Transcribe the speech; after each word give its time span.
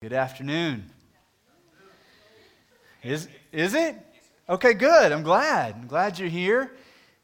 Good 0.00 0.12
afternoon. 0.12 0.88
Is, 3.02 3.26
is 3.50 3.74
it? 3.74 3.96
Okay, 4.48 4.72
good. 4.72 5.10
I'm 5.10 5.24
glad. 5.24 5.74
I'm 5.74 5.88
glad 5.88 6.20
you're 6.20 6.28
here. 6.28 6.70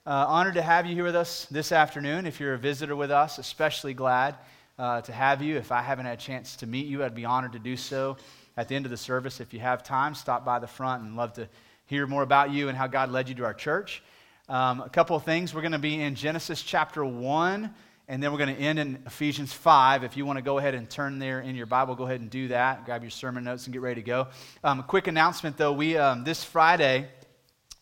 Uh, 0.04 0.26
honored 0.26 0.54
to 0.54 0.62
have 0.62 0.84
you 0.84 0.92
here 0.96 1.04
with 1.04 1.14
us 1.14 1.46
this 1.52 1.70
afternoon. 1.70 2.26
If 2.26 2.40
you're 2.40 2.54
a 2.54 2.58
visitor 2.58 2.96
with 2.96 3.12
us, 3.12 3.38
especially 3.38 3.94
glad 3.94 4.34
uh, 4.76 5.02
to 5.02 5.12
have 5.12 5.40
you. 5.40 5.56
If 5.56 5.70
I 5.70 5.82
haven't 5.82 6.06
had 6.06 6.18
a 6.18 6.20
chance 6.20 6.56
to 6.56 6.66
meet 6.66 6.86
you, 6.86 7.04
I'd 7.04 7.14
be 7.14 7.24
honored 7.24 7.52
to 7.52 7.60
do 7.60 7.76
so 7.76 8.16
at 8.56 8.66
the 8.66 8.74
end 8.74 8.86
of 8.86 8.90
the 8.90 8.96
service. 8.96 9.38
If 9.38 9.54
you 9.54 9.60
have 9.60 9.84
time, 9.84 10.12
stop 10.12 10.44
by 10.44 10.58
the 10.58 10.66
front 10.66 11.04
and 11.04 11.14
love 11.14 11.32
to 11.34 11.48
hear 11.86 12.08
more 12.08 12.24
about 12.24 12.50
you 12.50 12.68
and 12.70 12.76
how 12.76 12.88
God 12.88 13.08
led 13.08 13.28
you 13.28 13.36
to 13.36 13.44
our 13.44 13.54
church. 13.54 14.02
Um, 14.48 14.80
a 14.80 14.88
couple 14.88 15.14
of 15.14 15.22
things. 15.22 15.54
We're 15.54 15.60
going 15.60 15.70
to 15.70 15.78
be 15.78 16.02
in 16.02 16.16
Genesis 16.16 16.60
chapter 16.60 17.04
1 17.04 17.72
and 18.06 18.22
then 18.22 18.32
we're 18.32 18.38
going 18.38 18.54
to 18.54 18.60
end 18.60 18.78
in 18.78 19.02
Ephesians 19.06 19.52
5. 19.52 20.04
If 20.04 20.16
you 20.16 20.26
want 20.26 20.36
to 20.36 20.42
go 20.42 20.58
ahead 20.58 20.74
and 20.74 20.88
turn 20.90 21.18
there 21.18 21.40
in 21.40 21.56
your 21.56 21.64
Bible, 21.64 21.94
go 21.94 22.04
ahead 22.04 22.20
and 22.20 22.28
do 22.28 22.48
that. 22.48 22.84
Grab 22.84 23.02
your 23.02 23.10
sermon 23.10 23.44
notes 23.44 23.66
and 23.66 23.72
get 23.72 23.80
ready 23.80 24.02
to 24.02 24.06
go. 24.06 24.28
Um, 24.62 24.80
a 24.80 24.82
quick 24.82 25.06
announcement, 25.06 25.56
though. 25.56 25.72
We, 25.72 25.96
um, 25.96 26.22
this 26.22 26.44
Friday 26.44 27.08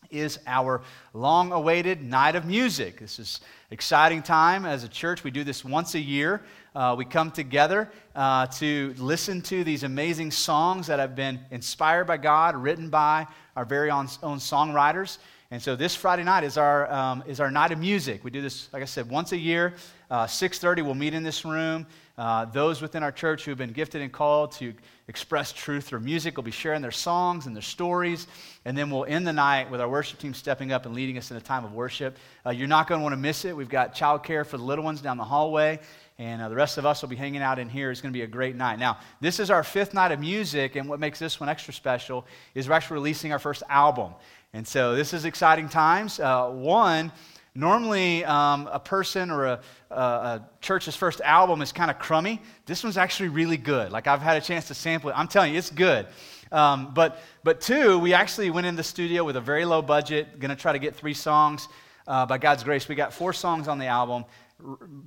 is 0.09 0.39
our 0.47 0.81
long 1.13 1.51
awaited 1.51 2.01
night 2.01 2.35
of 2.35 2.45
music. 2.45 2.99
This 2.99 3.19
is 3.19 3.41
exciting 3.69 4.21
time 4.21 4.65
as 4.65 4.85
a 4.85 4.87
church. 4.87 5.25
We 5.25 5.31
do 5.31 5.43
this 5.43 5.65
once 5.65 5.93
a 5.95 5.99
year. 5.99 6.41
Uh, 6.73 6.95
we 6.97 7.03
come 7.03 7.29
together 7.29 7.91
uh, 8.15 8.47
to 8.47 8.95
listen 8.97 9.41
to 9.41 9.65
these 9.65 9.83
amazing 9.83 10.31
songs 10.31 10.87
that 10.87 10.99
have 10.99 11.15
been 11.15 11.39
inspired 11.51 12.05
by 12.05 12.15
God, 12.15 12.55
written 12.55 12.89
by 12.89 13.27
our 13.57 13.65
very 13.65 13.91
own, 13.91 14.07
own 14.21 14.37
songwriters. 14.37 15.17
And 15.53 15.61
so 15.61 15.75
this 15.75 15.95
Friday 15.95 16.23
night 16.23 16.43
is 16.43 16.57
our, 16.57 16.91
um, 16.91 17.23
is 17.27 17.39
our 17.39 17.51
night 17.51 17.71
of 17.71 17.77
music. 17.77 18.23
We 18.23 18.31
do 18.31 18.41
this, 18.41 18.73
like 18.73 18.81
I 18.81 18.85
said, 18.85 19.07
once 19.07 19.33
a 19.33 19.37
year. 19.37 19.75
Uh, 20.13 20.27
6.30, 20.27 20.85
we'll 20.85 20.93
meet 20.93 21.15
in 21.15 21.23
this 21.23 21.43
room. 21.43 21.87
Uh, 22.19 22.45
those 22.45 22.83
within 22.83 23.01
our 23.01 23.11
church 23.11 23.45
who 23.45 23.49
have 23.49 23.57
been 23.57 23.71
gifted 23.71 23.99
and 23.99 24.11
called 24.11 24.51
to 24.51 24.71
express 25.07 25.51
truth 25.51 25.85
through 25.85 26.01
music 26.01 26.37
will 26.37 26.43
be 26.43 26.51
sharing 26.51 26.83
their 26.83 26.91
songs 26.91 27.47
and 27.47 27.55
their 27.55 27.63
stories. 27.63 28.27
And 28.63 28.77
then 28.77 28.91
we'll 28.91 29.05
end 29.05 29.25
the 29.25 29.33
night 29.33 29.71
with 29.71 29.81
our 29.81 29.89
worship 29.89 30.19
team 30.19 30.35
stepping 30.35 30.71
up 30.71 30.85
and 30.85 30.93
leading 30.93 31.17
us 31.17 31.31
in 31.31 31.37
a 31.37 31.41
time 31.41 31.65
of 31.65 31.73
worship. 31.73 32.15
Uh, 32.45 32.51
you're 32.51 32.67
not 32.67 32.87
going 32.87 32.99
to 32.99 33.01
want 33.01 33.13
to 33.13 33.17
miss 33.17 33.43
it. 33.43 33.57
We've 33.57 33.67
got 33.67 33.95
childcare 33.95 34.45
for 34.45 34.57
the 34.57 34.63
little 34.63 34.83
ones 34.83 35.01
down 35.01 35.17
the 35.17 35.23
hallway. 35.23 35.79
And 36.19 36.43
uh, 36.43 36.49
the 36.49 36.55
rest 36.55 36.77
of 36.77 36.85
us 36.85 37.01
will 37.01 37.09
be 37.09 37.15
hanging 37.15 37.41
out 37.41 37.57
in 37.57 37.67
here. 37.67 37.89
It's 37.89 37.99
going 37.99 38.13
to 38.13 38.17
be 38.17 38.21
a 38.21 38.27
great 38.27 38.55
night. 38.55 38.77
Now, 38.77 38.99
this 39.19 39.39
is 39.39 39.49
our 39.49 39.63
fifth 39.63 39.95
night 39.95 40.11
of 40.11 40.19
music, 40.19 40.75
and 40.75 40.87
what 40.87 40.99
makes 40.99 41.17
this 41.17 41.39
one 41.39 41.49
extra 41.49 41.73
special 41.73 42.27
is 42.53 42.69
we're 42.69 42.75
actually 42.75 42.95
releasing 42.95 43.31
our 43.31 43.39
first 43.39 43.63
album. 43.67 44.13
And 44.53 44.67
so 44.67 44.93
this 44.93 45.11
is 45.11 45.25
exciting 45.25 45.69
times. 45.69 46.19
Uh, 46.19 46.49
one, 46.49 47.11
normally 47.55 48.25
um, 48.25 48.67
a 48.71 48.79
person 48.79 49.29
or 49.29 49.45
a, 49.45 49.59
a, 49.91 49.95
a, 49.95 50.49
church's 50.61 50.95
first 50.95 51.21
album 51.21 51.61
is 51.61 51.71
kind 51.71 51.91
of 51.91 51.99
crummy. 51.99 52.41
This 52.65 52.83
one's 52.83 52.97
actually 52.97 53.29
really 53.29 53.57
good. 53.57 53.91
Like 53.91 54.07
I've 54.07 54.21
had 54.21 54.37
a 54.37 54.41
chance 54.41 54.67
to 54.69 54.73
sample 54.73 55.09
it. 55.09 55.13
I'm 55.17 55.27
telling 55.27 55.53
you, 55.53 55.59
it's 55.59 55.69
good. 55.69 56.07
Um, 56.51 56.93
but, 56.93 57.19
but 57.43 57.61
two, 57.61 57.99
we 57.99 58.13
actually 58.13 58.49
went 58.49 58.67
in 58.67 58.75
the 58.75 58.83
studio 58.83 59.23
with 59.23 59.35
a 59.35 59.41
very 59.41 59.65
low 59.65 59.81
budget, 59.81 60.39
going 60.39 60.49
to 60.49 60.55
try 60.55 60.71
to 60.71 60.79
get 60.79 60.95
three 60.95 61.13
songs. 61.13 61.67
Uh, 62.05 62.25
by 62.25 62.37
God's 62.37 62.63
grace, 62.63 62.87
we 62.87 62.95
got 62.95 63.13
four 63.13 63.33
songs 63.33 63.67
on 63.67 63.79
the 63.79 63.87
album. 63.87 64.25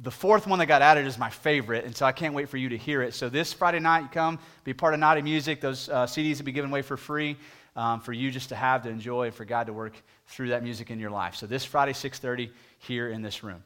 The 0.02 0.10
fourth 0.10 0.46
one 0.46 0.58
that 0.58 0.66
got 0.66 0.82
added 0.82 1.06
is 1.06 1.18
my 1.18 1.30
favorite, 1.30 1.84
and 1.84 1.96
so 1.96 2.04
I 2.04 2.12
can't 2.12 2.34
wait 2.34 2.48
for 2.48 2.56
you 2.56 2.68
to 2.70 2.76
hear 2.76 3.02
it. 3.02 3.14
So 3.14 3.28
this 3.28 3.52
Friday 3.52 3.78
night, 3.78 4.00
you 4.00 4.08
come, 4.08 4.38
be 4.64 4.74
part 4.74 4.92
of 4.92 5.00
Night 5.00 5.18
of 5.18 5.24
Music. 5.24 5.60
Those 5.60 5.88
uh, 5.88 6.06
CDs 6.06 6.38
will 6.38 6.46
be 6.46 6.52
given 6.52 6.70
away 6.70 6.82
for 6.82 6.96
free 6.96 7.36
um, 7.76 8.00
for 8.00 8.12
you 8.12 8.30
just 8.30 8.48
to 8.48 8.56
have 8.56 8.82
to 8.82 8.88
enjoy 8.88 9.26
and 9.26 9.34
for 9.34 9.44
God 9.44 9.66
to 9.66 9.72
work 9.72 9.94
through 10.28 10.48
that 10.48 10.62
music 10.62 10.90
in 10.90 10.98
your 10.98 11.10
life. 11.10 11.36
So 11.36 11.46
this 11.46 11.64
Friday, 11.64 11.92
6:30, 11.92 12.50
here 12.78 13.08
in 13.08 13.22
this 13.22 13.44
room. 13.44 13.62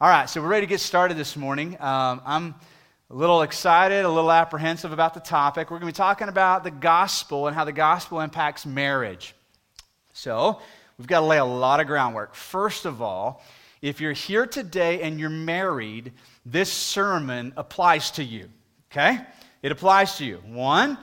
All 0.00 0.08
right, 0.08 0.30
so 0.30 0.40
we're 0.40 0.48
ready 0.48 0.64
to 0.66 0.70
get 0.70 0.80
started 0.80 1.16
this 1.16 1.36
morning. 1.36 1.76
Um, 1.80 2.22
I'm 2.24 2.54
a 3.10 3.14
little 3.14 3.42
excited, 3.42 4.04
a 4.04 4.08
little 4.08 4.30
apprehensive 4.30 4.92
about 4.92 5.14
the 5.14 5.20
topic. 5.20 5.70
We're 5.70 5.78
going 5.78 5.92
to 5.92 5.94
be 5.94 5.96
talking 5.96 6.28
about 6.28 6.62
the 6.62 6.70
gospel 6.70 7.46
and 7.48 7.56
how 7.56 7.64
the 7.64 7.72
gospel 7.72 8.20
impacts 8.20 8.64
marriage. 8.64 9.34
So 10.12 10.60
we've 10.98 11.06
got 11.06 11.20
to 11.20 11.26
lay 11.26 11.38
a 11.38 11.44
lot 11.44 11.80
of 11.80 11.86
groundwork. 11.86 12.34
First 12.34 12.84
of 12.84 13.02
all, 13.02 13.42
if 13.82 14.00
you're 14.00 14.12
here 14.12 14.46
today 14.46 15.02
and 15.02 15.18
you're 15.18 15.30
married, 15.30 16.12
this 16.44 16.72
sermon 16.72 17.52
applies 17.56 18.10
to 18.12 18.24
you. 18.24 18.50
Okay? 18.92 19.18
It 19.62 19.72
applies 19.72 20.16
to 20.18 20.24
you. 20.24 20.36
One, 20.46 20.98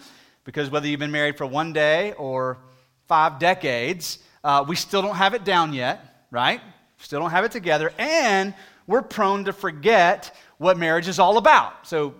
because 0.45 0.69
whether 0.69 0.87
you've 0.87 0.99
been 0.99 1.11
married 1.11 1.37
for 1.37 1.45
one 1.45 1.73
day 1.73 2.13
or 2.13 2.59
five 3.07 3.39
decades, 3.39 4.19
uh, 4.43 4.63
we 4.65 4.75
still 4.77 5.01
don't 5.01 5.15
have 5.15 5.33
it 5.33 5.43
down 5.43 5.73
yet, 5.73 6.27
right? 6.31 6.61
Still 6.99 7.19
don't 7.19 7.31
have 7.31 7.43
it 7.43 7.51
together, 7.51 7.91
and 7.97 8.53
we're 8.87 9.01
prone 9.01 9.45
to 9.45 9.53
forget 9.53 10.33
what 10.57 10.77
marriage 10.77 11.07
is 11.07 11.19
all 11.19 11.37
about. 11.37 11.87
So, 11.87 12.15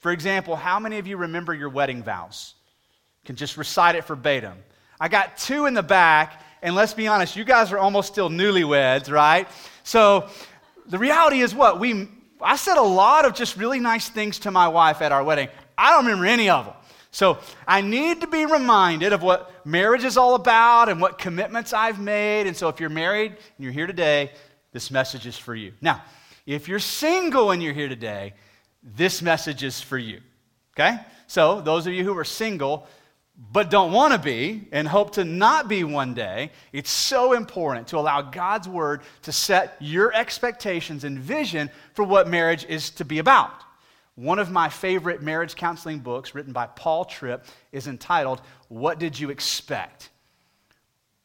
for 0.00 0.12
example, 0.12 0.54
how 0.54 0.78
many 0.78 0.98
of 0.98 1.06
you 1.06 1.16
remember 1.16 1.54
your 1.54 1.70
wedding 1.70 2.02
vows? 2.02 2.54
Can 3.24 3.36
just 3.36 3.56
recite 3.56 3.94
it 3.94 4.04
verbatim. 4.04 4.58
I 5.00 5.08
got 5.08 5.38
two 5.38 5.66
in 5.66 5.74
the 5.74 5.82
back, 5.82 6.42
and 6.60 6.74
let's 6.74 6.92
be 6.92 7.06
honest, 7.06 7.36
you 7.36 7.44
guys 7.44 7.72
are 7.72 7.78
almost 7.78 8.08
still 8.08 8.28
newlyweds, 8.28 9.10
right? 9.10 9.48
So, 9.84 10.28
the 10.86 10.98
reality 10.98 11.40
is 11.40 11.54
what? 11.54 11.78
We 11.78 12.08
I 12.40 12.56
said 12.56 12.76
a 12.76 12.82
lot 12.82 13.24
of 13.24 13.34
just 13.34 13.56
really 13.56 13.80
nice 13.80 14.08
things 14.08 14.38
to 14.40 14.50
my 14.50 14.68
wife 14.68 15.02
at 15.02 15.12
our 15.12 15.24
wedding. 15.24 15.48
I 15.76 15.90
don't 15.90 16.04
remember 16.04 16.26
any 16.26 16.48
of 16.50 16.66
them. 16.66 16.74
So 17.18 17.38
I 17.66 17.80
need 17.80 18.20
to 18.20 18.28
be 18.28 18.46
reminded 18.46 19.12
of 19.12 19.24
what 19.24 19.50
marriage 19.66 20.04
is 20.04 20.16
all 20.16 20.36
about 20.36 20.88
and 20.88 21.00
what 21.00 21.18
commitments 21.18 21.72
I've 21.72 21.98
made. 21.98 22.46
And 22.46 22.56
so 22.56 22.68
if 22.68 22.78
you're 22.78 22.90
married 22.90 23.32
and 23.32 23.40
you're 23.58 23.72
here 23.72 23.88
today, 23.88 24.30
this 24.70 24.92
message 24.92 25.26
is 25.26 25.36
for 25.36 25.52
you. 25.52 25.72
Now, 25.80 26.00
if 26.46 26.68
you're 26.68 26.78
single 26.78 27.50
and 27.50 27.60
you're 27.60 27.72
here 27.72 27.88
today, 27.88 28.34
this 28.84 29.20
message 29.20 29.64
is 29.64 29.80
for 29.80 29.98
you. 29.98 30.20
Okay? 30.76 30.96
So 31.26 31.60
those 31.60 31.88
of 31.88 31.92
you 31.92 32.04
who 32.04 32.16
are 32.16 32.24
single, 32.24 32.86
but 33.50 33.68
don't 33.68 33.90
want 33.90 34.12
to 34.12 34.20
be 34.20 34.68
and 34.70 34.86
hope 34.86 35.14
to 35.14 35.24
not 35.24 35.66
be 35.66 35.82
one 35.82 36.14
day, 36.14 36.52
it's 36.72 36.88
so 36.88 37.32
important 37.32 37.88
to 37.88 37.98
allow 37.98 38.22
God's 38.22 38.68
word 38.68 39.00
to 39.22 39.32
set 39.32 39.74
your 39.80 40.14
expectations 40.14 41.02
and 41.02 41.18
vision 41.18 41.68
for 41.94 42.04
what 42.04 42.28
marriage 42.28 42.64
is 42.66 42.90
to 42.90 43.04
be 43.04 43.18
about. 43.18 43.64
One 44.18 44.40
of 44.40 44.50
my 44.50 44.68
favorite 44.68 45.22
marriage 45.22 45.54
counseling 45.54 46.00
books, 46.00 46.34
written 46.34 46.52
by 46.52 46.66
Paul 46.66 47.04
Tripp, 47.04 47.44
is 47.70 47.86
entitled, 47.86 48.40
What 48.66 48.98
Did 48.98 49.16
You 49.16 49.30
Expect? 49.30 50.08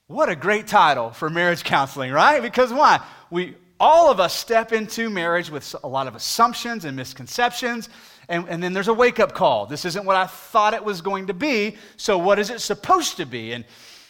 What 0.05 0.29
a 0.29 0.35
great 0.35 0.67
title 0.67 1.09
for 1.09 1.27
marriage 1.27 1.63
counseling, 1.63 2.11
right? 2.11 2.39
Because 2.39 2.71
why? 2.71 3.03
We, 3.31 3.55
all 3.79 4.11
of 4.11 4.19
us 4.19 4.31
step 4.31 4.73
into 4.73 5.09
marriage 5.09 5.49
with 5.49 5.75
a 5.83 5.87
lot 5.87 6.05
of 6.05 6.13
assumptions 6.13 6.85
and 6.85 6.95
misconceptions, 6.95 7.89
and, 8.29 8.47
and 8.47 8.61
then 8.61 8.73
there's 8.73 8.89
a 8.89 8.93
wake 8.93 9.19
up 9.19 9.33
call. 9.33 9.65
This 9.65 9.85
isn't 9.85 10.05
what 10.05 10.15
I 10.15 10.27
thought 10.27 10.75
it 10.75 10.85
was 10.85 11.01
going 11.01 11.25
to 11.27 11.33
be, 11.33 11.77
so 11.97 12.19
what 12.19 12.37
is 12.37 12.51
it 12.51 12.61
supposed 12.61 13.17
to 13.17 13.25
be? 13.25 13.53
And 13.53 13.65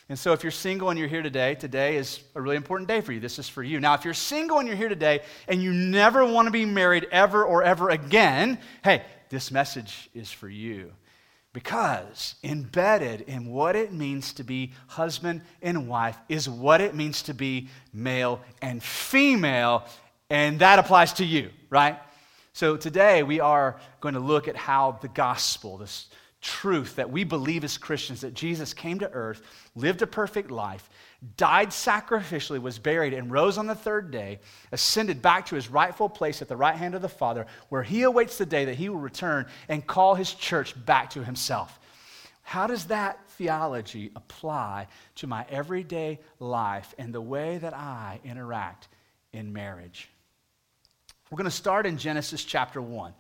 and 0.10 0.20
so, 0.20 0.34
if 0.34 0.44
you're 0.44 0.52
single 0.52 0.90
and 0.90 1.00
you're 1.00 1.08
here 1.08 1.22
today, 1.22 1.56
today 1.56 1.96
is 1.96 2.20
a 2.36 2.42
really 2.42 2.58
important 2.58 2.90
day 2.90 3.00
for 3.00 3.14
you. 3.14 3.22
This 3.22 3.40
is 3.40 3.48
for 3.48 3.64
you. 3.64 3.80
Now, 3.80 3.94
if 3.94 4.04
you're 4.04 4.14
single 4.14 4.60
and 4.60 4.68
you're 4.68 4.78
here 4.78 4.90
today 4.90 5.22
and 5.48 5.64
you 5.64 5.72
never 5.72 6.26
want 6.26 6.48
to 6.48 6.52
be 6.52 6.66
married 6.66 7.08
ever 7.10 7.46
or 7.46 7.64
ever 7.64 7.90
again, 7.90 8.60
hey, 8.84 9.04
this 9.30 9.50
message 9.50 10.10
is 10.14 10.30
for 10.30 10.50
you. 10.50 10.92
Because 11.54 12.36
embedded 12.44 13.22
in 13.22 13.48
what 13.48 13.76
it 13.76 13.94
means 13.94 14.34
to 14.34 14.44
be 14.44 14.74
husband 14.88 15.42
and 15.62 15.88
wife 15.88 16.18
is 16.28 16.50
what 16.50 16.82
it 16.82 16.96
means 16.96 17.22
to 17.24 17.34
be 17.34 17.70
male 17.94 18.42
and 18.62 18.84
female, 18.84 19.86
and 20.30 20.60
that 20.60 20.80
applies 20.80 21.14
to 21.14 21.26
you, 21.26 21.52
right? 21.70 21.98
So 22.54 22.76
today 22.76 23.24
we 23.24 23.40
are 23.40 23.80
going 24.02 24.16
to 24.16 24.20
look 24.20 24.48
at 24.48 24.58
how 24.58 24.98
the 25.02 25.08
gospel, 25.08 25.78
this 25.78 26.08
truth 26.44 26.98
that 26.98 27.10
we 27.10 27.24
believe 27.24 27.64
as 27.64 27.78
Christians 27.78 28.22
that 28.22 28.34
Jesus 28.34 28.74
came 28.74 29.00
to 29.00 29.10
earth, 29.12 29.42
lived 29.76 30.02
a 30.02 30.08
perfect 30.08 30.52
life, 30.52 30.90
died 31.38 31.70
sacrificially, 31.70 32.62
was 32.62 32.78
buried, 32.78 33.14
and 33.14 33.32
rose 33.32 33.58
on 33.58 33.66
the 33.66 33.74
third 33.74 34.12
day, 34.12 34.40
ascended 34.74 35.22
back 35.22 35.46
to 35.48 35.56
his 35.56 35.70
rightful 35.70 36.10
place 36.10 36.42
at 36.42 36.50
the 36.50 36.58
right 36.58 36.76
hand 36.76 36.96
of 36.96 37.02
the 37.02 37.10
Father, 37.10 37.48
where 37.70 37.82
he 37.82 38.04
awaits 38.04 38.38
the 38.38 38.46
day 38.46 38.66
that 38.66 38.76
he 38.76 38.90
will 38.90 39.00
return 39.00 39.48
and 39.70 39.88
call 39.88 40.16
his 40.16 40.34
church 40.34 40.76
back 40.86 41.10
to 41.12 41.24
himself. 41.24 41.80
How 42.44 42.68
does 42.68 42.86
that 42.86 43.20
theology 43.32 44.12
apply 44.16 44.88
to 45.16 45.28
my 45.28 45.46
everyday 45.50 46.20
life 46.40 46.94
and 46.98 47.14
the 47.14 47.22
way 47.22 47.58
that 47.58 47.74
I 47.74 48.20
interact 48.26 48.90
in 49.32 49.54
marriage? 49.54 50.10
We're 51.32 51.38
going 51.38 51.46
to 51.46 51.52
start 51.52 51.86
in 51.86 51.98
Genesis 51.98 52.44
chapter 52.44 52.82
1. 52.82 53.14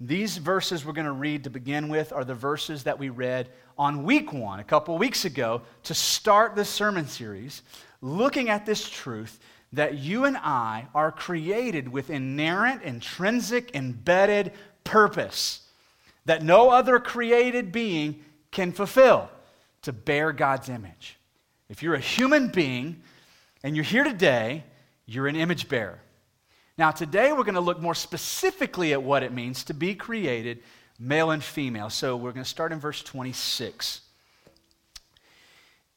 These 0.00 0.36
verses 0.36 0.84
we're 0.84 0.92
going 0.92 1.06
to 1.06 1.12
read 1.12 1.44
to 1.44 1.50
begin 1.50 1.88
with 1.88 2.12
are 2.12 2.24
the 2.24 2.34
verses 2.34 2.84
that 2.84 2.98
we 2.98 3.08
read 3.08 3.48
on 3.76 4.04
week 4.04 4.32
one, 4.32 4.60
a 4.60 4.64
couple 4.64 4.96
weeks 4.96 5.24
ago, 5.24 5.62
to 5.84 5.94
start 5.94 6.54
this 6.54 6.68
sermon 6.68 7.06
series, 7.08 7.62
looking 8.00 8.48
at 8.48 8.64
this 8.64 8.88
truth 8.88 9.40
that 9.72 9.98
you 9.98 10.24
and 10.24 10.36
I 10.36 10.86
are 10.94 11.10
created 11.10 11.88
with 11.88 12.10
inerrant, 12.10 12.82
intrinsic, 12.82 13.74
embedded 13.74 14.52
purpose 14.84 15.62
that 16.26 16.42
no 16.42 16.70
other 16.70 17.00
created 17.00 17.72
being 17.72 18.24
can 18.52 18.70
fulfill 18.70 19.28
to 19.82 19.92
bear 19.92 20.32
God's 20.32 20.68
image. 20.68 21.18
If 21.68 21.82
you're 21.82 21.94
a 21.94 22.00
human 22.00 22.48
being 22.48 23.02
and 23.64 23.74
you're 23.74 23.84
here 23.84 24.04
today, 24.04 24.64
you're 25.06 25.26
an 25.26 25.36
image 25.36 25.68
bearer. 25.68 26.00
Now, 26.78 26.92
today 26.92 27.32
we're 27.32 27.42
going 27.42 27.56
to 27.56 27.60
look 27.60 27.80
more 27.80 27.96
specifically 27.96 28.92
at 28.92 29.02
what 29.02 29.24
it 29.24 29.32
means 29.32 29.64
to 29.64 29.74
be 29.74 29.96
created 29.96 30.62
male 30.96 31.32
and 31.32 31.42
female. 31.42 31.90
So 31.90 32.16
we're 32.16 32.30
going 32.30 32.44
to 32.44 32.48
start 32.48 32.70
in 32.70 32.78
verse 32.78 33.02
26. 33.02 34.00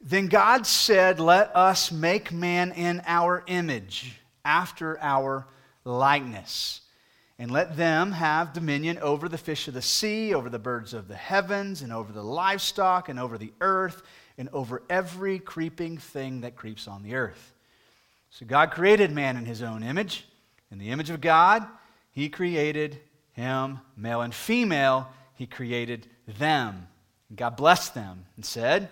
Then 0.01 0.25
God 0.25 0.65
said, 0.65 1.19
Let 1.19 1.55
us 1.55 1.91
make 1.91 2.31
man 2.31 2.71
in 2.71 3.03
our 3.05 3.43
image, 3.45 4.19
after 4.43 4.99
our 4.99 5.45
likeness, 5.85 6.81
and 7.37 7.51
let 7.51 7.77
them 7.77 8.13
have 8.13 8.51
dominion 8.51 8.97
over 8.97 9.29
the 9.29 9.37
fish 9.37 9.67
of 9.67 9.75
the 9.75 9.83
sea, 9.83 10.33
over 10.33 10.49
the 10.49 10.57
birds 10.57 10.95
of 10.95 11.07
the 11.07 11.15
heavens, 11.15 11.83
and 11.83 11.93
over 11.93 12.11
the 12.11 12.23
livestock, 12.23 13.07
and 13.07 13.19
over 13.19 13.37
the 13.37 13.53
earth, 13.61 14.01
and 14.35 14.49
over 14.51 14.81
every 14.89 15.37
creeping 15.37 15.99
thing 15.99 16.41
that 16.41 16.55
creeps 16.55 16.87
on 16.87 17.03
the 17.03 17.13
earth. 17.13 17.53
So 18.31 18.47
God 18.47 18.71
created 18.71 19.11
man 19.11 19.37
in 19.37 19.45
his 19.45 19.61
own 19.61 19.83
image. 19.83 20.25
In 20.71 20.77
the 20.77 20.89
image 20.89 21.09
of 21.09 21.21
God, 21.21 21.65
he 22.11 22.29
created 22.29 22.99
him, 23.33 23.79
male 23.95 24.21
and 24.21 24.33
female, 24.33 25.09
he 25.35 25.45
created 25.45 26.07
them. 26.39 26.87
And 27.29 27.37
God 27.37 27.55
blessed 27.55 27.93
them 27.93 28.25
and 28.35 28.45
said, 28.45 28.89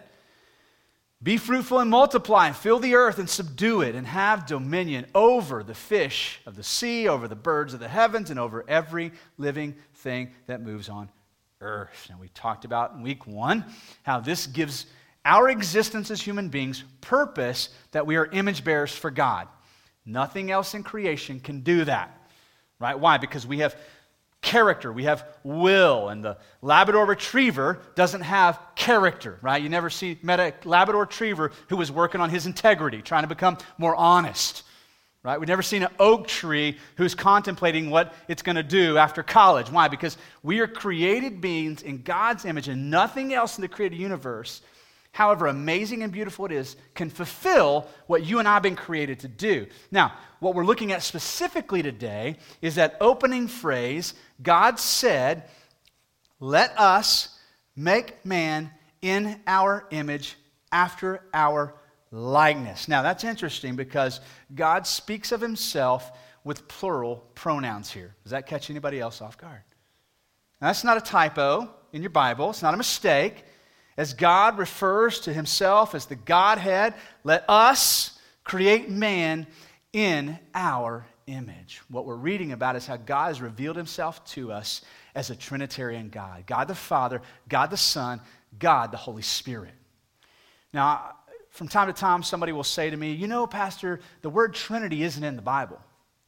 Be 1.21 1.37
fruitful 1.37 1.79
and 1.79 1.89
multiply, 1.89 2.47
and 2.47 2.55
fill 2.55 2.79
the 2.79 2.95
earth 2.95 3.19
and 3.19 3.29
subdue 3.29 3.81
it, 3.81 3.95
and 3.95 4.07
have 4.07 4.45
dominion 4.45 5.05
over 5.13 5.63
the 5.63 5.73
fish 5.73 6.39
of 6.45 6.55
the 6.55 6.63
sea, 6.63 7.07
over 7.07 7.27
the 7.27 7.35
birds 7.35 7.73
of 7.73 7.79
the 7.79 7.87
heavens, 7.87 8.29
and 8.29 8.39
over 8.39 8.65
every 8.67 9.11
living 9.37 9.75
thing 9.95 10.31
that 10.47 10.61
moves 10.61 10.89
on 10.89 11.09
earth. 11.61 12.07
Now, 12.09 12.17
we 12.19 12.29
talked 12.29 12.65
about 12.65 12.93
in 12.93 13.01
week 13.01 13.27
one 13.27 13.65
how 14.03 14.19
this 14.19 14.47
gives 14.47 14.85
our 15.25 15.49
existence 15.49 16.09
as 16.09 16.21
human 16.21 16.49
beings 16.49 16.83
purpose 17.01 17.69
that 17.91 18.07
we 18.07 18.15
are 18.15 18.25
image 18.27 18.63
bearers 18.63 18.95
for 18.95 19.11
God. 19.11 19.47
Nothing 20.11 20.51
else 20.51 20.73
in 20.73 20.83
creation 20.83 21.39
can 21.39 21.61
do 21.61 21.85
that. 21.85 22.15
Right? 22.79 22.97
Why? 22.97 23.17
Because 23.17 23.45
we 23.45 23.59
have 23.59 23.75
character, 24.41 24.91
we 24.91 25.03
have 25.03 25.25
will, 25.43 26.09
and 26.09 26.23
the 26.23 26.37
Labrador 26.61 27.05
Retriever 27.05 27.79
doesn't 27.95 28.21
have 28.21 28.59
character, 28.75 29.37
right? 29.41 29.61
You 29.61 29.69
never 29.69 29.89
see 29.89 30.17
met 30.21 30.39
a 30.39 30.53
Labrador 30.63 31.01
Retriever 31.01 31.51
who 31.67 31.75
was 31.75 31.91
working 31.91 32.21
on 32.21 32.29
his 32.29 32.45
integrity, 32.45 33.01
trying 33.01 33.23
to 33.23 33.27
become 33.27 33.57
more 33.77 33.95
honest, 33.95 34.63
right? 35.23 35.37
We've 35.37 35.49
never 35.49 35.61
seen 35.61 35.83
an 35.83 35.91
oak 35.99 36.27
tree 36.27 36.77
who's 36.95 37.15
contemplating 37.15 37.89
what 37.89 38.13
it's 38.29 38.41
going 38.41 38.55
to 38.55 38.63
do 38.63 38.97
after 38.97 39.23
college. 39.23 39.69
Why? 39.69 39.89
Because 39.89 40.17
we 40.41 40.59
are 40.59 40.67
created 40.67 41.41
beings 41.41 41.81
in 41.81 42.01
God's 42.01 42.45
image, 42.45 42.69
and 42.69 42.89
nothing 42.89 43.33
else 43.33 43.57
in 43.57 43.61
the 43.61 43.67
created 43.67 43.99
universe 43.99 44.61
however 45.11 45.47
amazing 45.47 46.03
and 46.03 46.11
beautiful 46.11 46.45
it 46.45 46.51
is, 46.51 46.75
can 46.93 47.09
fulfill 47.09 47.87
what 48.07 48.25
you 48.25 48.39
and 48.39 48.47
I 48.47 48.53
have 48.55 48.63
been 48.63 48.75
created 48.75 49.19
to 49.21 49.27
do. 49.27 49.67
Now, 49.91 50.13
what 50.39 50.55
we're 50.55 50.65
looking 50.65 50.91
at 50.91 51.03
specifically 51.03 51.81
today 51.81 52.37
is 52.61 52.75
that 52.75 52.97
opening 53.01 53.47
phrase 53.47 54.13
God 54.41 54.79
said, 54.79 55.49
Let 56.39 56.77
us 56.79 57.37
make 57.75 58.25
man 58.25 58.71
in 59.01 59.39
our 59.47 59.85
image 59.91 60.35
after 60.71 61.21
our 61.33 61.75
likeness. 62.11 62.87
Now, 62.87 63.01
that's 63.01 63.23
interesting 63.23 63.75
because 63.75 64.19
God 64.53 64.85
speaks 64.87 65.31
of 65.31 65.41
himself 65.41 66.11
with 66.43 66.67
plural 66.67 67.17
pronouns 67.35 67.91
here. 67.91 68.15
Does 68.23 68.31
that 68.31 68.47
catch 68.47 68.69
anybody 68.69 68.99
else 68.99 69.21
off 69.21 69.37
guard? 69.37 69.61
Now, 70.61 70.67
that's 70.67 70.83
not 70.83 70.97
a 70.97 71.01
typo 71.01 71.69
in 71.93 72.01
your 72.01 72.11
Bible, 72.11 72.49
it's 72.51 72.61
not 72.61 72.73
a 72.73 72.77
mistake. 72.77 73.43
As 73.99 74.13
God 74.13 74.57
refers 74.57 75.19
to 75.21 75.33
himself 75.33 75.93
as 75.93 76.05
the 76.05 76.15
Godhead, 76.15 76.93
let 77.25 77.43
us 77.49 78.17
create 78.45 78.89
man 78.89 79.45
in 79.91 80.39
our 80.55 81.05
image. 81.27 81.81
What 81.89 82.05
we're 82.05 82.15
reading 82.15 82.53
about 82.53 82.77
is 82.77 82.87
how 82.87 82.95
God 82.95 83.27
has 83.27 83.41
revealed 83.41 83.75
himself 83.75 84.23
to 84.27 84.53
us 84.53 84.83
as 85.13 85.31
a 85.31 85.35
Trinitarian 85.35 86.07
God 86.07 86.45
God 86.45 86.69
the 86.69 86.75
Father, 86.75 87.21
God 87.49 87.71
the 87.71 87.75
Son, 87.75 88.21
God 88.57 88.93
the 88.93 88.97
Holy 88.97 89.21
Spirit. 89.21 89.73
Now, 90.71 91.15
from 91.49 91.67
time 91.67 91.87
to 91.87 91.93
time, 91.93 92.23
somebody 92.23 92.53
will 92.53 92.63
say 92.63 92.89
to 92.89 92.95
me, 92.95 93.11
You 93.11 93.27
know, 93.27 93.47
Pastor, 93.47 93.99
the 94.21 94.29
word 94.29 94.53
Trinity 94.53 95.03
isn't 95.03 95.25
in 95.25 95.35
the 95.35 95.41
Bible. 95.41 95.77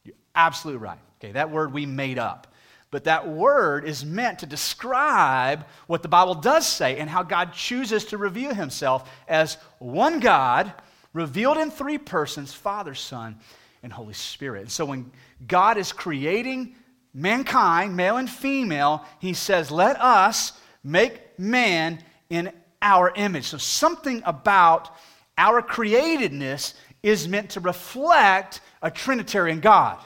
You're 0.04 0.16
absolutely 0.34 0.82
right. 0.82 1.00
Okay, 1.18 1.32
that 1.32 1.50
word 1.50 1.72
we 1.72 1.86
made 1.86 2.18
up. 2.18 2.51
But 2.92 3.04
that 3.04 3.26
word 3.26 3.86
is 3.86 4.04
meant 4.04 4.40
to 4.40 4.46
describe 4.46 5.64
what 5.86 6.02
the 6.02 6.08
Bible 6.08 6.34
does 6.34 6.66
say 6.66 6.98
and 6.98 7.08
how 7.08 7.22
God 7.22 7.54
chooses 7.54 8.04
to 8.06 8.18
reveal 8.18 8.54
himself 8.54 9.10
as 9.26 9.56
one 9.78 10.20
God, 10.20 10.70
revealed 11.14 11.56
in 11.56 11.70
three 11.70 11.96
persons 11.96 12.52
Father, 12.52 12.94
Son, 12.94 13.38
and 13.82 13.90
Holy 13.90 14.12
Spirit. 14.12 14.60
And 14.60 14.70
so 14.70 14.84
when 14.84 15.10
God 15.48 15.78
is 15.78 15.90
creating 15.90 16.74
mankind, 17.14 17.96
male 17.96 18.18
and 18.18 18.28
female, 18.28 19.06
he 19.20 19.32
says, 19.32 19.70
Let 19.70 19.98
us 19.98 20.52
make 20.84 21.38
man 21.38 21.98
in 22.28 22.52
our 22.82 23.10
image. 23.16 23.46
So 23.46 23.56
something 23.56 24.22
about 24.26 24.90
our 25.38 25.62
createdness 25.62 26.74
is 27.02 27.26
meant 27.26 27.52
to 27.52 27.60
reflect 27.60 28.60
a 28.82 28.90
Trinitarian 28.90 29.60
God. 29.60 29.98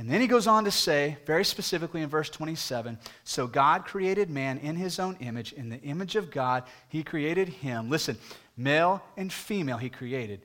And 0.00 0.08
then 0.08 0.22
he 0.22 0.28
goes 0.28 0.46
on 0.46 0.64
to 0.64 0.70
say, 0.70 1.18
very 1.26 1.44
specifically 1.44 2.00
in 2.00 2.08
verse 2.08 2.30
27 2.30 2.98
So 3.22 3.46
God 3.46 3.84
created 3.84 4.30
man 4.30 4.56
in 4.56 4.74
his 4.74 4.98
own 4.98 5.18
image. 5.20 5.52
In 5.52 5.68
the 5.68 5.78
image 5.82 6.16
of 6.16 6.30
God, 6.30 6.64
he 6.88 7.02
created 7.02 7.50
him. 7.50 7.90
Listen, 7.90 8.16
male 8.56 9.02
and 9.18 9.30
female, 9.30 9.76
he 9.76 9.90
created 9.90 10.40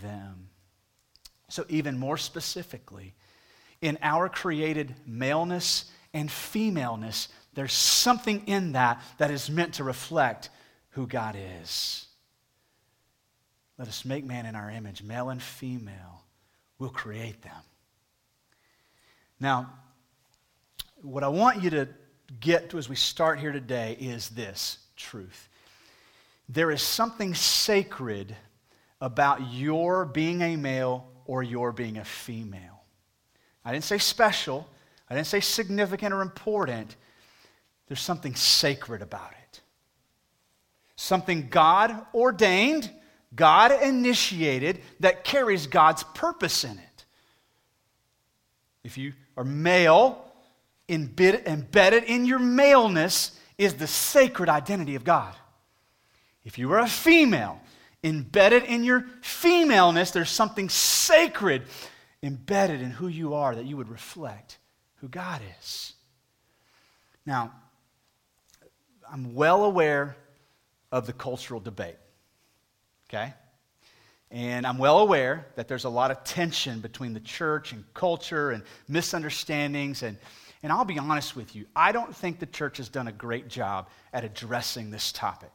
them. 0.00 0.50
So, 1.48 1.64
even 1.68 1.98
more 1.98 2.16
specifically, 2.18 3.14
in 3.80 3.98
our 4.00 4.28
created 4.28 4.94
maleness 5.04 5.90
and 6.14 6.30
femaleness, 6.30 7.26
there's 7.54 7.72
something 7.72 8.46
in 8.46 8.72
that 8.72 9.02
that 9.18 9.32
is 9.32 9.50
meant 9.50 9.74
to 9.74 9.82
reflect 9.82 10.50
who 10.90 11.08
God 11.08 11.36
is. 11.64 12.06
Let 13.76 13.88
us 13.88 14.04
make 14.04 14.24
man 14.24 14.46
in 14.46 14.54
our 14.54 14.70
image, 14.70 15.02
male 15.02 15.30
and 15.30 15.42
female. 15.42 16.22
We'll 16.78 16.90
create 16.90 17.42
them. 17.42 17.60
Now, 19.40 19.72
what 21.02 21.24
I 21.24 21.28
want 21.28 21.62
you 21.62 21.70
to 21.70 21.88
get 22.38 22.70
to 22.70 22.78
as 22.78 22.88
we 22.88 22.96
start 22.96 23.40
here 23.40 23.52
today 23.52 23.96
is 23.98 24.28
this 24.28 24.78
truth. 24.96 25.48
There 26.48 26.70
is 26.70 26.82
something 26.82 27.34
sacred 27.34 28.36
about 29.00 29.52
your 29.52 30.04
being 30.04 30.42
a 30.42 30.56
male 30.56 31.08
or 31.24 31.42
your 31.42 31.72
being 31.72 31.96
a 31.96 32.04
female. 32.04 32.82
I 33.64 33.72
didn't 33.72 33.84
say 33.84 33.98
special, 33.98 34.68
I 35.08 35.14
didn't 35.14 35.26
say 35.26 35.40
significant 35.40 36.12
or 36.12 36.20
important. 36.22 36.96
There's 37.88 38.00
something 38.00 38.34
sacred 38.34 39.00
about 39.02 39.32
it. 39.32 39.60
Something 40.96 41.48
God 41.48 42.04
ordained, 42.14 42.90
God 43.34 43.72
initiated, 43.82 44.80
that 45.00 45.24
carries 45.24 45.66
God's 45.66 46.04
purpose 46.14 46.62
in 46.62 46.78
it. 46.78 47.04
If 48.84 48.96
you 48.98 49.14
are 49.40 49.44
male, 49.44 50.22
embedded 50.86 52.04
in 52.04 52.26
your 52.26 52.38
maleness 52.38 53.38
is 53.56 53.72
the 53.74 53.86
sacred 53.86 54.50
identity 54.50 54.96
of 54.96 55.02
God. 55.02 55.34
If 56.44 56.58
you 56.58 56.70
are 56.72 56.80
a 56.80 56.86
female, 56.86 57.58
embedded 58.04 58.64
in 58.64 58.84
your 58.84 59.06
femaleness, 59.22 60.10
there's 60.10 60.28
something 60.28 60.68
sacred 60.68 61.62
embedded 62.22 62.82
in 62.82 62.90
who 62.90 63.08
you 63.08 63.32
are 63.32 63.54
that 63.54 63.64
you 63.64 63.78
would 63.78 63.88
reflect 63.88 64.58
who 64.96 65.08
God 65.08 65.40
is. 65.58 65.94
Now, 67.24 67.52
I'm 69.10 69.34
well 69.34 69.64
aware 69.64 70.16
of 70.92 71.06
the 71.06 71.14
cultural 71.14 71.60
debate. 71.60 71.96
Okay? 73.08 73.32
And 74.30 74.64
I'm 74.64 74.78
well 74.78 75.00
aware 75.00 75.46
that 75.56 75.66
there's 75.66 75.84
a 75.84 75.88
lot 75.88 76.10
of 76.10 76.22
tension 76.22 76.80
between 76.80 77.14
the 77.14 77.20
church 77.20 77.72
and 77.72 77.84
culture 77.94 78.52
and 78.52 78.62
misunderstandings. 78.86 80.04
And, 80.04 80.16
and 80.62 80.72
I'll 80.72 80.84
be 80.84 80.98
honest 80.98 81.34
with 81.34 81.56
you, 81.56 81.66
I 81.74 81.90
don't 81.90 82.14
think 82.14 82.38
the 82.38 82.46
church 82.46 82.76
has 82.76 82.88
done 82.88 83.08
a 83.08 83.12
great 83.12 83.48
job 83.48 83.88
at 84.12 84.24
addressing 84.24 84.90
this 84.90 85.10
topic. 85.10 85.50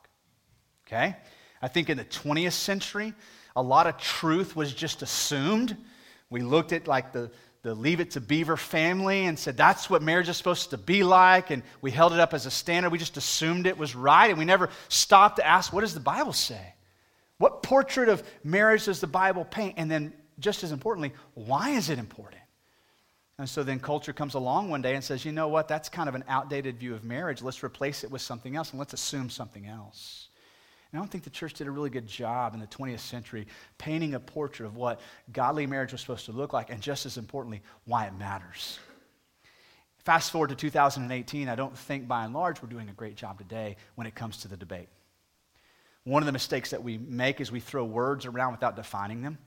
Okay? 0.85 1.15
I 1.61 1.67
think 1.69 1.89
in 1.89 1.97
the 1.97 2.05
20th 2.05 2.51
century, 2.51 3.13
a 3.55 3.61
lot 3.61 3.87
of 3.87 3.97
truth 3.97 4.57
was 4.57 4.73
just 4.73 5.01
assumed. 5.01 5.77
We 6.29 6.41
looked 6.41 6.73
at 6.73 6.85
like 6.85 7.13
the, 7.13 7.31
the 7.61 7.73
Leave 7.73 8.01
It 8.01 8.11
to 8.11 8.21
Beaver 8.21 8.57
family 8.57 9.25
and 9.25 9.39
said 9.39 9.55
that's 9.55 9.89
what 9.89 10.03
marriage 10.03 10.27
is 10.27 10.35
supposed 10.35 10.71
to 10.71 10.77
be 10.77 11.03
like, 11.03 11.49
and 11.49 11.63
we 11.81 11.91
held 11.91 12.11
it 12.11 12.19
up 12.19 12.33
as 12.33 12.45
a 12.45 12.51
standard. 12.51 12.91
We 12.91 12.97
just 12.97 13.15
assumed 13.15 13.67
it 13.67 13.77
was 13.77 13.95
right, 13.95 14.29
and 14.29 14.37
we 14.37 14.43
never 14.43 14.69
stopped 14.89 15.37
to 15.37 15.47
ask, 15.47 15.71
what 15.71 15.81
does 15.81 15.93
the 15.93 16.01
Bible 16.01 16.33
say? 16.33 16.74
What 17.37 17.63
portrait 17.63 18.09
of 18.09 18.23
marriage 18.43 18.85
does 18.85 19.01
the 19.01 19.07
Bible 19.07 19.45
paint? 19.45 19.75
And 19.77 19.89
then, 19.89 20.13
just 20.39 20.63
as 20.63 20.71
importantly, 20.71 21.13
why 21.33 21.71
is 21.71 21.89
it 21.89 21.99
important? 21.99 22.41
And 23.37 23.49
so 23.49 23.63
then 23.63 23.79
culture 23.79 24.13
comes 24.13 24.33
along 24.33 24.69
one 24.69 24.81
day 24.81 24.95
and 24.95 25.03
says, 25.03 25.25
you 25.25 25.33
know 25.33 25.49
what, 25.49 25.67
that's 25.67 25.89
kind 25.89 26.07
of 26.07 26.15
an 26.15 26.23
outdated 26.27 26.79
view 26.79 26.93
of 26.93 27.03
marriage. 27.03 27.41
Let's 27.41 27.63
replace 27.63 28.05
it 28.05 28.11
with 28.11 28.21
something 28.21 28.55
else 28.55 28.71
and 28.71 28.79
let's 28.79 28.93
assume 28.93 29.29
something 29.29 29.67
else. 29.67 30.29
And 30.91 30.99
I 30.99 31.01
don't 31.01 31.11
think 31.11 31.25
the 31.25 31.29
church 31.29 31.53
did 31.53 31.67
a 31.67 31.71
really 31.71 31.89
good 31.89 32.07
job 32.07 32.53
in 32.53 32.61
the 32.61 32.67
20th 32.67 32.99
century 32.99 33.47
painting 33.77 34.13
a 34.13 34.19
portrait 34.21 34.65
of 34.65 34.77
what 34.77 35.01
godly 35.33 35.67
marriage 35.67 35.91
was 35.91 35.99
supposed 35.99 36.25
to 36.27 36.31
look 36.31 36.53
like 36.53 36.69
and 36.69 36.79
just 36.81 37.05
as 37.05 37.17
importantly, 37.17 37.61
why 37.83 38.05
it 38.05 38.13
matters. 38.17 38.79
Fast 40.05 40.31
forward 40.31 40.49
to 40.49 40.55
2018, 40.55 41.49
I 41.49 41.55
don't 41.55 41.77
think 41.77 42.07
by 42.07 42.23
and 42.23 42.33
large 42.33 42.61
we're 42.61 42.69
doing 42.69 42.87
a 42.87 42.93
great 42.93 43.15
job 43.15 43.39
today 43.39 43.75
when 43.95 44.07
it 44.07 44.15
comes 44.15 44.37
to 44.37 44.47
the 44.47 44.55
debate. 44.55 44.87
One 46.05 46.21
of 46.21 46.27
the 46.27 46.31
mistakes 46.31 46.69
that 46.69 46.83
we 46.83 46.97
make 46.97 47.41
is 47.41 47.51
we 47.51 47.59
throw 47.59 47.83
words 47.83 48.25
around 48.25 48.53
without 48.53 48.75
defining 48.75 49.21
them. 49.21 49.37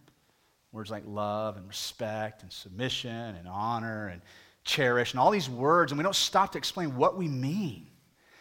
Words 0.73 0.91
like 0.91 1.05
love 1.07 1.57
and 1.57 1.67
respect 1.67 2.43
and 2.43 2.53
submission 2.53 3.11
and 3.11 3.49
honor 3.49 4.09
and 4.09 4.21
cherish 4.65 5.12
and 5.12 5.21
all 5.21 5.31
these 5.31 5.49
words, 5.49 5.93
and 5.93 5.99
we 5.99 6.03
don't 6.03 6.15
stop 6.15 6.53
to 6.53 6.59
explain 6.59 6.97
what 6.97 7.17
we 7.17 7.27
mean. 7.27 7.87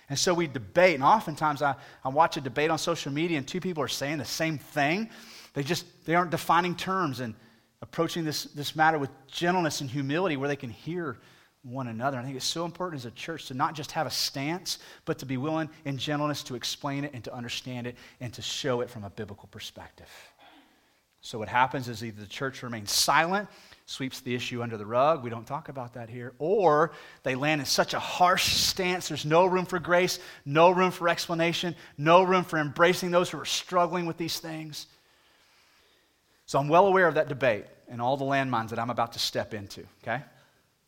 And 0.09 0.17
so 0.17 0.33
we 0.33 0.47
debate, 0.47 0.95
and 0.95 1.03
oftentimes 1.03 1.61
I, 1.61 1.75
I 2.03 2.09
watch 2.09 2.37
a 2.37 2.41
debate 2.41 2.69
on 2.69 2.77
social 2.77 3.11
media, 3.11 3.37
and 3.37 3.47
two 3.47 3.61
people 3.61 3.83
are 3.83 3.87
saying 3.87 4.17
the 4.17 4.25
same 4.25 4.57
thing. 4.57 5.09
They 5.53 5.63
just 5.63 5.85
they 6.05 6.15
aren't 6.15 6.31
defining 6.31 6.75
terms 6.75 7.19
and 7.19 7.35
approaching 7.81 8.25
this, 8.25 8.45
this 8.45 8.75
matter 8.75 8.97
with 8.97 9.11
gentleness 9.27 9.81
and 9.81 9.89
humility 9.89 10.37
where 10.37 10.49
they 10.49 10.55
can 10.55 10.69
hear 10.69 11.17
one 11.67 11.87
another. 11.87 12.17
I 12.17 12.23
think 12.23 12.35
it's 12.35 12.45
so 12.45 12.65
important 12.65 13.01
as 13.01 13.05
a 13.05 13.11
church 13.11 13.47
to 13.47 13.53
not 13.53 13.75
just 13.75 13.91
have 13.91 14.07
a 14.07 14.11
stance, 14.11 14.79
but 15.05 15.19
to 15.19 15.25
be 15.25 15.37
willing 15.37 15.69
in 15.85 15.97
gentleness 15.97 16.43
to 16.43 16.55
explain 16.55 17.03
it 17.03 17.13
and 17.13 17.23
to 17.25 17.33
understand 17.33 17.87
it 17.87 17.95
and 18.21 18.33
to 18.33 18.41
show 18.41 18.81
it 18.81 18.89
from 18.89 19.03
a 19.03 19.09
biblical 19.09 19.49
perspective. 19.51 20.09
So, 21.21 21.39
what 21.39 21.49
happens 21.49 21.89
is 21.89 22.05
either 22.05 22.21
the 22.21 22.27
church 22.27 22.63
remains 22.63 22.91
silent, 22.91 23.49
sweeps 23.85 24.21
the 24.21 24.33
issue 24.33 24.61
under 24.61 24.77
the 24.77 24.85
rug, 24.85 25.23
we 25.23 25.29
don't 25.29 25.47
talk 25.47 25.67
about 25.67 25.95
that 25.95 26.09
here, 26.09 26.33
or 26.39 26.91
they 27.23 27.35
land 27.35 27.59
in 27.59 27.65
such 27.65 27.93
a 27.93 27.99
harsh 27.99 28.53
stance, 28.53 29.09
there's 29.09 29.25
no 29.25 29.45
room 29.45 29.65
for 29.65 29.79
grace, 29.79 30.19
no 30.45 30.71
room 30.71 30.91
for 30.91 31.09
explanation, 31.09 31.75
no 31.97 32.23
room 32.23 32.45
for 32.45 32.59
embracing 32.59 33.11
those 33.11 33.29
who 33.29 33.39
are 33.39 33.45
struggling 33.45 34.05
with 34.05 34.17
these 34.17 34.39
things. 34.39 34.87
So, 36.45 36.59
I'm 36.59 36.69
well 36.69 36.87
aware 36.87 37.07
of 37.07 37.15
that 37.15 37.27
debate 37.27 37.65
and 37.89 38.01
all 38.01 38.15
the 38.15 38.23
landmines 38.23 38.69
that 38.69 38.79
I'm 38.79 38.89
about 38.89 39.13
to 39.13 39.19
step 39.19 39.53
into, 39.53 39.83
okay? 40.03 40.23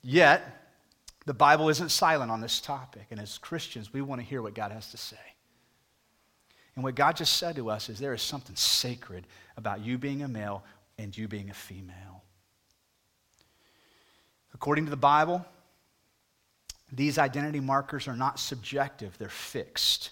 Yet, 0.02 0.59
the 1.30 1.34
Bible 1.36 1.70
isn't 1.70 1.90
silent 1.90 2.32
on 2.32 2.42
this 2.42 2.60
topic. 2.60 3.06
And 3.12 3.20
as 3.20 3.38
Christians, 3.38 3.94
we 3.94 4.02
want 4.02 4.20
to 4.20 4.26
hear 4.26 4.42
what 4.42 4.56
God 4.56 4.72
has 4.72 4.90
to 4.90 4.98
say. 4.98 5.16
And 6.74 6.84
what 6.84 6.96
God 6.96 7.18
just 7.18 7.36
said 7.38 7.56
to 7.58 7.70
us 7.70 7.88
is 7.88 8.00
there 8.00 8.16
is 8.16 8.24
something 8.24 8.56
sacred 8.56 9.28
about 9.56 9.82
you 9.82 10.00
being 10.00 10.24
a 10.24 10.28
male 10.28 10.64
and 10.98 11.16
you 11.16 11.28
being 11.28 11.52
a 11.52 11.54
female. 11.54 12.24
According 14.56 14.86
to 14.86 14.90
the 14.90 14.98
Bible, 14.98 15.46
these 16.92 17.20
identity 17.20 17.60
markers 17.60 18.08
are 18.08 18.16
not 18.16 18.40
subjective, 18.40 19.16
they're 19.20 19.30
fixed. 19.30 20.10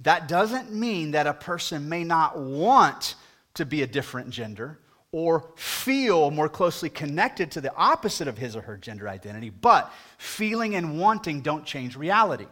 That 0.00 0.26
doesn't 0.26 0.72
mean 0.72 1.12
that 1.12 1.28
a 1.28 1.32
person 1.32 1.88
may 1.88 2.02
not 2.02 2.36
want 2.36 3.14
to 3.54 3.64
be 3.64 3.82
a 3.82 3.86
different 3.86 4.30
gender 4.30 4.80
or 5.14 5.44
feel 5.54 6.32
more 6.32 6.48
closely 6.48 6.90
connected 6.90 7.48
to 7.48 7.60
the 7.60 7.72
opposite 7.76 8.26
of 8.26 8.36
his 8.36 8.56
or 8.56 8.62
her 8.62 8.76
gender 8.76 9.08
identity, 9.08 9.48
but 9.48 9.92
feeling 10.18 10.74
and 10.74 10.98
wanting 10.98 11.40
don't 11.40 11.64
change 11.64 11.94
reality. 11.94 12.48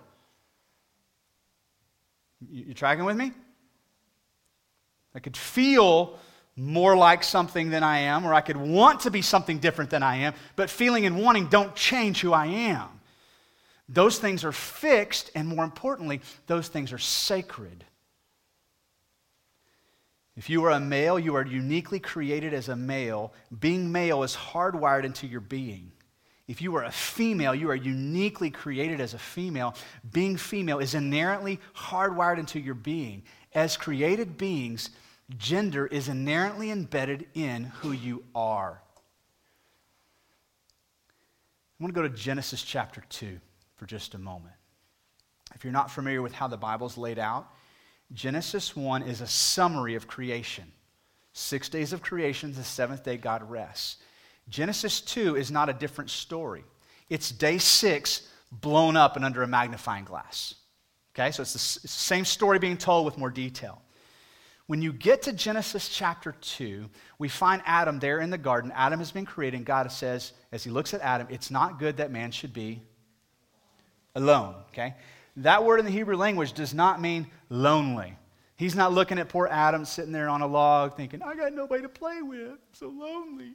You, 2.48 2.72
tracking 2.72 3.04
with 3.04 3.16
me? 3.16 3.32
I 5.12 5.18
could 5.18 5.36
feel 5.36 6.16
more 6.54 6.96
like 6.96 7.24
something 7.24 7.70
than 7.70 7.82
I 7.82 7.98
am, 7.98 8.24
or 8.24 8.32
I 8.32 8.40
could 8.40 8.56
want 8.56 9.00
to 9.00 9.10
be 9.10 9.22
something 9.22 9.58
different 9.58 9.90
than 9.90 10.04
I 10.04 10.18
am, 10.18 10.34
but 10.54 10.70
feeling 10.70 11.04
and 11.04 11.20
wanting 11.20 11.48
don't 11.48 11.74
change 11.74 12.20
who 12.20 12.32
I 12.32 12.46
am. 12.46 12.88
Those 13.88 14.20
things 14.20 14.44
are 14.44 14.52
fixed, 14.52 15.32
and 15.34 15.48
more 15.48 15.64
importantly, 15.64 16.20
those 16.46 16.68
things 16.68 16.92
are 16.92 16.98
sacred. 16.98 17.84
If 20.36 20.48
you 20.48 20.64
are 20.64 20.70
a 20.70 20.80
male, 20.80 21.18
you 21.18 21.34
are 21.36 21.44
uniquely 21.44 21.98
created 21.98 22.54
as 22.54 22.68
a 22.68 22.76
male. 22.76 23.34
Being 23.60 23.92
male 23.92 24.22
is 24.22 24.34
hardwired 24.34 25.04
into 25.04 25.26
your 25.26 25.40
being. 25.40 25.92
If 26.48 26.60
you 26.60 26.74
are 26.76 26.84
a 26.84 26.90
female, 26.90 27.54
you 27.54 27.70
are 27.70 27.76
uniquely 27.76 28.50
created 28.50 29.00
as 29.00 29.14
a 29.14 29.18
female. 29.18 29.74
Being 30.10 30.36
female 30.36 30.78
is 30.78 30.94
inherently 30.94 31.60
hardwired 31.74 32.38
into 32.38 32.58
your 32.58 32.74
being. 32.74 33.22
As 33.54 33.76
created 33.76 34.38
beings, 34.38 34.90
gender 35.36 35.86
is 35.86 36.08
inherently 36.08 36.70
embedded 36.70 37.26
in 37.34 37.64
who 37.64 37.92
you 37.92 38.24
are. 38.34 38.82
I 41.78 41.84
want 41.84 41.94
to 41.94 42.00
go 42.00 42.06
to 42.06 42.14
Genesis 42.14 42.62
chapter 42.62 43.02
2 43.08 43.38
for 43.76 43.86
just 43.86 44.14
a 44.14 44.18
moment. 44.18 44.54
If 45.54 45.64
you're 45.64 45.72
not 45.72 45.90
familiar 45.90 46.22
with 46.22 46.32
how 46.32 46.48
the 46.48 46.56
Bible's 46.56 46.96
laid 46.96 47.18
out, 47.18 47.48
Genesis 48.12 48.76
1 48.76 49.02
is 49.02 49.20
a 49.20 49.26
summary 49.26 49.94
of 49.94 50.06
creation. 50.06 50.64
Six 51.32 51.68
days 51.68 51.92
of 51.92 52.02
creation, 52.02 52.52
the 52.52 52.62
seventh 52.62 53.04
day, 53.04 53.16
God 53.16 53.48
rests. 53.48 53.96
Genesis 54.48 55.00
2 55.00 55.36
is 55.36 55.50
not 55.50 55.68
a 55.68 55.72
different 55.72 56.10
story. 56.10 56.64
It's 57.08 57.30
day 57.30 57.58
six 57.58 58.28
blown 58.50 58.96
up 58.96 59.16
and 59.16 59.24
under 59.24 59.42
a 59.42 59.46
magnifying 59.46 60.04
glass. 60.04 60.54
Okay, 61.14 61.30
so 61.30 61.42
it's 61.42 61.52
the 61.52 61.88
same 61.88 62.24
story 62.24 62.58
being 62.58 62.76
told 62.76 63.04
with 63.04 63.18
more 63.18 63.30
detail. 63.30 63.82
When 64.66 64.80
you 64.80 64.92
get 64.92 65.22
to 65.22 65.32
Genesis 65.32 65.88
chapter 65.88 66.34
2, 66.40 66.88
we 67.18 67.28
find 67.28 67.62
Adam 67.66 67.98
there 67.98 68.20
in 68.20 68.30
the 68.30 68.38
garden. 68.38 68.72
Adam 68.74 68.98
has 69.00 69.10
been 69.10 69.26
created, 69.26 69.58
and 69.58 69.66
God 69.66 69.90
says, 69.92 70.32
as 70.52 70.64
he 70.64 70.70
looks 70.70 70.94
at 70.94 71.00
Adam, 71.02 71.26
it's 71.30 71.50
not 71.50 71.78
good 71.78 71.98
that 71.98 72.10
man 72.10 72.30
should 72.30 72.52
be 72.54 72.82
alone. 74.14 74.54
Okay? 74.70 74.94
That 75.36 75.64
word 75.64 75.80
in 75.80 75.86
the 75.86 75.92
Hebrew 75.92 76.16
language 76.16 76.52
does 76.52 76.74
not 76.74 77.00
mean 77.00 77.26
lonely. 77.48 78.16
He's 78.56 78.74
not 78.74 78.92
looking 78.92 79.18
at 79.18 79.28
poor 79.28 79.48
Adam 79.50 79.84
sitting 79.84 80.12
there 80.12 80.28
on 80.28 80.42
a 80.42 80.46
log 80.46 80.96
thinking, 80.96 81.22
I 81.22 81.34
got 81.34 81.52
nobody 81.52 81.82
to 81.82 81.88
play 81.88 82.22
with. 82.22 82.50
I'm 82.50 82.58
so 82.72 82.88
lonely. 82.88 83.54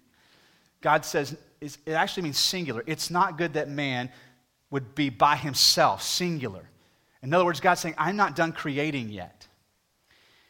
God 0.81 1.05
says 1.05 1.38
it 1.62 1.77
actually 1.88 2.24
means 2.24 2.38
singular. 2.38 2.84
It's 2.86 3.10
not 3.10 3.38
good 3.38 3.53
that 3.53 3.69
man 3.69 4.10
would 4.69 4.96
be 4.96 5.10
by 5.10 5.36
himself, 5.36 6.01
singular. 6.01 6.69
In 7.24 7.34
other 7.34 7.46
words, 7.46 7.60
God's 7.60 7.81
saying, 7.81 7.96
I'm 7.98 8.15
not 8.15 8.36
done 8.36 8.51
creating 8.51 9.10
yet. 9.10 9.48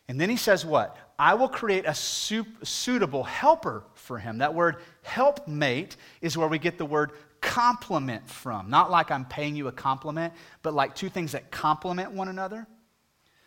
And 0.07 0.19
then 0.19 0.29
he 0.29 0.37
says, 0.37 0.65
What? 0.65 0.97
I 1.19 1.33
will 1.33 1.49
create 1.49 1.85
a 1.85 1.95
suitable 1.95 3.23
helper 3.23 3.83
for 3.95 4.19
him. 4.19 4.37
That 4.37 4.53
word 4.53 4.77
helpmate 5.01 5.97
is 6.21 6.37
where 6.37 6.47
we 6.47 6.59
get 6.59 6.77
the 6.77 6.85
word 6.85 7.11
complement 7.41 8.29
from. 8.29 8.69
Not 8.69 8.91
like 8.91 9.11
I'm 9.11 9.25
paying 9.25 9.55
you 9.55 9.67
a 9.67 9.71
compliment, 9.71 10.33
but 10.61 10.73
like 10.73 10.95
two 10.95 11.09
things 11.09 11.31
that 11.33 11.51
complement 11.51 12.11
one 12.11 12.27
another. 12.27 12.67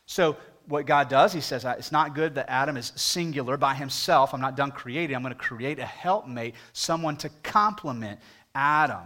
So, 0.06 0.36
what 0.66 0.86
God 0.86 1.08
does, 1.08 1.32
He 1.32 1.40
says, 1.40 1.64
it's 1.64 1.90
not 1.90 2.14
good 2.14 2.34
that 2.36 2.48
Adam 2.48 2.76
is 2.76 2.92
singular 2.94 3.56
by 3.56 3.74
himself. 3.74 4.32
I'm 4.32 4.40
not 4.40 4.56
done 4.56 4.70
creating. 4.70 5.16
I'm 5.16 5.22
going 5.22 5.34
to 5.34 5.38
create 5.38 5.78
a 5.78 5.86
helpmate, 5.86 6.54
someone 6.72 7.16
to 7.18 7.28
complement 7.42 8.20
Adam. 8.54 9.02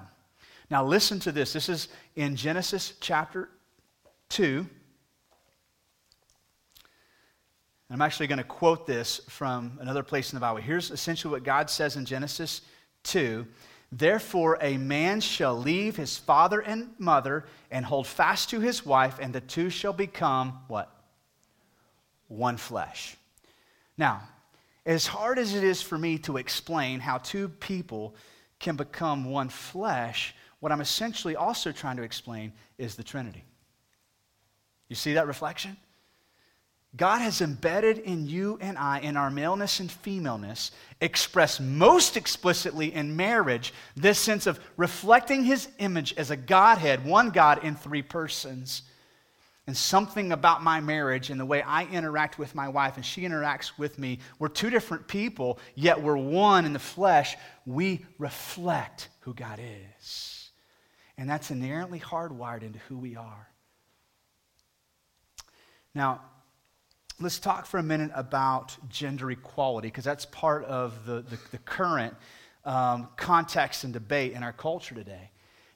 Now, 0.70 0.84
listen 0.84 1.20
to 1.20 1.32
this. 1.32 1.52
This 1.52 1.68
is 1.68 1.88
in 2.16 2.36
Genesis 2.36 2.94
chapter 3.00 3.48
2. 4.30 4.66
I'm 7.90 8.02
actually 8.02 8.26
going 8.26 8.38
to 8.38 8.44
quote 8.44 8.86
this 8.86 9.20
from 9.28 9.78
another 9.80 10.02
place 10.02 10.32
in 10.32 10.36
the 10.36 10.40
Bible. 10.40 10.60
Here's 10.60 10.90
essentially 10.90 11.30
what 11.30 11.44
God 11.44 11.70
says 11.70 11.96
in 11.96 12.04
Genesis 12.04 12.62
2. 13.04 13.46
Therefore, 13.96 14.58
a 14.60 14.76
man 14.76 15.20
shall 15.20 15.56
leave 15.56 15.94
his 15.94 16.16
father 16.16 16.58
and 16.58 16.92
mother 16.98 17.44
and 17.70 17.86
hold 17.86 18.08
fast 18.08 18.50
to 18.50 18.58
his 18.58 18.84
wife, 18.84 19.20
and 19.20 19.32
the 19.32 19.40
two 19.40 19.70
shall 19.70 19.92
become 19.92 20.58
what? 20.66 20.90
One 22.26 22.56
flesh. 22.56 23.16
Now, 23.96 24.22
as 24.84 25.06
hard 25.06 25.38
as 25.38 25.54
it 25.54 25.62
is 25.62 25.80
for 25.80 25.96
me 25.96 26.18
to 26.18 26.38
explain 26.38 26.98
how 26.98 27.18
two 27.18 27.48
people 27.48 28.16
can 28.58 28.74
become 28.74 29.26
one 29.26 29.48
flesh, 29.48 30.34
what 30.58 30.72
I'm 30.72 30.80
essentially 30.80 31.36
also 31.36 31.70
trying 31.70 31.96
to 31.98 32.02
explain 32.02 32.52
is 32.78 32.96
the 32.96 33.04
Trinity. 33.04 33.44
You 34.88 34.96
see 34.96 35.12
that 35.12 35.28
reflection? 35.28 35.76
God 36.96 37.20
has 37.20 37.40
embedded 37.40 37.98
in 37.98 38.26
you 38.26 38.56
and 38.60 38.78
I, 38.78 39.00
in 39.00 39.16
our 39.16 39.30
maleness 39.30 39.80
and 39.80 39.90
femaleness, 39.90 40.70
expressed 41.00 41.60
most 41.60 42.16
explicitly 42.16 42.94
in 42.94 43.16
marriage, 43.16 43.74
this 43.96 44.18
sense 44.18 44.46
of 44.46 44.60
reflecting 44.76 45.42
his 45.42 45.68
image 45.78 46.14
as 46.16 46.30
a 46.30 46.36
Godhead, 46.36 47.04
one 47.04 47.30
God 47.30 47.64
in 47.64 47.74
three 47.74 48.02
persons. 48.02 48.82
And 49.66 49.76
something 49.76 50.30
about 50.30 50.62
my 50.62 50.80
marriage 50.80 51.30
and 51.30 51.40
the 51.40 51.46
way 51.46 51.62
I 51.62 51.86
interact 51.86 52.38
with 52.38 52.54
my 52.54 52.68
wife 52.68 52.96
and 52.96 53.04
she 53.04 53.22
interacts 53.22 53.72
with 53.78 53.98
me, 53.98 54.18
we're 54.38 54.48
two 54.48 54.68
different 54.68 55.08
people, 55.08 55.58
yet 55.74 56.02
we're 56.02 56.18
one 56.18 56.66
in 56.66 56.74
the 56.74 56.78
flesh. 56.78 57.34
We 57.64 58.04
reflect 58.18 59.08
who 59.20 59.32
God 59.32 59.58
is. 59.58 60.50
And 61.16 61.30
that's 61.30 61.50
inherently 61.50 61.98
hardwired 61.98 62.62
into 62.62 62.78
who 62.88 62.98
we 62.98 63.16
are. 63.16 63.48
Now, 65.94 66.20
let's 67.21 67.38
talk 67.38 67.66
for 67.66 67.78
a 67.78 67.83
minute 67.83 68.11
about 68.14 68.76
gender 68.88 69.30
equality, 69.30 69.88
because 69.88 70.04
that's 70.04 70.26
part 70.26 70.64
of 70.64 71.06
the, 71.06 71.23
the, 71.23 71.38
the 71.52 71.59
current 71.59 72.14
um, 72.64 73.09
context 73.16 73.85
and 73.85 73.92
debate 73.92 74.33
in 74.33 74.42
our 74.42 74.52
culture 74.52 74.94
today. 74.94 75.30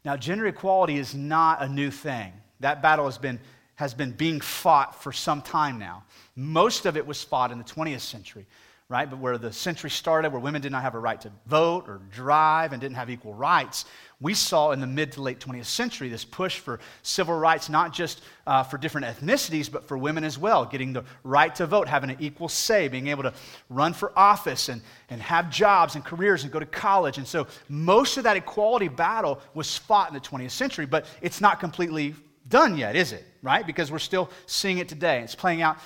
Now, 0.04 0.16
gender 0.16 0.46
equality 0.46 0.96
is 0.96 1.14
not 1.14 1.62
a 1.62 1.68
new 1.68 1.90
thing. 1.90 2.32
That 2.60 2.82
battle 2.82 3.04
has 3.04 3.18
been, 3.18 3.38
has 3.76 3.94
been 3.94 4.12
being 4.12 4.40
fought 4.40 5.00
for 5.00 5.12
some 5.12 5.42
time 5.42 5.78
now. 5.78 6.04
Most 6.34 6.86
of 6.86 6.96
it 6.96 7.06
was 7.06 7.22
fought 7.22 7.52
in 7.52 7.58
the 7.58 7.64
20th 7.64 8.00
century. 8.00 8.46
Right? 8.90 9.10
But 9.10 9.18
where 9.18 9.36
the 9.36 9.52
century 9.52 9.90
started, 9.90 10.32
where 10.32 10.40
women 10.40 10.62
did 10.62 10.72
not 10.72 10.80
have 10.80 10.94
a 10.94 10.98
right 10.98 11.20
to 11.20 11.30
vote 11.46 11.84
or 11.88 12.00
drive 12.10 12.72
and 12.72 12.80
didn't 12.80 12.96
have 12.96 13.10
equal 13.10 13.34
rights, 13.34 13.84
we 14.18 14.32
saw 14.32 14.72
in 14.72 14.80
the 14.80 14.86
mid 14.86 15.12
to 15.12 15.22
late 15.22 15.40
20th 15.40 15.66
century 15.66 16.08
this 16.08 16.24
push 16.24 16.58
for 16.58 16.80
civil 17.02 17.38
rights, 17.38 17.68
not 17.68 17.92
just 17.92 18.22
uh, 18.46 18.62
for 18.62 18.78
different 18.78 19.06
ethnicities, 19.06 19.70
but 19.70 19.86
for 19.86 19.98
women 19.98 20.24
as 20.24 20.38
well, 20.38 20.64
getting 20.64 20.94
the 20.94 21.04
right 21.22 21.54
to 21.56 21.66
vote, 21.66 21.86
having 21.86 22.08
an 22.08 22.16
equal 22.18 22.48
say, 22.48 22.88
being 22.88 23.08
able 23.08 23.24
to 23.24 23.34
run 23.68 23.92
for 23.92 24.10
office 24.18 24.70
and, 24.70 24.80
and 25.10 25.20
have 25.20 25.50
jobs 25.50 25.94
and 25.94 26.02
careers 26.02 26.44
and 26.44 26.52
go 26.52 26.58
to 26.58 26.66
college. 26.66 27.18
And 27.18 27.26
so 27.26 27.46
most 27.68 28.16
of 28.16 28.24
that 28.24 28.38
equality 28.38 28.88
battle 28.88 29.40
was 29.52 29.76
fought 29.76 30.08
in 30.08 30.14
the 30.14 30.20
20th 30.20 30.52
century, 30.52 30.86
but 30.86 31.04
it's 31.20 31.42
not 31.42 31.60
completely 31.60 32.14
done 32.48 32.78
yet, 32.78 32.96
is 32.96 33.12
it? 33.12 33.26
Right? 33.42 33.66
Because 33.66 33.92
we're 33.92 33.98
still 33.98 34.30
seeing 34.46 34.78
it 34.78 34.88
today. 34.88 35.20
It's 35.20 35.34
playing 35.34 35.60
out 35.60 35.78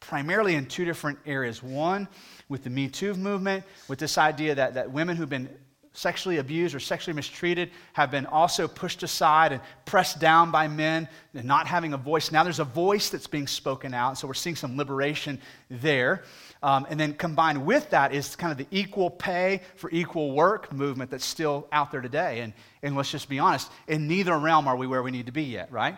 primarily 0.00 0.54
in 0.54 0.66
two 0.66 0.84
different 0.84 1.18
areas. 1.26 1.62
One, 1.62 2.08
with 2.48 2.64
the 2.64 2.70
Me 2.70 2.88
Too 2.88 3.14
movement, 3.14 3.64
with 3.88 3.98
this 3.98 4.18
idea 4.18 4.54
that, 4.54 4.74
that 4.74 4.90
women 4.90 5.16
who've 5.16 5.28
been 5.28 5.48
sexually 5.92 6.38
abused 6.38 6.74
or 6.74 6.80
sexually 6.80 7.14
mistreated 7.14 7.70
have 7.92 8.10
been 8.10 8.26
also 8.26 8.68
pushed 8.68 9.02
aside 9.02 9.52
and 9.52 9.60
pressed 9.84 10.20
down 10.20 10.50
by 10.50 10.68
men 10.68 11.08
and 11.34 11.44
not 11.44 11.66
having 11.66 11.92
a 11.92 11.96
voice. 11.96 12.30
Now 12.30 12.44
there's 12.44 12.60
a 12.60 12.64
voice 12.64 13.10
that's 13.10 13.26
being 13.26 13.46
spoken 13.46 13.92
out, 13.92 14.16
so 14.16 14.28
we're 14.28 14.34
seeing 14.34 14.56
some 14.56 14.76
liberation 14.76 15.40
there. 15.68 16.22
Um, 16.62 16.86
and 16.90 17.00
then 17.00 17.14
combined 17.14 17.64
with 17.64 17.90
that 17.90 18.14
is 18.14 18.36
kind 18.36 18.52
of 18.52 18.58
the 18.58 18.66
equal 18.70 19.10
pay 19.10 19.62
for 19.76 19.90
equal 19.90 20.32
work 20.32 20.72
movement 20.72 21.10
that's 21.10 21.24
still 21.24 21.66
out 21.72 21.90
there 21.90 22.02
today. 22.02 22.40
And, 22.40 22.52
and 22.82 22.96
let's 22.96 23.10
just 23.10 23.28
be 23.28 23.38
honest, 23.38 23.70
in 23.88 24.06
neither 24.06 24.38
realm 24.38 24.68
are 24.68 24.76
we 24.76 24.86
where 24.86 25.02
we 25.02 25.10
need 25.10 25.26
to 25.26 25.32
be 25.32 25.44
yet, 25.44 25.72
right? 25.72 25.96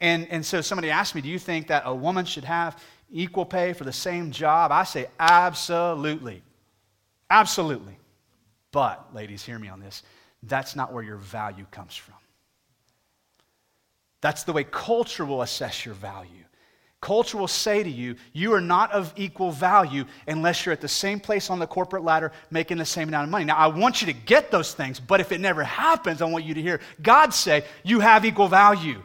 And, 0.00 0.28
and 0.30 0.44
so 0.44 0.60
somebody 0.60 0.90
asked 0.90 1.14
me, 1.14 1.20
Do 1.20 1.28
you 1.28 1.38
think 1.38 1.68
that 1.68 1.82
a 1.86 1.94
woman 1.94 2.24
should 2.24 2.44
have 2.44 2.82
equal 3.10 3.44
pay 3.44 3.72
for 3.72 3.84
the 3.84 3.92
same 3.92 4.30
job? 4.30 4.72
I 4.72 4.84
say, 4.84 5.06
absolutely. 5.18 6.42
Absolutely. 7.30 7.96
But, 8.72 9.14
ladies, 9.14 9.44
hear 9.44 9.58
me 9.58 9.68
on 9.68 9.80
this. 9.80 10.02
That's 10.42 10.76
not 10.76 10.92
where 10.92 11.02
your 11.02 11.16
value 11.16 11.66
comes 11.70 11.94
from. 11.94 12.16
That's 14.20 14.44
the 14.44 14.52
way 14.52 14.64
culture 14.64 15.24
will 15.24 15.42
assess 15.42 15.84
your 15.84 15.94
value. 15.94 16.44
Culture 17.00 17.36
will 17.36 17.46
say 17.46 17.82
to 17.82 17.90
you, 17.90 18.16
you 18.32 18.54
are 18.54 18.60
not 18.62 18.90
of 18.92 19.12
equal 19.14 19.50
value 19.50 20.06
unless 20.26 20.64
you're 20.64 20.72
at 20.72 20.80
the 20.80 20.88
same 20.88 21.20
place 21.20 21.50
on 21.50 21.58
the 21.58 21.66
corporate 21.66 22.02
ladder 22.02 22.32
making 22.50 22.78
the 22.78 22.84
same 22.86 23.08
amount 23.08 23.24
of 23.24 23.30
money. 23.30 23.44
Now, 23.44 23.56
I 23.56 23.66
want 23.66 24.00
you 24.00 24.06
to 24.06 24.14
get 24.14 24.50
those 24.50 24.72
things, 24.72 24.98
but 24.98 25.20
if 25.20 25.30
it 25.30 25.40
never 25.40 25.62
happens, 25.62 26.22
I 26.22 26.24
want 26.24 26.46
you 26.46 26.54
to 26.54 26.62
hear 26.62 26.80
God 27.02 27.34
say, 27.34 27.64
you 27.82 28.00
have 28.00 28.24
equal 28.24 28.48
value. 28.48 29.02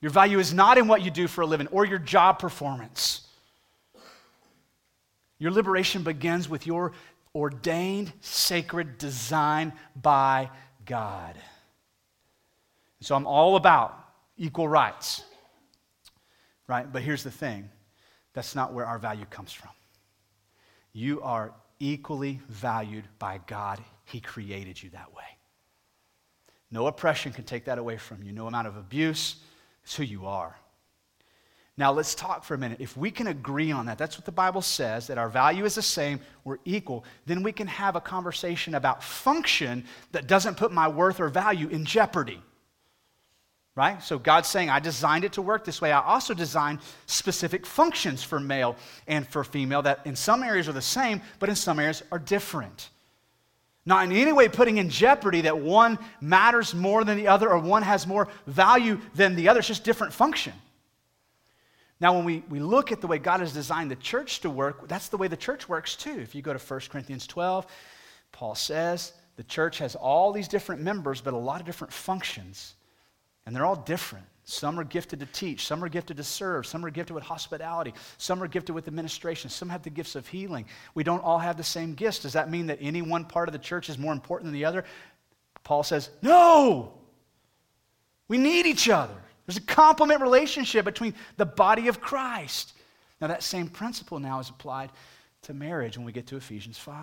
Your 0.00 0.10
value 0.10 0.38
is 0.38 0.52
not 0.52 0.78
in 0.78 0.88
what 0.88 1.02
you 1.02 1.10
do 1.10 1.26
for 1.26 1.40
a 1.40 1.46
living 1.46 1.68
or 1.68 1.84
your 1.84 1.98
job 1.98 2.38
performance. 2.38 3.26
Your 5.38 5.50
liberation 5.50 6.02
begins 6.02 6.48
with 6.48 6.66
your 6.66 6.92
ordained, 7.34 8.12
sacred 8.20 8.98
design 8.98 9.72
by 10.00 10.50
God. 10.84 11.36
So 13.00 13.14
I'm 13.14 13.26
all 13.26 13.56
about 13.56 13.98
equal 14.36 14.68
rights, 14.68 15.22
right? 16.66 16.90
But 16.90 17.02
here's 17.02 17.22
the 17.22 17.30
thing 17.30 17.70
that's 18.32 18.54
not 18.54 18.72
where 18.72 18.86
our 18.86 18.98
value 18.98 19.26
comes 19.26 19.52
from. 19.52 19.70
You 20.92 21.20
are 21.22 21.52
equally 21.78 22.40
valued 22.48 23.04
by 23.18 23.40
God, 23.46 23.82
He 24.04 24.20
created 24.20 24.82
you 24.82 24.90
that 24.90 25.14
way. 25.14 25.24
No 26.70 26.86
oppression 26.86 27.32
can 27.32 27.44
take 27.44 27.66
that 27.66 27.78
away 27.78 27.98
from 27.98 28.22
you, 28.22 28.32
no 28.32 28.46
amount 28.46 28.66
of 28.66 28.76
abuse 28.76 29.36
it's 29.86 29.94
who 29.94 30.02
you 30.02 30.26
are. 30.26 30.56
Now, 31.76 31.92
let's 31.92 32.16
talk 32.16 32.42
for 32.42 32.54
a 32.54 32.58
minute. 32.58 32.80
If 32.80 32.96
we 32.96 33.08
can 33.12 33.28
agree 33.28 33.70
on 33.70 33.86
that, 33.86 33.98
that's 33.98 34.18
what 34.18 34.24
the 34.24 34.32
Bible 34.32 34.62
says, 34.62 35.06
that 35.06 35.16
our 35.16 35.28
value 35.28 35.64
is 35.64 35.76
the 35.76 35.82
same, 35.82 36.18
we're 36.42 36.58
equal, 36.64 37.04
then 37.26 37.44
we 37.44 37.52
can 37.52 37.68
have 37.68 37.94
a 37.94 38.00
conversation 38.00 38.74
about 38.74 39.04
function 39.04 39.84
that 40.10 40.26
doesn't 40.26 40.56
put 40.56 40.72
my 40.72 40.88
worth 40.88 41.20
or 41.20 41.28
value 41.28 41.68
in 41.68 41.84
jeopardy. 41.84 42.42
Right? 43.76 44.02
So 44.02 44.18
God's 44.18 44.48
saying, 44.48 44.70
I 44.70 44.80
designed 44.80 45.24
it 45.24 45.34
to 45.34 45.42
work 45.42 45.64
this 45.64 45.80
way. 45.80 45.92
I 45.92 46.00
also 46.00 46.34
designed 46.34 46.80
specific 47.04 47.64
functions 47.64 48.24
for 48.24 48.40
male 48.40 48.74
and 49.06 49.28
for 49.28 49.44
female 49.44 49.82
that 49.82 50.00
in 50.04 50.16
some 50.16 50.42
areas 50.42 50.68
are 50.68 50.72
the 50.72 50.82
same, 50.82 51.22
but 51.38 51.48
in 51.48 51.54
some 51.54 51.78
areas 51.78 52.02
are 52.10 52.18
different. 52.18 52.90
Not 53.86 54.04
in 54.04 54.12
any 54.12 54.32
way 54.32 54.48
putting 54.48 54.78
in 54.78 54.90
jeopardy 54.90 55.42
that 55.42 55.58
one 55.58 55.98
matters 56.20 56.74
more 56.74 57.04
than 57.04 57.16
the 57.16 57.28
other 57.28 57.48
or 57.48 57.60
one 57.60 57.82
has 57.82 58.06
more 58.06 58.26
value 58.46 59.00
than 59.14 59.36
the 59.36 59.48
other. 59.48 59.60
It's 59.60 59.68
just 59.68 59.84
different 59.84 60.12
function. 60.12 60.52
Now, 62.00 62.14
when 62.14 62.24
we, 62.24 62.42
we 62.50 62.58
look 62.58 62.92
at 62.92 63.00
the 63.00 63.06
way 63.06 63.18
God 63.18 63.40
has 63.40 63.52
designed 63.52 63.90
the 63.90 63.96
church 63.96 64.40
to 64.40 64.50
work, 64.50 64.88
that's 64.88 65.08
the 65.08 65.16
way 65.16 65.28
the 65.28 65.36
church 65.36 65.68
works 65.68 65.94
too. 65.94 66.18
If 66.18 66.34
you 66.34 66.42
go 66.42 66.52
to 66.52 66.58
1 66.58 66.80
Corinthians 66.90 67.26
12, 67.26 67.66
Paul 68.32 68.54
says 68.54 69.12
the 69.36 69.44
church 69.44 69.78
has 69.78 69.94
all 69.94 70.32
these 70.32 70.48
different 70.48 70.82
members, 70.82 71.20
but 71.20 71.32
a 71.32 71.38
lot 71.38 71.60
of 71.60 71.66
different 71.66 71.92
functions, 71.92 72.74
and 73.46 73.54
they're 73.54 73.64
all 73.64 73.76
different. 73.76 74.26
Some 74.48 74.78
are 74.78 74.84
gifted 74.84 75.18
to 75.20 75.26
teach. 75.26 75.66
Some 75.66 75.82
are 75.82 75.88
gifted 75.88 76.16
to 76.18 76.22
serve. 76.22 76.66
Some 76.68 76.84
are 76.84 76.90
gifted 76.90 77.16
with 77.16 77.24
hospitality. 77.24 77.92
Some 78.16 78.40
are 78.40 78.46
gifted 78.46 78.76
with 78.76 78.86
administration. 78.86 79.50
Some 79.50 79.68
have 79.68 79.82
the 79.82 79.90
gifts 79.90 80.14
of 80.14 80.28
healing. 80.28 80.66
We 80.94 81.02
don't 81.02 81.22
all 81.22 81.40
have 81.40 81.56
the 81.56 81.64
same 81.64 81.94
gifts. 81.94 82.20
Does 82.20 82.34
that 82.34 82.48
mean 82.48 82.68
that 82.68 82.78
any 82.80 83.02
one 83.02 83.24
part 83.24 83.48
of 83.48 83.52
the 83.52 83.58
church 83.58 83.90
is 83.90 83.98
more 83.98 84.12
important 84.12 84.46
than 84.46 84.54
the 84.54 84.64
other? 84.64 84.84
Paul 85.64 85.82
says, 85.82 86.10
no. 86.22 86.92
We 88.28 88.38
need 88.38 88.66
each 88.66 88.88
other. 88.88 89.16
There's 89.46 89.56
a 89.56 89.62
complement 89.62 90.20
relationship 90.20 90.84
between 90.84 91.14
the 91.38 91.46
body 91.46 91.88
of 91.88 92.00
Christ. 92.00 92.72
Now, 93.20 93.26
that 93.26 93.42
same 93.42 93.66
principle 93.66 94.20
now 94.20 94.38
is 94.38 94.48
applied 94.48 94.90
to 95.42 95.54
marriage 95.54 95.96
when 95.96 96.06
we 96.06 96.12
get 96.12 96.28
to 96.28 96.36
Ephesians 96.36 96.78
5. 96.78 96.94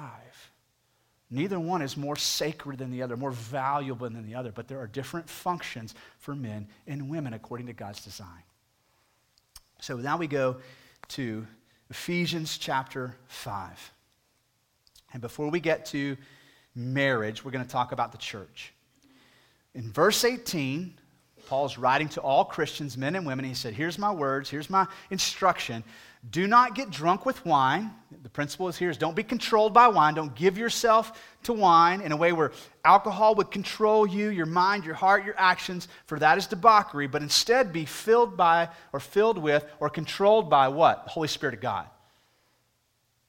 Neither 1.34 1.60
one 1.60 1.82
is 1.82 1.98
more 1.98 2.16
sacred 2.16 2.78
than 2.78 2.92
the 2.92 3.02
other, 3.02 3.18
more 3.18 3.32
valuable 3.32 4.08
than 4.08 4.24
the 4.24 4.36
other, 4.36 4.52
but 4.52 4.68
there 4.68 4.80
are 4.80 4.86
different 4.86 5.28
functions 5.28 5.96
for 6.20 6.36
men 6.36 6.68
and 6.86 7.10
women 7.10 7.34
according 7.34 7.66
to 7.66 7.74
God's 7.74 8.04
design. 8.04 8.44
So 9.82 9.98
now 9.98 10.16
we 10.16 10.28
go 10.28 10.58
to 11.10 11.48
Ephesians 11.90 12.60
chapter 12.60 13.18
5. 13.30 13.94
And 15.14 15.24
before 15.24 15.50
we 15.50 15.60
get 15.60 15.88
to 15.88 16.18
marriage, 16.76 17.44
we're 17.44 17.50
going 17.50 17.66
to 17.66 17.72
talk 17.72 17.94
about 17.94 18.12
the 18.12 18.20
church. 18.20 18.72
In 19.74 19.92
verse 19.92 20.24
18, 20.24 20.94
Paul's 21.48 21.80
writing 21.80 22.10
to 22.10 22.22
all 22.22 22.46
Christians, 22.46 22.96
men 22.96 23.16
and 23.16 23.26
women. 23.26 23.44
He 23.44 23.56
said, 23.56 23.74
Here's 23.74 23.98
my 23.98 24.12
words, 24.12 24.52
here's 24.52 24.70
my 24.70 24.86
instruction. 25.10 25.84
Do 26.30 26.48
not 26.48 26.76
get 26.76 26.90
drunk 26.90 27.26
with 27.26 27.46
wine. 27.46 27.92
The 28.22 28.30
principle 28.30 28.70
is 28.70 28.78
here 28.78 28.90
is 28.90 28.98
don't 28.98 29.16
be 29.16 29.24
controlled 29.24 29.74
by 29.74 29.90
wine. 29.90 30.14
Don't 30.14 30.34
give 30.34 30.58
yourself 30.58 31.22
to 31.44 31.54
wine 31.54 32.00
in 32.00 32.14
a 32.14 32.18
way 32.18 32.32
where 32.32 32.54
alcohol 32.86 33.36
would 33.36 33.52
control 33.52 34.08
you, 34.08 34.30
your 34.30 34.46
mind, 34.46 34.86
your 34.86 34.96
heart, 34.96 35.26
your 35.26 35.36
actions, 35.38 35.90
for 36.06 36.18
that 36.20 36.38
is 36.38 36.48
debauchery, 36.48 37.08
but 37.08 37.22
instead 37.22 37.74
be 37.74 37.84
filled 37.84 38.38
by 38.38 38.70
or 38.94 39.02
filled 39.02 39.38
with 39.38 39.66
or 39.80 39.90
controlled 39.90 40.50
by 40.50 40.70
what? 40.70 41.04
The 41.04 41.12
Holy 41.12 41.28
Spirit 41.28 41.56
of 41.56 41.62
God. 41.62 41.88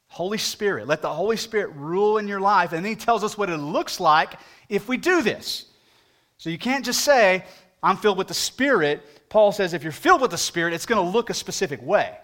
Holy 0.06 0.38
Spirit. 0.38 0.86
Let 0.86 1.02
the 1.02 1.12
Holy 1.12 1.36
Spirit 1.36 1.74
rule 1.74 2.18
in 2.18 2.28
your 2.28 2.40
life. 2.40 2.72
And 2.72 2.84
then 2.84 2.92
he 2.92 2.96
tells 2.96 3.24
us 3.24 3.36
what 3.36 3.50
it 3.50 3.56
looks 3.56 3.98
like 3.98 4.34
if 4.68 4.86
we 4.86 4.96
do 4.96 5.22
this. 5.22 5.66
So 6.38 6.50
you 6.50 6.58
can't 6.58 6.84
just 6.84 7.00
say, 7.00 7.44
I'm 7.82 7.96
filled 7.96 8.18
with 8.18 8.28
the 8.28 8.34
Spirit. 8.34 9.02
Paul 9.28 9.50
says 9.50 9.74
if 9.74 9.82
you're 9.82 9.90
filled 9.90 10.20
with 10.20 10.30
the 10.30 10.38
Spirit, 10.38 10.72
it's 10.72 10.86
going 10.86 11.04
to 11.04 11.10
look 11.10 11.30
a 11.30 11.34
specific 11.34 11.82
way. 11.82 12.16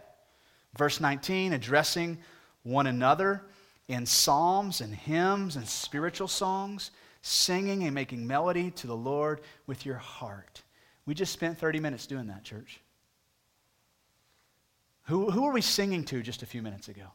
Verse 0.76 1.00
19, 1.00 1.52
addressing 1.52 2.18
one 2.62 2.86
another 2.86 3.42
in 3.88 4.06
psalms 4.06 4.80
and 4.80 4.94
hymns 4.94 5.56
and 5.56 5.68
spiritual 5.68 6.28
songs, 6.28 6.92
singing 7.22 7.84
and 7.84 7.94
making 7.94 8.26
melody 8.26 8.70
to 8.70 8.86
the 8.86 8.96
Lord 8.96 9.40
with 9.66 9.84
your 9.84 9.96
heart. 9.96 10.62
We 11.06 11.14
just 11.14 11.32
spent 11.32 11.58
30 11.58 11.80
minutes 11.80 12.06
doing 12.06 12.28
that, 12.28 12.44
church. 12.44 12.80
Who, 15.04 15.30
who 15.30 15.44
are 15.44 15.52
we 15.52 15.60
singing 15.60 16.04
to 16.04 16.22
just 16.22 16.42
a 16.42 16.46
few 16.46 16.62
minutes 16.62 16.88
ago? 16.88 17.06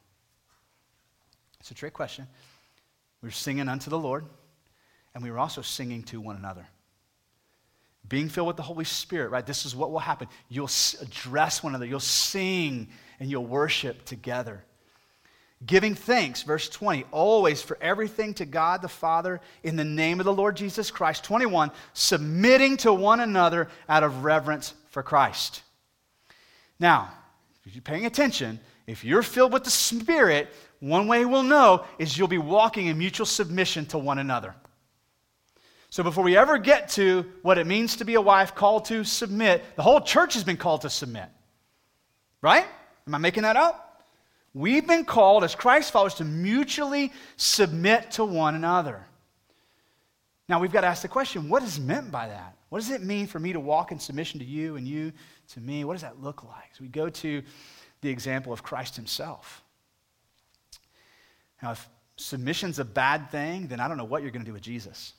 It's 1.62 1.72
a 1.72 1.74
trick 1.74 1.94
question. 1.94 2.28
We 3.22 3.28
were 3.28 3.32
singing 3.32 3.70
unto 3.70 3.90
the 3.90 3.98
Lord, 3.98 4.26
and 5.14 5.24
we 5.24 5.32
were 5.32 5.40
also 5.40 5.62
singing 5.62 6.04
to 6.04 6.20
one 6.20 6.36
another. 6.36 6.68
Being 8.08 8.28
filled 8.28 8.48
with 8.48 8.58
the 8.58 8.64
Holy 8.64 8.86
Spirit, 8.86 9.30
right? 9.30 9.46
This 9.46 9.66
is 9.66 9.76
what 9.76 9.92
will 9.92 10.00
happen. 10.00 10.28
You'll 10.50 10.70
address 11.02 11.64
one 11.64 11.72
another, 11.72 11.86
you'll 11.86 12.00
sing 12.02 12.90
and 13.20 13.30
you'll 13.30 13.46
worship 13.46 14.06
together. 14.06 14.64
Giving 15.66 15.96
thanks, 15.96 16.44
verse 16.44 16.70
20, 16.70 17.06
always 17.12 17.62
for 17.62 17.78
everything 17.82 18.34
to 18.36 18.46
God 18.46 18.82
the 18.82 18.88
Father 18.88 19.42
in 19.64 19.76
the 19.76 19.86
name 19.86 20.20
of 20.20 20.26
the 20.26 20.34
Lord 20.34 20.56
Jesus 20.58 20.92
Christ. 20.92 21.24
21, 21.24 21.72
submitting 21.94 22.78
to 22.78 22.94
one 22.94 23.22
another 23.22 23.70
out 23.88 24.04
of 24.04 24.24
reverence 24.24 24.74
for 24.90 25.02
Christ. 25.02 25.64
Now, 26.80 27.12
if 27.66 27.74
you're 27.74 27.82
paying 27.82 28.06
attention, 28.06 28.60
if 28.86 29.04
you're 29.04 29.24
filled 29.24 29.54
with 29.54 29.64
the 29.64 29.72
Spirit, 29.72 30.50
one 30.80 31.08
way 31.08 31.26
we'll 31.26 31.42
know 31.42 31.86
is 31.98 32.18
you'll 32.18 32.28
be 32.28 32.38
walking 32.38 32.88
in 32.88 32.98
mutual 32.98 33.26
submission 33.26 33.86
to 33.88 33.98
one 33.98 34.20
another. 34.20 34.54
So 35.90 36.04
before 36.04 36.24
we 36.24 36.36
ever 36.36 36.58
get 36.58 36.90
to 36.90 37.26
what 37.42 37.58
it 37.58 37.66
means 37.66 37.96
to 37.96 38.06
be 38.06 38.16
a 38.16 38.22
wife 38.22 38.54
called 38.54 38.86
to 38.86 39.04
submit, 39.06 39.64
the 39.78 39.82
whole 39.82 40.02
church 40.02 40.34
has 40.34 40.44
been 40.44 40.58
called 40.58 40.82
to 40.82 40.90
submit. 40.90 41.30
Right? 42.42 42.66
Am 43.08 43.16
I 43.16 43.18
making 43.18 43.44
that 43.44 43.56
up? 43.56 44.04
We've 44.54 44.88
been 44.88 45.06
called 45.06 45.44
as 45.44 45.54
Christ 45.54 45.92
followers 45.92 46.14
to 46.16 46.24
mutually 46.24 47.12
submit 47.36 48.12
to 48.12 48.26
one 48.26 48.56
another. 48.56 49.06
Now 50.48 50.60
we've 50.60 50.72
got 50.72 50.82
to 50.82 50.88
ask 50.88 51.02
the 51.02 51.08
question 51.08 51.50
what 51.50 51.64
is 51.64 51.80
meant 51.80 52.12
by 52.12 52.28
that? 52.28 52.56
What 52.70 52.80
does 52.80 52.90
it 52.90 53.04
mean 53.04 53.28
for 53.28 53.40
me 53.40 53.54
to 53.54 53.60
walk 53.60 53.92
in 53.92 54.00
submission 54.00 54.40
to 54.40 54.46
you 54.46 54.76
and 54.76 54.88
you 54.88 55.12
to 55.50 55.60
me? 55.60 55.84
What 55.84 55.94
does 55.94 56.02
that 56.02 56.22
look 56.22 56.44
like? 56.44 56.74
So 56.74 56.84
we 56.84 56.88
go 56.88 57.10
to 57.10 57.44
the 58.02 58.10
example 58.10 58.54
of 58.54 58.64
Christ 58.64 58.96
himself. 58.96 59.64
Now, 61.62 61.72
if 61.72 61.90
submission's 62.18 62.80
a 62.80 62.86
bad 62.86 63.30
thing, 63.32 63.68
then 63.68 63.80
I 63.80 63.88
don't 63.88 63.98
know 63.98 64.04
what 64.04 64.22
you're 64.22 64.32
going 64.32 64.44
to 64.44 64.50
do 64.50 64.54
with 64.54 64.62
Jesus. 64.62 65.14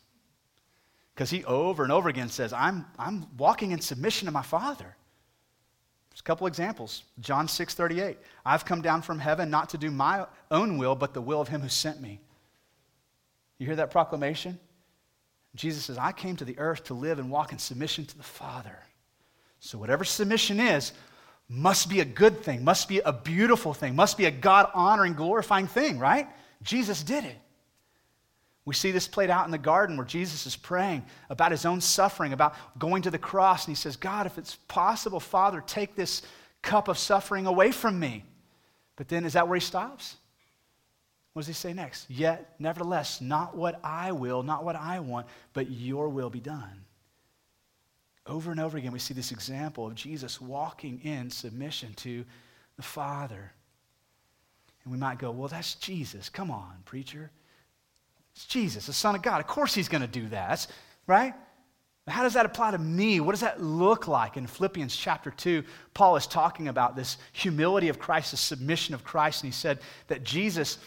Because 1.14 1.30
he 1.30 1.44
over 1.44 1.82
and 1.82 1.92
over 1.92 2.08
again 2.08 2.28
says, 2.28 2.52
I'm, 2.52 2.84
I'm 2.98 3.26
walking 3.36 3.70
in 3.70 3.80
submission 3.80 4.26
to 4.26 4.32
my 4.32 4.42
Father. 4.42 4.96
There's 6.16 6.22
a 6.22 6.24
couple 6.24 6.46
examples. 6.46 7.02
John 7.20 7.46
6 7.46 7.74
38. 7.74 8.16
I've 8.46 8.64
come 8.64 8.80
down 8.80 9.02
from 9.02 9.18
heaven 9.18 9.50
not 9.50 9.68
to 9.70 9.78
do 9.78 9.90
my 9.90 10.24
own 10.50 10.78
will, 10.78 10.94
but 10.94 11.12
the 11.12 11.20
will 11.20 11.42
of 11.42 11.48
him 11.48 11.60
who 11.60 11.68
sent 11.68 12.00
me. 12.00 12.20
You 13.58 13.66
hear 13.66 13.76
that 13.76 13.90
proclamation? 13.90 14.58
Jesus 15.54 15.84
says, 15.84 15.98
I 15.98 16.12
came 16.12 16.34
to 16.36 16.46
the 16.46 16.58
earth 16.58 16.84
to 16.84 16.94
live 16.94 17.18
and 17.18 17.30
walk 17.30 17.52
in 17.52 17.58
submission 17.58 18.06
to 18.06 18.16
the 18.16 18.22
Father. 18.22 18.78
So, 19.60 19.76
whatever 19.76 20.04
submission 20.04 20.58
is, 20.58 20.94
must 21.50 21.90
be 21.90 22.00
a 22.00 22.04
good 22.06 22.40
thing, 22.42 22.64
must 22.64 22.88
be 22.88 23.00
a 23.00 23.12
beautiful 23.12 23.74
thing, 23.74 23.94
must 23.94 24.16
be 24.16 24.24
a 24.24 24.30
God 24.30 24.70
honoring, 24.72 25.12
glorifying 25.12 25.66
thing, 25.66 25.98
right? 25.98 26.28
Jesus 26.62 27.02
did 27.02 27.24
it. 27.24 27.36
We 28.66 28.74
see 28.74 28.90
this 28.90 29.06
played 29.06 29.30
out 29.30 29.46
in 29.46 29.52
the 29.52 29.58
garden 29.58 29.96
where 29.96 30.04
Jesus 30.04 30.44
is 30.44 30.56
praying 30.56 31.04
about 31.30 31.52
his 31.52 31.64
own 31.64 31.80
suffering, 31.80 32.32
about 32.32 32.56
going 32.78 33.02
to 33.02 33.12
the 33.12 33.18
cross, 33.18 33.64
and 33.64 33.74
he 33.74 33.80
says, 33.80 33.96
God, 33.96 34.26
if 34.26 34.38
it's 34.38 34.56
possible, 34.66 35.20
Father, 35.20 35.62
take 35.64 35.94
this 35.94 36.22
cup 36.62 36.88
of 36.88 36.98
suffering 36.98 37.46
away 37.46 37.70
from 37.70 37.98
me. 37.98 38.24
But 38.96 39.08
then, 39.08 39.24
is 39.24 39.34
that 39.34 39.46
where 39.46 39.54
he 39.54 39.60
stops? 39.60 40.16
What 41.32 41.42
does 41.42 41.46
he 41.46 41.52
say 41.52 41.74
next? 41.74 42.10
Yet, 42.10 42.54
nevertheless, 42.58 43.20
not 43.20 43.56
what 43.56 43.78
I 43.84 44.10
will, 44.10 44.42
not 44.42 44.64
what 44.64 44.74
I 44.74 44.98
want, 44.98 45.28
but 45.52 45.70
your 45.70 46.08
will 46.08 46.30
be 46.30 46.40
done. 46.40 46.84
Over 48.26 48.50
and 48.50 48.58
over 48.58 48.76
again, 48.76 48.90
we 48.90 48.98
see 48.98 49.14
this 49.14 49.30
example 49.30 49.86
of 49.86 49.94
Jesus 49.94 50.40
walking 50.40 51.00
in 51.04 51.30
submission 51.30 51.94
to 51.98 52.24
the 52.76 52.82
Father. 52.82 53.52
And 54.82 54.92
we 54.92 54.98
might 54.98 55.18
go, 55.18 55.30
well, 55.30 55.46
that's 55.46 55.76
Jesus. 55.76 56.28
Come 56.28 56.50
on, 56.50 56.72
preacher. 56.84 57.30
It's 58.36 58.44
Jesus, 58.44 58.86
the 58.86 58.92
Son 58.92 59.14
of 59.14 59.22
God. 59.22 59.40
Of 59.40 59.46
course 59.46 59.74
he's 59.74 59.88
going 59.88 60.02
to 60.02 60.06
do 60.06 60.28
that, 60.28 60.66
right? 61.06 61.32
How 62.06 62.22
does 62.22 62.34
that 62.34 62.46
apply 62.46 62.72
to 62.72 62.78
me? 62.78 63.18
What 63.18 63.32
does 63.32 63.40
that 63.40 63.62
look 63.62 64.06
like? 64.06 64.36
In 64.36 64.46
Philippians 64.46 64.94
chapter 64.94 65.30
2, 65.30 65.64
Paul 65.94 66.16
is 66.16 66.26
talking 66.26 66.68
about 66.68 66.94
this 66.94 67.16
humility 67.32 67.88
of 67.88 67.98
Christ, 67.98 68.30
the 68.30 68.36
submission 68.36 68.94
of 68.94 69.02
Christ, 69.02 69.42
and 69.42 69.52
he 69.52 69.56
said 69.56 69.80
that 70.08 70.22
Jesus 70.22 70.78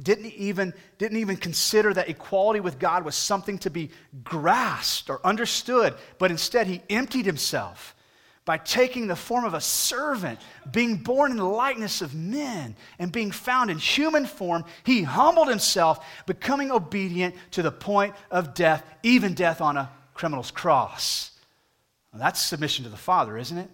didn't 0.00 0.32
even, 0.34 0.72
didn't 0.98 1.18
even 1.18 1.36
consider 1.36 1.92
that 1.94 2.10
equality 2.10 2.60
with 2.60 2.78
God 2.78 3.04
was 3.04 3.16
something 3.16 3.58
to 3.58 3.70
be 3.70 3.90
grasped 4.22 5.10
or 5.10 5.24
understood, 5.26 5.94
but 6.18 6.30
instead 6.30 6.66
he 6.66 6.82
emptied 6.90 7.26
himself 7.26 7.96
by 8.50 8.58
taking 8.58 9.06
the 9.06 9.14
form 9.14 9.44
of 9.44 9.54
a 9.54 9.60
servant, 9.60 10.40
being 10.72 10.96
born 10.96 11.30
in 11.30 11.36
the 11.36 11.44
likeness 11.44 12.02
of 12.02 12.16
men, 12.16 12.74
and 12.98 13.12
being 13.12 13.30
found 13.30 13.70
in 13.70 13.78
human 13.78 14.26
form, 14.26 14.64
he 14.82 15.04
humbled 15.04 15.46
himself, 15.46 16.04
becoming 16.26 16.72
obedient 16.72 17.32
to 17.52 17.62
the 17.62 17.70
point 17.70 18.12
of 18.28 18.52
death, 18.52 18.84
even 19.04 19.34
death 19.34 19.60
on 19.60 19.76
a 19.76 19.88
criminal's 20.14 20.50
cross. 20.50 21.30
That's 22.12 22.40
submission 22.40 22.82
to 22.86 22.90
the 22.90 22.96
Father, 22.96 23.38
isn't 23.38 23.56
it? 23.56 23.70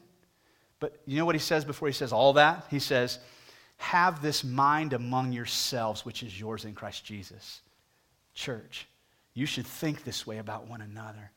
But 0.78 1.00
you 1.06 1.16
know 1.16 1.24
what 1.24 1.34
he 1.34 1.40
says 1.40 1.64
before 1.64 1.88
he 1.88 1.94
says 1.94 2.12
all 2.12 2.34
that? 2.34 2.66
He 2.68 2.78
says, 2.78 3.18
have 3.78 4.20
this 4.20 4.44
mind 4.44 4.92
among 4.92 5.32
yourselves, 5.32 6.04
which 6.04 6.22
is 6.22 6.38
yours 6.38 6.66
in 6.66 6.74
Christ 6.74 7.02
Jesus. 7.02 7.62
Church, 8.34 8.86
you 9.32 9.46
should 9.46 9.66
think 9.66 10.04
this 10.04 10.26
way 10.26 10.36
about 10.36 10.68
one 10.68 10.82
another. 10.82 11.30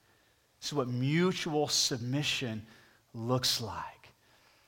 This 0.59 0.71
is 0.71 0.73
what 0.73 0.89
mutual 0.89 1.69
submission 1.69 2.65
looks 3.13 3.61
like. 3.61 4.11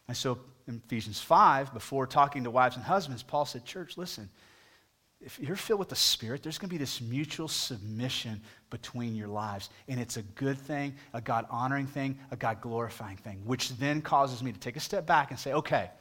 And 0.07 0.17
so 0.17 0.39
in 0.67 0.81
Ephesians 0.85 1.21
5, 1.21 1.73
before 1.73 2.07
talking 2.07 2.43
to 2.43 2.51
wives 2.51 2.75
and 2.75 2.85
husbands, 2.85 3.23
Paul 3.23 3.45
said, 3.45 3.65
Church, 3.65 3.97
listen, 3.97 4.29
if 5.23 5.39
you're 5.39 5.55
filled 5.55 5.79
with 5.79 5.89
the 5.89 5.95
Spirit, 5.95 6.41
there's 6.41 6.57
going 6.57 6.69
to 6.69 6.73
be 6.73 6.79
this 6.79 6.99
mutual 6.99 7.47
submission 7.47 8.41
between 8.71 9.15
your 9.15 9.27
lives. 9.27 9.69
And 9.87 9.99
it's 9.99 10.17
a 10.17 10.23
good 10.23 10.57
thing, 10.57 10.95
a 11.13 11.21
God 11.21 11.45
honoring 11.49 11.85
thing, 11.85 12.17
a 12.31 12.35
God 12.35 12.59
glorifying 12.61 13.17
thing, 13.17 13.41
which 13.45 13.69
then 13.77 14.01
causes 14.01 14.41
me 14.41 14.51
to 14.51 14.59
take 14.59 14.77
a 14.77 14.79
step 14.79 15.05
back 15.05 15.29
and 15.29 15.39
say, 15.39 15.53
okay, 15.53 15.91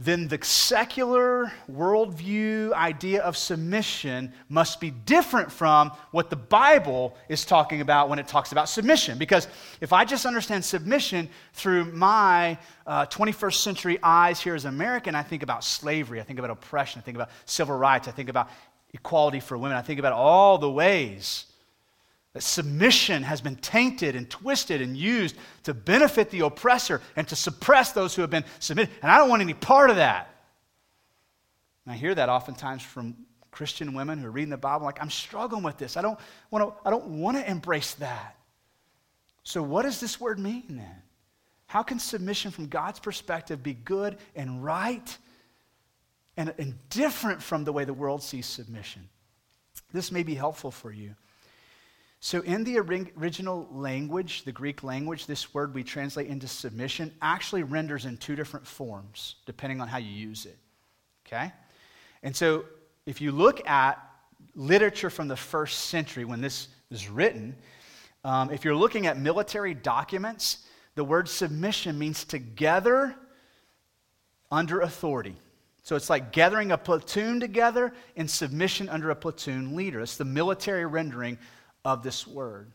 then 0.00 0.26
the 0.26 0.38
secular 0.42 1.52
worldview 1.70 2.72
idea 2.72 3.22
of 3.22 3.36
submission 3.36 4.32
must 4.48 4.80
be 4.80 4.90
different 4.90 5.52
from 5.52 5.92
what 6.10 6.30
the 6.30 6.36
Bible 6.36 7.16
is 7.28 7.44
talking 7.44 7.80
about 7.80 8.08
when 8.08 8.18
it 8.18 8.26
talks 8.26 8.50
about 8.50 8.68
submission. 8.68 9.18
Because 9.18 9.46
if 9.80 9.92
I 9.92 10.04
just 10.04 10.26
understand 10.26 10.64
submission 10.64 11.28
through 11.52 11.92
my 11.92 12.58
uh, 12.88 13.06
21st 13.06 13.54
century 13.54 13.98
eyes 14.02 14.40
here 14.40 14.56
as 14.56 14.64
an 14.64 14.74
American, 14.74 15.14
I 15.14 15.22
think 15.22 15.44
about 15.44 15.62
slavery, 15.62 16.20
I 16.20 16.24
think 16.24 16.40
about 16.40 16.50
oppression, 16.50 16.98
I 16.98 17.02
think 17.02 17.16
about 17.16 17.30
civil 17.44 17.76
rights, 17.76 18.08
I 18.08 18.10
think 18.10 18.28
about 18.28 18.50
equality 18.92 19.38
for 19.38 19.56
women, 19.56 19.76
I 19.76 19.82
think 19.82 20.00
about 20.00 20.12
all 20.12 20.58
the 20.58 20.70
ways 20.70 21.46
that 22.34 22.42
submission 22.42 23.22
has 23.22 23.40
been 23.40 23.56
tainted 23.56 24.16
and 24.16 24.28
twisted 24.28 24.82
and 24.82 24.96
used 24.96 25.36
to 25.62 25.72
benefit 25.72 26.30
the 26.30 26.40
oppressor 26.40 27.00
and 27.16 27.26
to 27.28 27.36
suppress 27.36 27.92
those 27.92 28.14
who 28.14 28.22
have 28.22 28.30
been 28.30 28.44
submitted. 28.58 28.92
And 29.02 29.10
I 29.10 29.18
don't 29.18 29.28
want 29.28 29.40
any 29.40 29.54
part 29.54 29.88
of 29.88 29.96
that. 29.96 30.28
And 31.86 31.94
I 31.94 31.96
hear 31.96 32.14
that 32.14 32.28
oftentimes 32.28 32.82
from 32.82 33.16
Christian 33.52 33.94
women 33.94 34.18
who 34.18 34.26
are 34.26 34.32
reading 34.32 34.50
the 34.50 34.56
Bible, 34.56 34.84
like, 34.84 35.00
I'm 35.00 35.10
struggling 35.10 35.62
with 35.62 35.78
this. 35.78 35.96
I 35.96 36.02
don't 36.02 36.18
want 36.50 36.76
to, 36.76 36.86
I 36.86 36.90
don't 36.90 37.20
want 37.20 37.36
to 37.36 37.48
embrace 37.48 37.94
that. 37.94 38.36
So, 39.44 39.62
what 39.62 39.82
does 39.82 40.00
this 40.00 40.20
word 40.20 40.40
mean 40.40 40.64
then? 40.70 41.02
How 41.66 41.84
can 41.84 42.00
submission 42.00 42.50
from 42.50 42.66
God's 42.66 42.98
perspective 42.98 43.62
be 43.62 43.74
good 43.74 44.16
and 44.34 44.64
right 44.64 45.16
and, 46.36 46.52
and 46.58 46.74
different 46.88 47.42
from 47.42 47.64
the 47.64 47.72
way 47.72 47.84
the 47.84 47.94
world 47.94 48.22
sees 48.22 48.46
submission? 48.46 49.08
This 49.92 50.10
may 50.10 50.24
be 50.24 50.34
helpful 50.34 50.72
for 50.72 50.90
you. 50.90 51.14
So, 52.24 52.40
in 52.40 52.64
the 52.64 52.78
original 52.78 53.68
language, 53.70 54.44
the 54.44 54.50
Greek 54.50 54.82
language, 54.82 55.26
this 55.26 55.52
word 55.52 55.74
we 55.74 55.84
translate 55.84 56.26
into 56.26 56.48
submission 56.48 57.12
actually 57.20 57.64
renders 57.64 58.06
in 58.06 58.16
two 58.16 58.34
different 58.34 58.66
forms, 58.66 59.34
depending 59.44 59.82
on 59.82 59.88
how 59.88 59.98
you 59.98 60.08
use 60.10 60.46
it. 60.46 60.56
Okay? 61.26 61.52
And 62.22 62.34
so, 62.34 62.64
if 63.04 63.20
you 63.20 63.30
look 63.30 63.68
at 63.68 64.02
literature 64.54 65.10
from 65.10 65.28
the 65.28 65.36
first 65.36 65.80
century 65.90 66.24
when 66.24 66.40
this 66.40 66.68
was 66.90 67.10
written, 67.10 67.54
um, 68.24 68.50
if 68.50 68.64
you're 68.64 68.74
looking 68.74 69.06
at 69.06 69.18
military 69.18 69.74
documents, 69.74 70.64
the 70.94 71.04
word 71.04 71.28
submission 71.28 71.98
means 71.98 72.24
together 72.24 73.14
under 74.50 74.80
authority. 74.80 75.36
So 75.82 75.94
it's 75.94 76.08
like 76.08 76.32
gathering 76.32 76.72
a 76.72 76.78
platoon 76.78 77.38
together 77.38 77.92
in 78.16 78.28
submission 78.28 78.88
under 78.88 79.10
a 79.10 79.14
platoon 79.14 79.76
leader. 79.76 80.00
It's 80.00 80.16
the 80.16 80.24
military 80.24 80.86
rendering 80.86 81.36
of 81.84 82.02
this 82.02 82.26
word. 82.26 82.72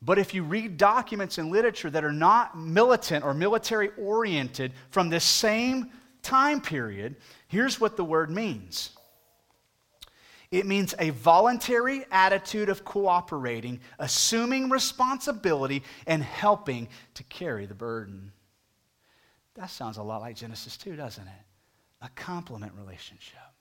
But 0.00 0.18
if 0.18 0.34
you 0.34 0.42
read 0.42 0.76
documents 0.76 1.38
in 1.38 1.50
literature 1.50 1.90
that 1.90 2.04
are 2.04 2.12
not 2.12 2.58
militant 2.58 3.24
or 3.24 3.32
military 3.32 3.90
oriented 3.96 4.72
from 4.90 5.08
this 5.08 5.24
same 5.24 5.90
time 6.22 6.60
period, 6.60 7.16
here's 7.48 7.80
what 7.80 7.96
the 7.96 8.04
word 8.04 8.30
means 8.30 8.90
it 10.50 10.66
means 10.66 10.94
a 11.00 11.10
voluntary 11.10 12.04
attitude 12.12 12.68
of 12.68 12.84
cooperating, 12.84 13.80
assuming 13.98 14.70
responsibility, 14.70 15.82
and 16.06 16.22
helping 16.22 16.86
to 17.14 17.24
carry 17.24 17.66
the 17.66 17.74
burden. 17.74 18.30
That 19.54 19.70
sounds 19.70 19.96
a 19.96 20.02
lot 20.02 20.20
like 20.20 20.36
Genesis 20.36 20.76
2, 20.76 20.94
doesn't 20.94 21.26
it? 21.26 21.42
A 22.02 22.08
complement 22.10 22.72
relationship 22.74 23.53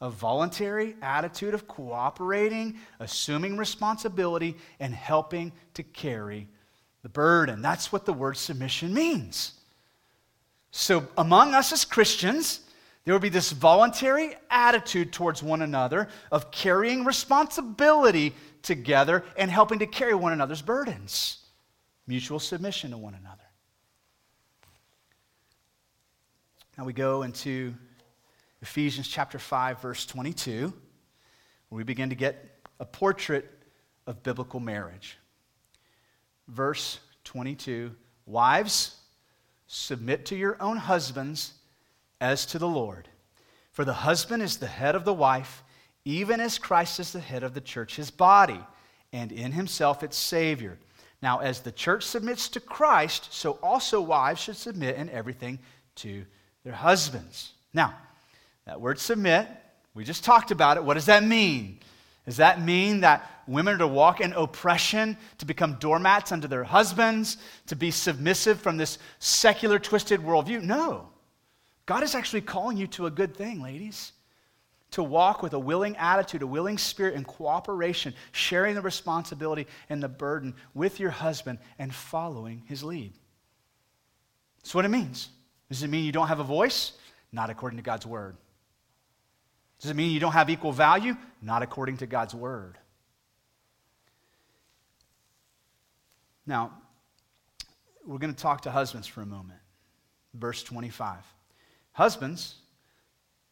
a 0.00 0.08
voluntary 0.08 0.96
attitude 1.02 1.54
of 1.54 1.68
cooperating, 1.68 2.78
assuming 3.00 3.56
responsibility, 3.56 4.56
and 4.78 4.94
helping 4.94 5.52
to 5.74 5.82
carry 5.82 6.48
the 7.02 7.08
burden. 7.08 7.62
That's 7.62 7.92
what 7.92 8.06
the 8.06 8.12
word 8.12 8.36
submission 8.36 8.94
means. 8.94 9.54
So, 10.70 11.06
among 11.18 11.54
us 11.54 11.72
as 11.72 11.84
Christians, 11.84 12.60
there 13.04 13.14
will 13.14 13.20
be 13.20 13.28
this 13.28 13.50
voluntary 13.50 14.34
attitude 14.50 15.12
towards 15.12 15.42
one 15.42 15.62
another 15.62 16.08
of 16.30 16.50
carrying 16.50 17.04
responsibility 17.04 18.34
together 18.62 19.24
and 19.36 19.50
helping 19.50 19.78
to 19.80 19.86
carry 19.86 20.14
one 20.14 20.32
another's 20.32 20.62
burdens. 20.62 21.38
Mutual 22.06 22.38
submission 22.38 22.90
to 22.90 22.98
one 22.98 23.14
another. 23.14 23.36
Now 26.78 26.84
we 26.84 26.92
go 26.92 27.22
into 27.22 27.74
Ephesians 28.62 29.08
chapter 29.08 29.38
5, 29.38 29.80
verse 29.80 30.04
22, 30.06 30.72
where 31.68 31.76
we 31.76 31.84
begin 31.84 32.10
to 32.10 32.14
get 32.14 32.60
a 32.78 32.84
portrait 32.84 33.50
of 34.06 34.22
biblical 34.22 34.60
marriage. 34.60 35.16
Verse 36.48 36.98
22 37.24 37.94
Wives, 38.26 38.96
submit 39.66 40.26
to 40.26 40.36
your 40.36 40.60
own 40.60 40.76
husbands 40.76 41.54
as 42.20 42.44
to 42.46 42.58
the 42.58 42.68
Lord. 42.68 43.08
For 43.72 43.84
the 43.84 43.92
husband 43.92 44.42
is 44.42 44.58
the 44.58 44.66
head 44.66 44.94
of 44.94 45.04
the 45.04 45.14
wife, 45.14 45.62
even 46.04 46.40
as 46.40 46.58
Christ 46.58 47.00
is 47.00 47.12
the 47.12 47.20
head 47.20 47.42
of 47.42 47.54
the 47.54 47.60
church, 47.60 47.96
his 47.96 48.10
body, 48.10 48.60
and 49.12 49.32
in 49.32 49.52
himself 49.52 50.02
its 50.02 50.18
Savior. 50.18 50.78
Now, 51.22 51.38
as 51.38 51.60
the 51.60 51.72
church 51.72 52.04
submits 52.04 52.48
to 52.50 52.60
Christ, 52.60 53.32
so 53.32 53.52
also 53.62 54.00
wives 54.00 54.40
should 54.40 54.56
submit 54.56 54.96
in 54.96 55.08
everything 55.10 55.58
to 55.96 56.24
their 56.64 56.72
husbands. 56.72 57.52
Now, 57.72 57.94
that 58.66 58.80
word 58.80 58.98
submit, 58.98 59.48
we 59.94 60.04
just 60.04 60.24
talked 60.24 60.50
about 60.50 60.76
it. 60.76 60.84
What 60.84 60.94
does 60.94 61.06
that 61.06 61.24
mean? 61.24 61.80
Does 62.26 62.36
that 62.36 62.60
mean 62.60 63.00
that 63.00 63.28
women 63.46 63.74
are 63.74 63.78
to 63.78 63.86
walk 63.86 64.20
in 64.20 64.32
oppression, 64.34 65.16
to 65.38 65.46
become 65.46 65.74
doormats 65.74 66.32
unto 66.32 66.46
their 66.46 66.64
husbands, 66.64 67.38
to 67.66 67.76
be 67.76 67.90
submissive 67.90 68.60
from 68.60 68.76
this 68.76 68.98
secular, 69.18 69.78
twisted 69.78 70.20
worldview? 70.20 70.62
No. 70.62 71.08
God 71.86 72.02
is 72.02 72.14
actually 72.14 72.42
calling 72.42 72.76
you 72.76 72.86
to 72.88 73.06
a 73.06 73.10
good 73.10 73.34
thing, 73.34 73.60
ladies. 73.60 74.12
To 74.92 75.02
walk 75.02 75.42
with 75.42 75.54
a 75.54 75.58
willing 75.58 75.96
attitude, 75.96 76.42
a 76.42 76.46
willing 76.46 76.78
spirit, 76.78 77.14
in 77.14 77.24
cooperation, 77.24 78.14
sharing 78.32 78.74
the 78.74 78.80
responsibility 78.80 79.66
and 79.88 80.02
the 80.02 80.08
burden 80.08 80.54
with 80.74 81.00
your 81.00 81.10
husband 81.10 81.58
and 81.78 81.94
following 81.94 82.62
his 82.66 82.84
lead. 82.84 83.12
That's 84.58 84.74
what 84.74 84.84
it 84.84 84.88
means. 84.88 85.28
Does 85.68 85.82
it 85.82 85.88
mean 85.88 86.04
you 86.04 86.12
don't 86.12 86.28
have 86.28 86.40
a 86.40 86.44
voice? 86.44 86.92
Not 87.32 87.50
according 87.50 87.78
to 87.78 87.82
God's 87.82 88.06
word. 88.06 88.36
Does 89.80 89.90
it 89.90 89.96
mean 89.96 90.10
you 90.12 90.20
don't 90.20 90.32
have 90.32 90.50
equal 90.50 90.72
value? 90.72 91.16
Not 91.40 91.62
according 91.62 91.98
to 91.98 92.06
God's 92.06 92.34
word. 92.34 92.76
Now, 96.46 96.72
we're 98.06 98.18
going 98.18 98.34
to 98.34 98.42
talk 98.42 98.62
to 98.62 98.70
husbands 98.70 99.06
for 99.06 99.22
a 99.22 99.26
moment. 99.26 99.60
Verse 100.34 100.62
25. 100.62 101.18
Husbands, 101.92 102.56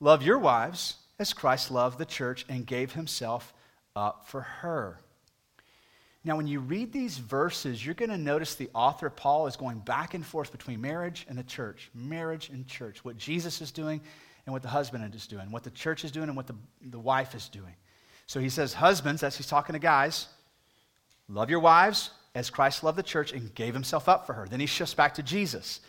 love 0.01 0.23
your 0.23 0.39
wives 0.39 0.97
as 1.19 1.33
Christ 1.33 1.71
loved 1.71 1.99
the 1.99 2.05
church 2.05 2.45
and 2.49 2.67
gave 2.67 2.93
himself 2.93 3.55
up 3.97 4.29
for 4.29 4.43
her. 4.43 5.01
Now, 6.25 6.37
when 6.37 6.47
you 6.47 6.61
read 6.61 6.93
these 6.93 7.17
verses, 7.17 7.85
you're 7.85 7.95
going 7.95 8.11
to 8.11 8.19
notice 8.19 8.55
the 8.55 8.69
author, 8.75 9.09
Paul, 9.09 9.47
is 9.47 9.57
going 9.57 9.79
back 9.79 10.15
and 10.15 10.25
forth 10.25 10.53
between 10.53 10.81
marriage 10.81 11.25
and 11.29 11.39
the 11.39 11.43
church, 11.43 11.91
marriage 11.95 12.51
and 12.51 12.67
church, 12.67 13.05
what 13.05 13.17
Jesus 13.17 13.63
is 13.63 13.71
doing 13.71 14.03
and 14.49 14.55
what 14.55 14.63
the 14.63 14.69
husband 14.69 15.15
is 15.15 15.27
doing, 15.27 15.51
what 15.51 15.63
the 15.63 15.71
church 15.71 16.07
is 16.07 16.11
doing 16.11 16.29
and 16.29 16.35
what 16.35 16.47
the, 16.47 16.55
the 16.81 16.99
wife 16.99 17.35
is 17.35 17.51
doing. 17.51 17.75
So 18.27 18.41
he 18.41 18.49
says, 18.49 18.73
Husbands, 18.73 19.23
as 19.23 19.37
he's 19.37 19.47
talking 19.47 19.75
to 19.75 19.79
guys, 19.79 20.27
love 21.29 21.51
your 21.51 21.61
wives 21.61 22.13
as 22.35 22.49
Christ 22.49 22.83
loved 22.83 22.97
the 22.97 23.03
church 23.03 23.31
and 23.33 23.55
gave 23.55 23.75
himself 23.75 24.09
up 24.09 24.27
for 24.27 24.33
her. 24.33 24.49
Then 24.49 24.59
he 24.59 24.65
shifts 24.65 24.95
back 24.95 25.13
to 25.17 25.23
Jesus, 25.23 25.81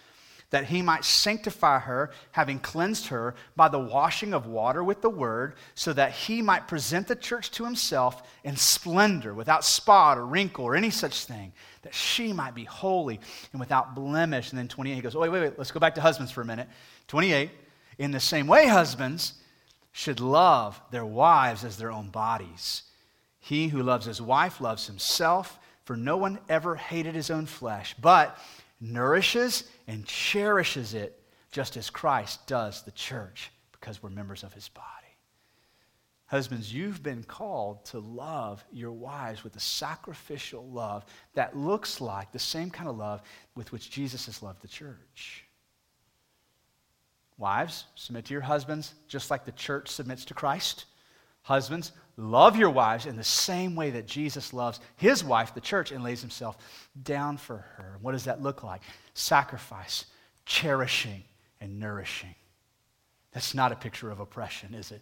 that 0.50 0.66
he 0.66 0.82
might 0.82 1.06
sanctify 1.06 1.80
her, 1.80 2.12
having 2.32 2.60
cleansed 2.60 3.08
her 3.08 3.34
by 3.56 3.70
the 3.70 3.80
washing 3.80 4.34
of 4.34 4.46
water 4.46 4.84
with 4.84 5.02
the 5.02 5.10
word, 5.10 5.54
so 5.74 5.94
that 5.94 6.12
he 6.12 6.42
might 6.42 6.68
present 6.68 7.08
the 7.08 7.16
church 7.16 7.52
to 7.52 7.64
himself 7.64 8.24
in 8.44 8.58
splendor, 8.58 9.34
without 9.34 9.64
spot 9.64 10.18
or 10.18 10.26
wrinkle 10.26 10.66
or 10.66 10.76
any 10.76 10.90
such 10.90 11.24
thing, 11.24 11.54
that 11.84 11.96
she 11.96 12.34
might 12.34 12.56
be 12.56 12.66
holy 12.66 13.22
and 13.54 13.62
without 13.62 13.96
blemish. 13.96 14.50
And 14.50 14.60
then 14.60 14.68
28, 14.68 14.96
he 14.96 15.02
goes, 15.02 15.16
oh, 15.16 15.22
wait, 15.22 15.30
wait, 15.30 15.42
wait, 15.44 15.58
let's 15.58 15.72
go 15.72 15.80
back 15.80 15.96
to 15.96 16.02
husbands 16.02 16.30
for 16.30 16.42
a 16.42 16.46
minute. 16.46 16.68
28, 17.08 17.52
in 18.00 18.12
the 18.12 18.20
same 18.20 18.48
way, 18.48 18.66
husbands 18.66 19.34
should 19.92 20.22
love 20.22 20.82
their 20.90 21.06
wives 21.06 21.66
as 21.66 21.78
their 21.78 21.92
own 21.92 22.10
bodies. 22.10 22.84
He 23.40 23.68
who 23.68 23.84
loves 23.84 24.06
his 24.06 24.22
wife 24.22 24.62
loves 24.62 24.88
himself, 24.88 25.60
for 25.84 25.98
no 25.98 26.16
one 26.16 26.40
ever 26.48 26.76
hated 26.76 27.14
his 27.14 27.30
own 27.30 27.46
flesh, 27.46 27.94
but 28.02 28.38
nourishes 28.80 29.66
and 29.88 30.06
cherishes 30.06 30.94
it 30.94 31.22
just 31.52 31.76
as 31.76 31.90
Christ 31.90 32.48
does 32.48 32.84
the 32.84 32.92
church, 32.92 33.52
because 33.74 34.02
we're 34.02 34.10
members 34.10 34.44
of 34.44 34.54
his 34.54 34.70
body. 34.70 34.86
Husbands, 36.28 36.72
you've 36.72 37.02
been 37.04 37.24
called 37.24 37.84
to 37.86 38.00
love 38.00 38.64
your 38.72 38.92
wives 38.92 39.44
with 39.44 39.56
a 39.56 39.60
sacrificial 39.60 40.66
love 40.70 41.04
that 41.34 41.58
looks 41.58 42.00
like 42.00 42.32
the 42.32 42.40
same 42.40 42.70
kind 42.70 42.88
of 42.88 42.98
love 42.98 43.24
with 43.56 43.72
which 43.72 43.90
Jesus 43.90 44.28
has 44.28 44.44
loved 44.44 44.62
the 44.62 44.68
church. 44.68 45.44
Wives, 47.40 47.86
submit 47.96 48.26
to 48.26 48.34
your 48.34 48.42
husbands 48.42 48.94
just 49.08 49.32
like 49.32 49.46
the 49.46 49.54
church 49.54 49.88
submits 49.88 50.26
to 50.26 50.34
Christ. 50.34 50.86
Husbands, 51.42 51.94
love 52.18 52.58
your 52.58 52.70
wives 52.70 53.06
in 53.06 53.16
the 53.16 53.24
same 53.24 53.76
way 53.76 53.92
that 53.92 54.06
Jesus 54.06 54.54
loves 54.54 54.82
his 54.98 55.24
wife, 55.24 55.54
the 55.54 55.62
church, 55.62 55.92
and 55.92 56.04
lays 56.04 56.20
himself 56.20 56.58
down 57.02 57.38
for 57.38 57.58
her. 57.78 57.98
What 58.02 58.12
does 58.12 58.26
that 58.26 58.44
look 58.44 58.62
like? 58.62 58.82
Sacrifice, 59.14 60.06
cherishing, 60.46 61.24
and 61.62 61.80
nourishing. 61.80 62.36
That's 63.32 63.56
not 63.56 63.72
a 63.72 63.76
picture 63.76 64.12
of 64.12 64.20
oppression, 64.20 64.74
is 64.74 64.92
it? 64.92 65.02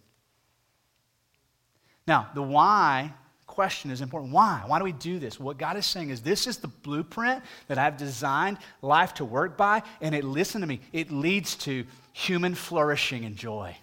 Now, 2.06 2.30
the 2.34 2.42
why 2.42 3.12
question 3.48 3.90
is 3.90 4.00
important. 4.00 4.32
Why? 4.32 4.62
Why 4.66 4.78
do 4.78 4.84
we 4.84 4.92
do 4.92 5.18
this? 5.18 5.40
What 5.40 5.58
God 5.58 5.76
is 5.76 5.84
saying 5.84 6.10
is 6.10 6.20
this 6.20 6.46
is 6.46 6.58
the 6.58 6.68
blueprint 6.68 7.42
that 7.66 7.78
I've 7.78 7.96
designed 7.96 8.58
life 8.82 9.14
to 9.14 9.24
work 9.24 9.56
by, 9.56 9.82
and 10.00 10.14
it, 10.14 10.22
listen 10.22 10.60
to 10.60 10.66
me, 10.66 10.80
it 10.92 11.10
leads 11.10 11.56
to 11.56 11.84
human 12.12 12.54
flourishing 12.54 13.24
and 13.24 13.36
joy. 13.36 13.76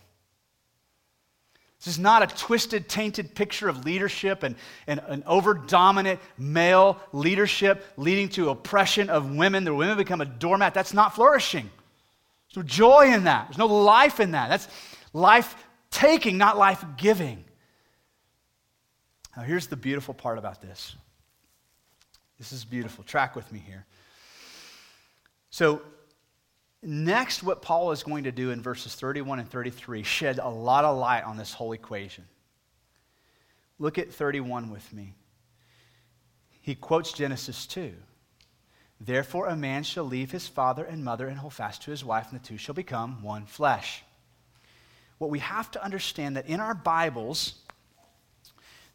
This 1.80 1.96
is 1.96 2.00
not 2.00 2.24
a 2.24 2.28
twisted, 2.28 2.90
tainted 2.90 3.36
picture 3.36 3.70
of 3.70 3.86
leadership 3.86 4.42
and, 4.42 4.56
and 4.88 5.02
an 5.08 5.24
over 5.28 5.54
dominant 5.54 6.20
male 6.38 7.00
leadership 7.12 7.86
leading 7.96 8.30
to 8.30 8.50
oppression 8.50 9.10
of 9.10 9.36
women. 9.36 9.66
The 9.66 9.74
women 9.74 9.98
become 9.98 10.22
a 10.22 10.26
doormat. 10.26 10.74
That's 10.74 10.94
not 10.94 11.14
flourishing. 11.14 11.70
There's 12.50 12.64
no 12.66 12.68
joy 12.68 13.14
in 13.14 13.26
that. 13.26 13.48
There's 13.48 13.60
no 13.60 13.68
life 13.68 14.20
in 14.20 14.32
that. 14.32 14.50
That's 14.50 14.68
life 15.14 15.56
taking, 15.92 16.38
not 16.38 16.58
life 16.58 16.84
giving. 16.98 17.45
Now, 19.36 19.44
here's 19.44 19.68
the 19.68 19.76
beautiful 19.76 20.14
part 20.14 20.38
about 20.38 20.62
this. 20.62 20.96
This 22.38 22.52
is 22.52 22.66
beautiful. 22.66 23.04
Track 23.04 23.36
with 23.36 23.52
me 23.52 23.60
here. 23.60 23.86
So, 25.50 25.82
next, 26.82 27.44
what 27.44 27.62
Paul 27.62 27.92
is 27.92 28.04
going 28.04 28.26
to 28.26 28.32
do 28.32 28.52
in 28.52 28.62
verses 28.62 28.96
31 28.96 29.40
and 29.40 29.50
33 29.50 30.04
shed 30.04 30.40
a 30.40 30.50
lot 30.50 30.86
of 30.86 30.98
light 30.98 31.24
on 31.24 31.38
this 31.38 31.54
whole 31.54 31.74
equation. 31.74 32.26
Look 33.80 33.98
at 33.98 34.12
31 34.12 34.70
with 34.70 34.92
me. 34.94 35.14
He 36.62 36.76
quotes 36.76 37.12
Genesis 37.12 37.66
2. 37.68 37.94
Therefore, 39.00 39.48
a 39.48 39.56
man 39.56 39.84
shall 39.84 40.06
leave 40.06 40.32
his 40.32 40.48
father 40.48 40.86
and 40.86 41.04
mother 41.04 41.28
and 41.28 41.38
hold 41.38 41.54
fast 41.54 41.84
to 41.84 41.92
his 41.92 42.04
wife, 42.04 42.32
and 42.32 42.40
the 42.40 42.46
two 42.46 42.58
shall 42.58 42.76
become 42.76 43.22
one 43.22 43.46
flesh. 43.46 44.04
What 45.18 45.30
we 45.30 45.40
have 45.40 45.70
to 45.72 45.84
understand 45.84 46.38
that 46.38 46.48
in 46.48 46.60
our 46.60 46.74
Bibles, 46.74 47.65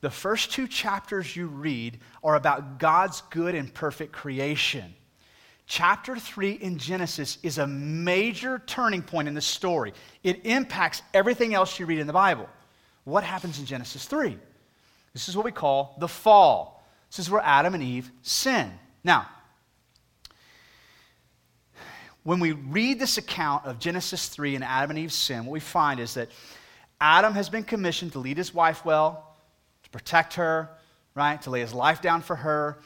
the 0.00 0.10
first 0.10 0.52
two 0.52 0.66
chapters 0.66 1.34
you 1.36 1.46
read 1.46 1.98
are 2.24 2.34
about 2.34 2.78
God's 2.78 3.22
good 3.30 3.54
and 3.54 3.72
perfect 3.72 4.12
creation. 4.12 4.94
Chapter 5.66 6.16
3 6.16 6.52
in 6.52 6.78
Genesis 6.78 7.38
is 7.42 7.58
a 7.58 7.66
major 7.66 8.60
turning 8.66 9.02
point 9.02 9.28
in 9.28 9.34
the 9.34 9.40
story. 9.40 9.92
It 10.24 10.44
impacts 10.44 11.02
everything 11.14 11.54
else 11.54 11.78
you 11.78 11.86
read 11.86 12.00
in 12.00 12.06
the 12.06 12.12
Bible. 12.12 12.48
What 13.04 13.24
happens 13.24 13.58
in 13.58 13.66
Genesis 13.66 14.06
3? 14.06 14.36
This 15.12 15.28
is 15.28 15.36
what 15.36 15.44
we 15.44 15.52
call 15.52 15.96
the 16.00 16.08
fall. 16.08 16.84
This 17.10 17.18
is 17.20 17.30
where 17.30 17.42
Adam 17.44 17.74
and 17.74 17.82
Eve 17.82 18.10
sin. 18.22 18.70
Now, 19.04 19.28
when 22.22 22.40
we 22.40 22.52
read 22.52 22.98
this 22.98 23.18
account 23.18 23.64
of 23.64 23.78
Genesis 23.78 24.28
3 24.28 24.56
and 24.56 24.64
Adam 24.64 24.90
and 24.90 24.98
Eve's 24.98 25.14
sin, 25.14 25.46
what 25.46 25.52
we 25.52 25.60
find 25.60 26.00
is 26.00 26.14
that 26.14 26.28
Adam 27.00 27.32
has 27.34 27.48
been 27.48 27.64
commissioned 27.64 28.12
to 28.12 28.18
lead 28.18 28.36
his 28.36 28.52
wife 28.52 28.84
well, 28.84 29.29
to 29.90 29.98
protect 29.98 30.34
her, 30.34 30.70
right? 31.14 31.40
To 31.42 31.50
lay 31.50 31.60
his 31.60 31.74
life 31.74 32.00
down 32.00 32.22
for 32.22 32.36
her. 32.36 32.78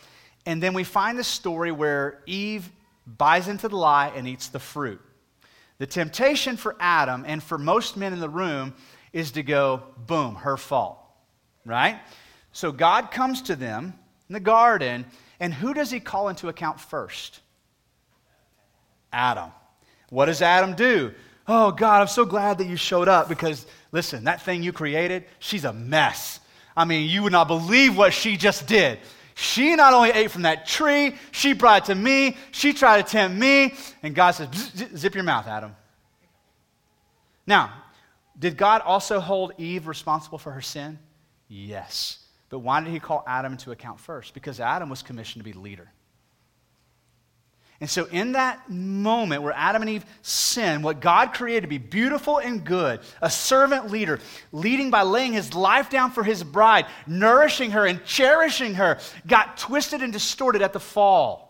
And 0.46 0.62
then 0.62 0.74
we 0.74 0.84
find 0.84 1.18
the 1.18 1.24
story 1.24 1.72
where 1.72 2.22
Eve 2.26 2.70
buys 3.06 3.48
into 3.48 3.68
the 3.68 3.76
lie 3.76 4.12
and 4.14 4.26
eats 4.26 4.48
the 4.48 4.58
fruit. 4.58 5.00
The 5.78 5.86
temptation 5.86 6.56
for 6.56 6.76
Adam 6.78 7.24
and 7.26 7.42
for 7.42 7.58
most 7.58 7.96
men 7.96 8.12
in 8.12 8.20
the 8.20 8.28
room 8.28 8.74
is 9.12 9.32
to 9.32 9.42
go, 9.42 9.82
boom, 10.06 10.36
her 10.36 10.56
fault, 10.56 10.98
right? 11.64 11.98
So 12.52 12.72
God 12.72 13.10
comes 13.10 13.42
to 13.42 13.56
them 13.56 13.94
in 14.28 14.32
the 14.32 14.40
garden, 14.40 15.06
and 15.40 15.52
who 15.52 15.74
does 15.74 15.90
he 15.90 16.00
call 16.00 16.28
into 16.28 16.48
account 16.48 16.80
first? 16.80 17.40
Adam. 19.12 19.50
What 20.10 20.26
does 20.26 20.42
Adam 20.42 20.74
do? 20.74 21.12
Oh, 21.46 21.72
God, 21.72 22.00
I'm 22.00 22.08
so 22.08 22.24
glad 22.24 22.58
that 22.58 22.66
you 22.66 22.76
showed 22.76 23.08
up 23.08 23.28
because, 23.28 23.66
listen, 23.92 24.24
that 24.24 24.42
thing 24.42 24.62
you 24.62 24.72
created, 24.72 25.24
she's 25.38 25.64
a 25.64 25.72
mess. 25.72 26.40
I 26.76 26.84
mean, 26.84 27.08
you 27.08 27.22
would 27.22 27.32
not 27.32 27.48
believe 27.48 27.96
what 27.96 28.12
she 28.12 28.36
just 28.36 28.66
did. 28.66 28.98
She 29.34 29.74
not 29.74 29.92
only 29.92 30.10
ate 30.10 30.30
from 30.30 30.42
that 30.42 30.66
tree, 30.66 31.16
she 31.32 31.52
brought 31.52 31.82
it 31.82 31.86
to 31.86 31.94
me, 31.94 32.36
she 32.52 32.72
tried 32.72 33.04
to 33.04 33.10
tempt 33.10 33.36
me, 33.36 33.74
and 34.02 34.14
God 34.14 34.32
says, 34.32 34.48
Zip 34.96 35.14
your 35.14 35.24
mouth, 35.24 35.46
Adam. 35.46 35.74
Now, 37.46 37.72
did 38.38 38.56
God 38.56 38.82
also 38.82 39.20
hold 39.20 39.52
Eve 39.58 39.86
responsible 39.86 40.38
for 40.38 40.52
her 40.52 40.60
sin? 40.60 40.98
Yes. 41.48 42.18
But 42.48 42.60
why 42.60 42.80
did 42.80 42.90
he 42.90 43.00
call 43.00 43.24
Adam 43.26 43.52
into 43.52 43.72
account 43.72 44.00
first? 44.00 44.34
Because 44.34 44.60
Adam 44.60 44.88
was 44.88 45.02
commissioned 45.02 45.44
to 45.44 45.50
be 45.50 45.56
leader. 45.56 45.90
And 47.80 47.90
so, 47.90 48.04
in 48.06 48.32
that 48.32 48.70
moment 48.70 49.42
where 49.42 49.52
Adam 49.52 49.82
and 49.82 49.90
Eve 49.90 50.06
sinned, 50.22 50.84
what 50.84 51.00
God 51.00 51.34
created 51.34 51.62
to 51.62 51.66
be 51.66 51.78
beautiful 51.78 52.38
and 52.38 52.64
good, 52.64 53.00
a 53.20 53.28
servant 53.28 53.90
leader, 53.90 54.20
leading 54.52 54.90
by 54.90 55.02
laying 55.02 55.32
his 55.32 55.54
life 55.54 55.90
down 55.90 56.12
for 56.12 56.22
his 56.22 56.44
bride, 56.44 56.86
nourishing 57.06 57.72
her 57.72 57.84
and 57.84 58.04
cherishing 58.04 58.74
her, 58.74 58.98
got 59.26 59.58
twisted 59.58 60.02
and 60.02 60.12
distorted 60.12 60.62
at 60.62 60.72
the 60.72 60.80
fall 60.80 61.44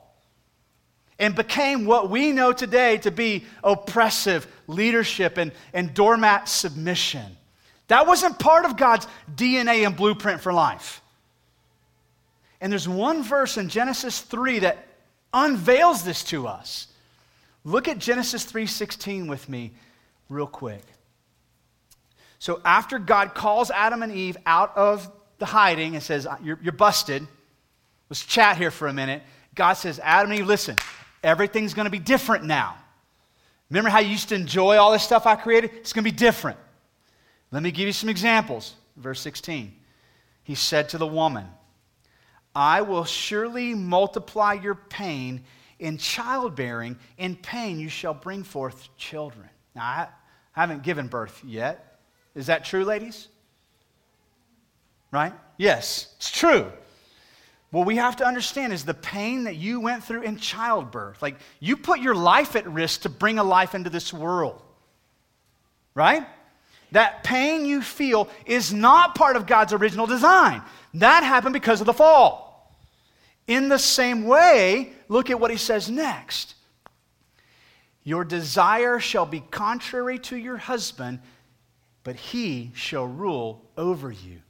and 1.19 1.35
became 1.35 1.85
what 1.85 2.11
we 2.11 2.33
know 2.33 2.53
today 2.53 2.99
to 2.99 3.11
be 3.11 3.45
oppressive 3.63 4.47
leadership 4.67 5.37
and, 5.37 5.53
and 5.73 5.95
doormat 5.95 6.49
submission. 6.49 7.37
That 7.89 8.07
wasn't 8.07 8.39
part 8.39 8.65
of 8.65 8.77
God's 8.77 9.07
DNA 9.35 9.87
and 9.87 9.97
blueprint 9.97 10.41
for 10.41 10.53
life. 10.53 11.03
And 12.61 12.73
there's 12.73 12.89
one 12.89 13.23
verse 13.23 13.59
in 13.59 13.69
Genesis 13.69 14.21
3 14.23 14.61
that 14.61 14.87
unveils 15.35 16.05
this 16.05 16.25
to 16.25 16.47
us. 16.47 16.87
Look 17.65 17.89
at 17.89 17.99
Genesis 17.99 18.45
3:16 18.45 19.29
with 19.29 19.49
me 19.49 19.73
real 20.29 20.47
quick. 20.47 20.85
So 22.39 22.61
after 22.65 22.99
God 22.99 23.35
calls 23.35 23.71
Adam 23.71 24.03
and 24.03 24.13
Eve 24.13 24.37
out 24.47 24.77
of 24.77 25.11
the 25.39 25.47
hiding 25.47 25.95
and 25.95 26.03
says, 26.03 26.27
uh, 26.27 26.37
you're, 26.43 26.59
you're 26.63 26.73
busted, 26.73 27.27
let's 28.11 28.25
chat 28.25 28.57
here 28.59 28.71
for 28.71 28.87
a 28.87 28.93
minute. 28.93 29.23
God 29.55 29.75
says, 29.75 29.99
Adam 30.03 30.31
and 30.31 30.41
Eve, 30.41 30.47
listen, 30.47 30.77
everything's 31.23 31.73
going 31.73 31.87
to 31.87 31.91
be 31.91 31.99
different 31.99 32.45
now. 32.45 32.77
Remember 33.71 33.89
how 33.89 34.01
you 34.01 34.11
used 34.11 34.29
to 34.29 34.35
enjoy 34.35 34.77
all 34.77 34.93
this 34.93 35.03
stuff 35.03 35.27
I 35.27 35.37
created? 35.37 35.71
It's 35.77 35.93
going 35.93 36.05
to 36.05 36.11
be 36.11 36.17
different. 36.17 36.59
Let 37.51 37.63
me 37.63 37.71
give 37.71 37.87
you 37.87 37.93
some 37.93 38.11
examples. 38.11 38.75
Verse 38.97 39.21
16. 39.21 39.75
He 40.43 40.55
said 40.55 40.91
to 40.91 40.99
the 40.99 41.07
woman, 41.07 41.47
I 42.55 42.83
will 42.83 43.05
surely 43.05 43.75
multiply 43.75 44.55
your 44.55 44.75
pain 44.75 45.45
in 45.79 45.99
childbearing. 45.99 46.97
In 47.19 47.37
pain 47.37 47.79
you 47.81 47.89
shall 47.89 48.15
bring 48.15 48.45
forth 48.45 48.89
children. 48.97 49.49
Now, 49.75 49.83
I 49.83 50.09
haven't 50.53 50.83
given 50.83 51.09
birth 51.09 51.43
yet. 51.45 51.99
Is 52.35 52.47
that 52.47 52.65
true, 52.65 52.85
ladies? 52.85 53.29
Right? 55.11 55.33
Yes, 55.57 56.13
it's 56.17 56.31
true. 56.31 56.71
What 57.71 57.87
we 57.87 57.97
have 57.97 58.17
to 58.17 58.25
understand 58.25 58.73
is 58.73 58.85
the 58.85 58.95
pain 58.95 59.45
that 59.45 59.57
you 59.57 59.81
went 59.81 60.05
through 60.05 60.23
in 60.23 60.37
childbirth. 60.37 61.21
Like, 61.21 61.37
you 61.59 61.77
put 61.77 61.99
your 61.99 62.15
life 62.15 62.55
at 62.55 62.69
risk 62.69 63.03
to 63.03 63.09
bring 63.09 63.41
a 63.41 63.45
life 63.45 63.75
into 63.75 63.91
this 63.91 64.13
world. 64.13 64.63
Right? 65.95 66.25
That 66.93 67.25
pain 67.25 67.67
you 67.67 67.83
feel 67.83 68.29
is 68.47 68.73
not 68.73 69.17
part 69.17 69.35
of 69.35 69.47
God's 69.47 69.73
original 69.73 70.07
design. 70.07 70.63
That 70.95 71.25
happened 71.25 71.53
because 71.53 71.81
of 71.81 71.87
the 71.87 71.93
fall. 71.93 72.44
In 73.47 73.69
the 73.69 73.79
same 73.79 74.25
way, 74.25 74.93
look 75.09 75.31
at 75.31 75.39
what 75.39 75.51
he 75.51 75.57
says 75.57 75.91
next. 75.91 76.55
Your 78.03 78.25
desire 78.25 79.01
shall 79.01 79.27
be 79.27 79.41
contrary 79.41 80.19
to 80.21 80.37
your 80.37 80.57
husband, 80.57 81.21
but 82.05 82.17
he 82.17 82.71
shall 82.75 83.07
rule 83.07 83.63
over 83.77 84.11
you. 84.11 84.41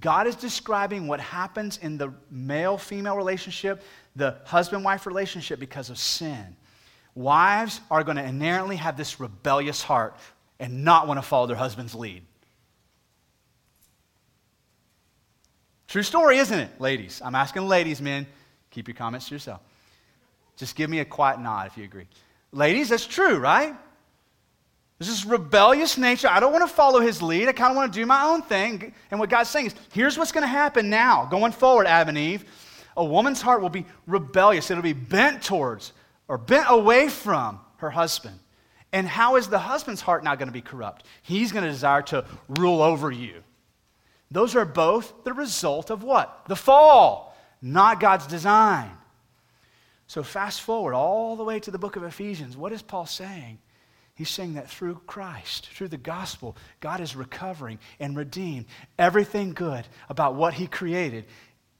God 0.00 0.26
is 0.26 0.36
describing 0.36 1.06
what 1.08 1.20
happens 1.20 1.78
in 1.78 1.98
the 1.98 2.12
male 2.30 2.78
female 2.78 3.16
relationship, 3.16 3.82
the 4.16 4.36
husband 4.44 4.84
wife 4.84 5.06
relationship, 5.06 5.58
because 5.58 5.90
of 5.90 5.98
sin. 5.98 6.56
Wives 7.14 7.80
are 7.90 8.04
going 8.04 8.16
to 8.16 8.24
inherently 8.24 8.76
have 8.76 8.96
this 8.96 9.18
rebellious 9.18 9.82
heart 9.82 10.16
and 10.60 10.84
not 10.84 11.08
want 11.08 11.18
to 11.18 11.22
follow 11.22 11.46
their 11.46 11.56
husband's 11.56 11.94
lead. 11.94 12.22
True 15.90 16.04
story, 16.04 16.38
isn't 16.38 16.56
it, 16.56 16.80
ladies? 16.80 17.20
I'm 17.22 17.34
asking 17.34 17.66
ladies, 17.66 18.00
men, 18.00 18.24
keep 18.70 18.86
your 18.86 18.94
comments 18.94 19.26
to 19.26 19.34
yourself. 19.34 19.60
Just 20.56 20.76
give 20.76 20.88
me 20.88 21.00
a 21.00 21.04
quiet 21.04 21.40
nod 21.40 21.66
if 21.66 21.76
you 21.76 21.82
agree. 21.82 22.06
Ladies, 22.52 22.90
that's 22.90 23.08
true, 23.08 23.38
right? 23.38 23.74
This 25.00 25.08
is 25.08 25.26
rebellious 25.26 25.98
nature. 25.98 26.28
I 26.28 26.38
don't 26.38 26.52
want 26.52 26.62
to 26.62 26.72
follow 26.72 27.00
his 27.00 27.20
lead. 27.20 27.48
I 27.48 27.52
kind 27.52 27.72
of 27.72 27.76
want 27.76 27.92
to 27.92 27.98
do 27.98 28.06
my 28.06 28.22
own 28.22 28.40
thing. 28.42 28.94
And 29.10 29.18
what 29.18 29.30
God's 29.30 29.50
saying 29.50 29.66
is 29.66 29.74
here's 29.92 30.16
what's 30.16 30.30
going 30.30 30.42
to 30.42 30.48
happen 30.48 30.90
now, 30.90 31.26
going 31.26 31.50
forward, 31.50 31.88
Adam 31.88 32.10
and 32.10 32.18
Eve. 32.18 32.44
A 32.96 33.04
woman's 33.04 33.42
heart 33.42 33.60
will 33.60 33.68
be 33.68 33.84
rebellious, 34.06 34.70
it'll 34.70 34.84
be 34.84 34.92
bent 34.92 35.42
towards 35.42 35.92
or 36.28 36.38
bent 36.38 36.66
away 36.68 37.08
from 37.08 37.58
her 37.78 37.90
husband. 37.90 38.38
And 38.92 39.08
how 39.08 39.34
is 39.34 39.48
the 39.48 39.58
husband's 39.58 40.02
heart 40.02 40.22
now 40.22 40.36
going 40.36 40.46
to 40.46 40.52
be 40.52 40.60
corrupt? 40.60 41.04
He's 41.22 41.50
going 41.50 41.64
to 41.64 41.70
desire 41.70 42.02
to 42.02 42.26
rule 42.48 42.80
over 42.80 43.10
you. 43.10 43.42
Those 44.30 44.54
are 44.54 44.64
both 44.64 45.24
the 45.24 45.32
result 45.32 45.90
of 45.90 46.02
what? 46.02 46.44
The 46.46 46.56
fall, 46.56 47.36
not 47.60 48.00
God's 48.00 48.26
design. 48.26 48.90
So, 50.06 50.22
fast 50.22 50.60
forward 50.60 50.94
all 50.94 51.36
the 51.36 51.44
way 51.44 51.60
to 51.60 51.70
the 51.70 51.78
book 51.78 51.96
of 51.96 52.04
Ephesians. 52.04 52.56
What 52.56 52.72
is 52.72 52.82
Paul 52.82 53.06
saying? 53.06 53.58
He's 54.14 54.28
saying 54.28 54.54
that 54.54 54.68
through 54.68 55.00
Christ, 55.06 55.68
through 55.70 55.88
the 55.88 55.96
gospel, 55.96 56.56
God 56.80 57.00
is 57.00 57.16
recovering 57.16 57.78
and 57.98 58.16
redeemed 58.16 58.66
everything 58.98 59.52
good 59.52 59.86
about 60.08 60.34
what 60.34 60.52
he 60.52 60.66
created 60.66 61.24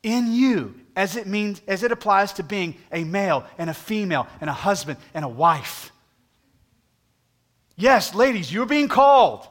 in 0.02 0.32
you 0.32 0.74
as 0.96 1.16
it 1.16 1.26
means 1.26 1.60
as 1.68 1.82
it 1.82 1.92
applies 1.92 2.32
to 2.34 2.42
being 2.42 2.76
a 2.92 3.04
male 3.04 3.44
and 3.58 3.68
a 3.68 3.74
female 3.74 4.26
and 4.40 4.48
a 4.48 4.54
husband 4.54 4.98
and 5.12 5.24
a 5.24 5.28
wife. 5.28 5.92
Yes, 7.76 8.14
ladies, 8.14 8.52
you're 8.52 8.66
being 8.66 8.88
called 8.88 9.46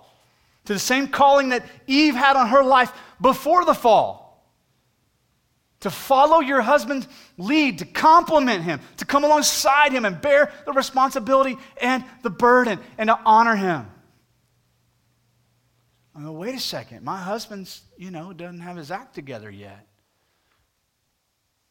to 0.70 0.74
the 0.74 0.80
same 0.80 1.08
calling 1.08 1.50
that 1.50 1.66
Eve 1.88 2.14
had 2.14 2.36
on 2.36 2.50
her 2.50 2.64
life 2.64 2.94
before 3.20 3.66
the 3.66 3.74
fall. 3.74 4.46
To 5.80 5.90
follow 5.90 6.42
your 6.42 6.62
husband's 6.62 7.08
lead, 7.40 7.80
to 7.80 7.86
complement 7.86 8.62
him, 8.64 8.80
to 8.98 9.06
come 9.06 9.24
alongside 9.24 9.94
him 9.94 10.06
and 10.06 10.22
bear 10.22 10.54
the 10.68 10.74
responsibility 10.74 11.58
and 11.82 12.06
the 12.22 12.30
burden, 12.30 12.78
and 13.00 13.08
to 13.08 13.20
honor 13.26 13.56
him. 13.56 13.88
I 16.14 16.22
go, 16.22 16.34
wait 16.34 16.54
a 16.54 16.60
second, 16.60 17.04
my 17.04 17.18
husband's, 17.18 17.82
you 17.98 18.12
know, 18.12 18.32
doesn't 18.32 18.60
have 18.60 18.78
his 18.78 18.92
act 18.92 19.16
together 19.16 19.50
yet. 19.50 19.88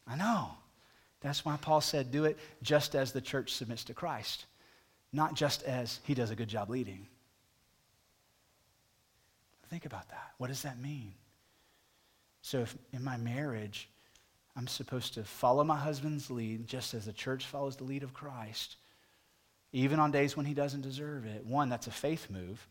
I 0.05 0.17
know. 0.17 0.49
That's 1.21 1.45
why 1.45 1.55
Paul 1.55 1.79
said, 1.79 2.11
do 2.11 2.25
it 2.25 2.37
just 2.61 2.95
as 2.95 3.13
the 3.13 3.21
church 3.21 3.53
submits 3.53 3.85
to 3.85 3.93
Christ 3.93 4.45
not 5.11 5.33
just 5.33 5.63
as 5.63 5.99
he 6.03 6.13
does 6.13 6.31
a 6.31 6.35
good 6.35 6.47
job 6.47 6.69
leading. 6.69 7.07
Think 9.69 9.85
about 9.85 10.09
that. 10.09 10.31
What 10.37 10.47
does 10.47 10.63
that 10.63 10.79
mean? 10.79 11.13
So, 12.41 12.61
if 12.61 12.75
in 12.93 13.03
my 13.03 13.17
marriage, 13.17 13.89
I'm 14.55 14.67
supposed 14.67 15.13
to 15.15 15.23
follow 15.23 15.63
my 15.63 15.77
husband's 15.77 16.31
lead 16.31 16.67
just 16.67 16.93
as 16.93 17.05
the 17.05 17.13
church 17.13 17.45
follows 17.45 17.75
the 17.75 17.83
lead 17.83 18.03
of 18.03 18.13
Christ, 18.13 18.77
even 19.71 19.99
on 19.99 20.11
days 20.11 20.35
when 20.35 20.45
he 20.45 20.53
doesn't 20.53 20.81
deserve 20.81 21.25
it. 21.25 21.45
One, 21.45 21.69
that's 21.69 21.87
a 21.87 21.91
faith 21.91 22.27
move. 22.29 22.65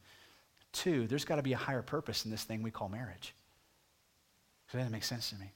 Two, 0.73 1.07
there's 1.07 1.25
got 1.25 1.37
to 1.37 1.43
be 1.43 1.53
a 1.53 1.59
higher 1.59 1.83
purpose 1.83 2.25
in 2.25 2.31
this 2.31 2.45
thing 2.45 2.63
we 2.63 2.71
call 2.71 2.89
marriage. 2.89 3.35
So 4.71 4.79
that 4.79 4.91
makes 4.91 5.07
sense 5.07 5.31
to 5.31 5.37
me. 5.37 5.51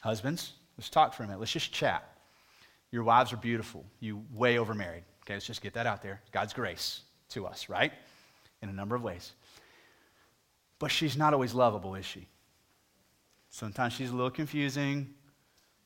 Husbands, 0.00 0.52
let's 0.76 0.90
talk 0.90 1.14
for 1.14 1.22
a 1.22 1.26
minute. 1.26 1.38
Let's 1.38 1.52
just 1.52 1.72
chat. 1.72 2.04
Your 2.90 3.04
wives 3.04 3.32
are 3.32 3.36
beautiful. 3.36 3.84
You 4.00 4.22
way 4.34 4.58
over 4.58 4.74
married. 4.74 5.04
Okay, 5.24 5.34
let's 5.34 5.46
just 5.46 5.62
get 5.62 5.74
that 5.74 5.86
out 5.86 6.02
there. 6.02 6.20
God's 6.32 6.52
grace 6.52 7.02
to 7.30 7.46
us, 7.46 7.68
right? 7.68 7.92
In 8.62 8.68
a 8.68 8.72
number 8.72 8.96
of 8.96 9.02
ways. 9.02 9.32
But 10.80 10.90
she's 10.90 11.16
not 11.16 11.32
always 11.32 11.54
lovable, 11.54 11.94
is 11.94 12.04
she? 12.04 12.26
Sometimes 13.50 13.92
she's 13.92 14.10
a 14.10 14.14
little 14.14 14.30
confusing. 14.30 15.14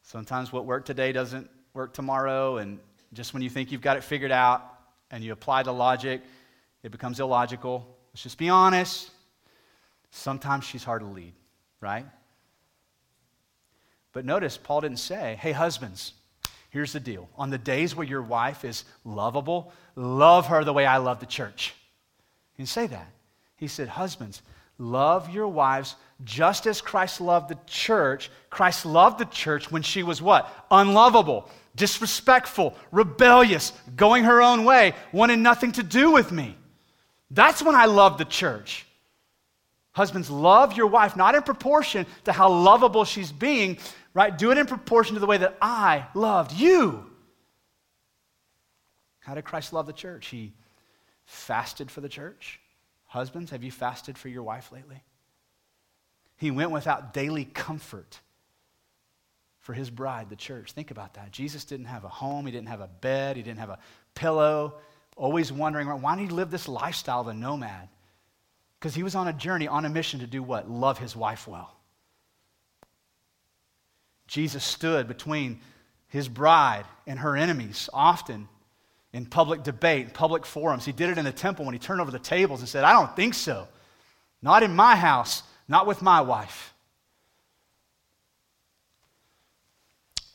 Sometimes 0.03 0.51
what 0.51 0.65
worked 0.65 0.87
today 0.87 1.13
doesn't 1.13 1.51
work 1.75 1.93
tomorrow. 1.93 2.57
And 2.57 2.79
just 3.13 3.35
when 3.35 3.43
you 3.43 3.51
think 3.51 3.71
you've 3.71 3.83
got 3.83 3.99
it 3.99 4.03
figured 4.03 4.33
out 4.33 4.63
and 5.11 5.23
you 5.23 5.33
apply 5.33 5.65
the 5.65 5.73
logic, 5.73 6.23
it 6.83 6.91
becomes 6.91 7.21
illogical. 7.21 7.87
Let's 8.13 8.23
just 8.23 8.39
be 8.39 8.49
honest. 8.49 9.11
Sometimes 10.11 10.65
she's 10.65 10.85
hard 10.85 11.03
to 11.03 11.09
lead, 11.09 11.35
right? 11.83 12.07
But 14.15 14.25
notice, 14.25 14.57
Paul 14.57 14.81
didn't 14.81 15.01
say, 15.01 15.37
hey, 15.39 15.53
husbands, 15.53 16.15
Here's 16.75 16.93
the 16.93 16.99
deal 16.99 17.29
on 17.39 17.51
the 17.51 17.57
days 17.57 17.95
where 17.95 18.05
your 18.05 18.21
wife 18.21 18.65
is 18.65 18.85
lovable, 19.05 19.73
love 19.95 20.49
her 20.49 20.65
the 20.65 20.73
way 20.73 20.85
I 20.85 20.97
love 20.97 21.21
the 21.21 21.27
church. 21.27 21.73
He 22.55 22.65
didn't 22.65 22.71
say 22.71 22.89
that. 22.89 23.07
He 23.55 23.69
said, 23.69 23.87
Husbands, 23.87 24.43
love 24.79 25.31
your 25.31 25.49
wives 25.49 25.97
just 26.23 26.67
as 26.67 26.81
Christ 26.81 27.21
loved 27.21 27.49
the 27.49 27.59
church. 27.67 28.31
Christ 28.51 28.87
loved 28.87 29.19
the 29.19 29.25
church 29.27 29.71
when 29.71 29.83
she 29.83 30.03
was 30.03 30.23
what? 30.23 30.49
Unlovable, 30.71 31.49
disrespectful, 31.77 32.75
rebellious, 32.93 33.73
going 33.97 34.25
her 34.25 34.43
own 34.43 34.65
way, 34.65 34.95
wanted 35.13 35.39
nothing 35.39 35.73
to 35.73 35.83
do 35.83 36.11
with 36.11 36.31
me. 36.33 36.57
That's 37.31 37.63
when 37.63 37.75
I 37.75 37.87
love 37.87 38.19
the 38.19 38.25
church. 38.25 38.87
Husbands, 39.93 40.29
love 40.29 40.77
your 40.77 40.89
wife, 40.89 41.17
not 41.17 41.35
in 41.35 41.43
proportion 41.43 42.07
to 42.25 42.33
how 42.33 42.51
lovable 42.51 43.05
she's 43.05 43.31
being, 43.31 43.79
right? 44.13 44.37
Do 44.37 44.51
it 44.51 44.59
in 44.59 44.67
proportion 44.67 45.15
to 45.15 45.21
the 45.21 45.27
way 45.27 45.39
that 45.39 45.57
I 45.63 46.07
loved 46.15 46.53
you. 46.53 47.07
How 49.21 49.35
did 49.35 49.45
Christ 49.45 49.73
love 49.73 49.87
the 49.87 49.93
church? 49.93 50.27
He 50.27 50.53
fasted 51.25 51.91
for 51.91 52.01
the 52.01 52.09
church. 52.09 52.61
Husbands, 53.15 53.53
have 53.53 53.63
you 53.63 53.71
fasted 53.71 54.19
for 54.19 54.29
your 54.29 54.43
wife 54.43 54.73
lately? 54.73 55.01
He 56.37 56.51
went 56.51 56.73
without 56.73 57.15
daily 57.15 57.45
comfort 57.45 58.19
for 59.61 59.73
his 59.73 59.89
bride, 59.89 60.31
the 60.31 60.35
church. 60.35 60.73
Think 60.73 60.91
about 60.91 61.15
that. 61.15 61.31
Jesus 61.31 61.65
didn't 61.65 61.87
have 61.87 62.03
a 62.03 62.09
home, 62.09 62.45
he 62.45 62.51
didn't 62.51 62.71
have 62.71 62.81
a 62.81 62.89
bed, 62.89 63.37
he 63.37 63.43
didn't 63.45 63.61
have 63.61 63.71
a 63.71 63.79
pillow, 64.17 64.75
always 65.17 65.53
wondering 65.53 65.87
why 65.87 66.17
did 66.17 66.23
he 66.23 66.29
live 66.29 66.51
this 66.51 66.67
lifestyle 66.67 67.21
of 67.21 67.29
a 67.29 67.35
nomad? 67.35 67.89
Because 68.81 68.97
he 68.97 69.05
was 69.05 69.15
on 69.15 69.29
a 69.29 69.33
journey, 69.33 69.69
on 69.69 69.85
a 69.85 69.89
mission 69.89 70.19
to 70.19 70.27
do 70.27 70.43
what? 70.43 70.69
Love 70.69 70.99
his 70.99 71.15
wife 71.15 71.47
well. 71.47 71.73
Jesus 74.27 74.65
stood 74.65 75.07
between 75.07 75.61
his 76.09 76.29
bride 76.29 76.85
and 77.07 77.21
her 77.21 77.37
enemies 77.37 77.89
often 77.93 78.49
in 79.15 79.25
public 79.25 79.63
debate, 79.63 80.07
in 80.07 80.11
public 80.11 80.45
forums. 80.45 80.85
He 80.85 80.91
did 80.91 81.09
it 81.09 81.19
in 81.19 81.25
the 81.25 81.33
temple 81.33 81.65
when 81.65 81.73
he 81.73 81.79
turned 81.79 82.01
over 82.01 82.11
the 82.11 82.19
tables 82.19 82.59
and 82.59 82.69
said, 82.69 82.83
I 82.83 82.93
don't 82.93 83.15
think 83.15 83.35
so. 83.35 83.69
Not 84.43 84.65
in 84.65 84.75
my 84.75 84.97
house, 84.97 85.45
not 85.69 85.87
with 85.87 86.03
my 86.03 86.21
wife. 86.21 86.75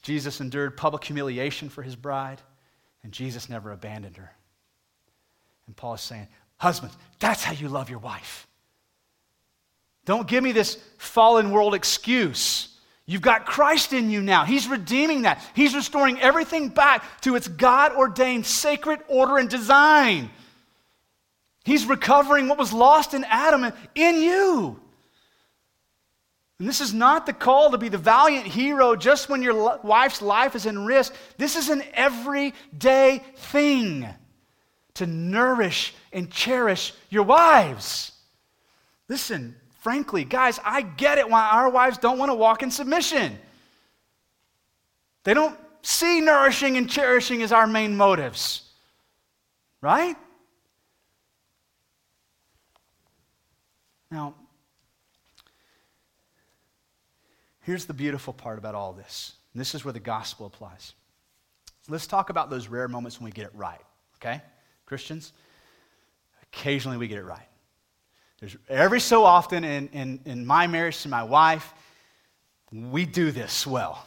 Jesus 0.01 0.39
endured 0.39 0.77
public 0.77 1.03
humiliation 1.03 1.67
for 1.67 1.84
his 1.84 1.97
bride, 1.97 2.41
and 3.03 3.11
Jesus 3.11 3.49
never 3.49 3.73
abandoned 3.73 4.15
her. 4.15 4.32
And 5.67 5.75
Paul 5.75 5.95
is 5.95 6.01
saying, 6.01 6.27
Husbands, 6.55 6.95
that's 7.19 7.43
how 7.43 7.51
you 7.51 7.67
love 7.67 7.89
your 7.89 7.99
wife. 7.99 8.47
Don't 10.05 10.27
give 10.27 10.43
me 10.43 10.53
this 10.53 10.77
fallen 10.97 11.51
world 11.51 11.75
excuse. 11.75 12.78
You've 13.10 13.24
got 13.24 13.47
Christ 13.47 13.91
in 13.91 14.12
you 14.12 14.22
now. 14.22 14.45
He's 14.45 14.68
redeeming 14.68 15.24
that. 15.24 15.43
He's 15.55 15.74
restoring 15.74 16.22
everything 16.22 16.70
back 16.70 17.03
to 17.22 17.36
its 17.36 17.47
God 17.47 17.91
ordained 17.93 18.45
sacred 18.45 18.99
order 19.07 19.39
and 19.39 19.49
design. 19.49 20.30
He's 21.66 21.88
recovering 21.88 22.47
what 22.47 22.60
was 22.60 22.72
lost 22.72 23.16
in 23.16 23.24
Adam 23.24 23.74
in 23.95 24.22
you. 24.22 24.80
And 26.60 26.68
this 26.68 26.82
is 26.82 26.93
not 26.93 27.26
the 27.26 27.34
call 27.34 27.72
to 27.72 27.80
be 27.80 27.89
the 27.89 27.97
valiant 27.97 28.45
hero 28.45 28.95
just 28.95 29.28
when 29.28 29.41
your 29.41 29.80
wife's 29.80 30.22
life 30.22 30.53
is 30.53 30.68
in 30.68 30.86
risk. 30.86 31.12
This 31.36 31.55
is 31.55 31.70
an 31.70 31.82
everyday 31.95 33.24
thing 33.38 34.07
to 34.93 35.07
nourish 35.07 35.95
and 36.14 36.30
cherish 36.30 36.93
your 37.10 37.24
wives. 37.24 38.12
Listen, 39.07 39.55
frankly, 39.80 40.23
guys, 40.23 40.59
I 40.63 40.82
get 40.82 41.17
it 41.17 41.30
why 41.30 41.49
our 41.49 41.69
wives 41.69 41.97
don't 41.97 42.17
want 42.17 42.30
to 42.30 42.36
walk 42.36 42.63
in 42.63 42.71
submission. 42.71 43.38
They 45.23 45.34
don't 45.34 45.57
see 45.82 46.21
nourishing 46.21 46.77
and 46.77 46.89
cherishing 46.89 47.41
as 47.41 47.51
our 47.51 47.67
main 47.67 47.97
motives, 47.97 48.63
right? 49.82 50.15
Now, 54.11 54.34
Here's 57.69 57.86
the 57.86 57.93
beautiful 57.93 58.34
part 58.34 58.57
about 58.57 58.73
all 58.73 58.93
this. 58.93 59.34
This 59.53 59.75
is 59.75 59.86
where 59.86 59.93
the 59.93 59.99
gospel 59.99 60.47
applies. 60.47 60.93
Let's 61.88 62.07
talk 62.07 62.32
about 62.32 62.49
those 62.49 62.67
rare 62.67 62.88
moments 62.88 63.19
when 63.19 63.25
we 63.25 63.32
get 63.32 63.45
it 63.45 63.51
right, 63.53 63.82
okay? 64.15 64.41
Christians, 64.88 65.34
occasionally 66.51 66.97
we 66.97 67.07
get 67.07 67.19
it 67.19 67.25
right. 67.25 67.45
There's 68.39 68.55
every 68.69 68.99
so 68.99 69.25
often 69.25 69.63
in, 69.63 69.89
in, 69.89 70.19
in 70.25 70.45
my 70.45 70.67
marriage 70.67 71.01
to 71.03 71.09
my 71.09 71.23
wife, 71.23 71.73
we 72.71 73.05
do 73.05 73.31
this 73.31 73.67
well. 73.67 74.05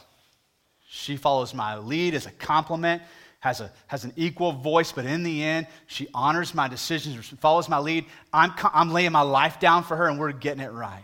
She 0.89 1.17
follows 1.17 1.53
my 1.53 1.77
lead 1.77 2.15
as 2.15 2.25
a 2.25 2.31
complement, 2.31 3.01
has, 3.41 3.61
a, 3.61 3.71
has 3.87 4.05
an 4.05 4.13
equal 4.15 4.51
voice, 4.51 4.91
but 4.91 5.05
in 5.05 5.23
the 5.23 5.43
end, 5.43 5.67
she 5.87 6.07
honors 6.13 6.53
my 6.53 6.67
decisions, 6.67 7.27
follows 7.41 7.67
my 7.67 7.77
lead. 7.77 8.05
I'm, 8.31 8.53
I'm 8.73 8.91
laying 8.91 9.11
my 9.11 9.21
life 9.21 9.59
down 9.59 9.83
for 9.83 9.95
her, 9.97 10.07
and 10.07 10.19
we're 10.19 10.31
getting 10.31 10.63
it 10.63 10.71
right. 10.71 11.03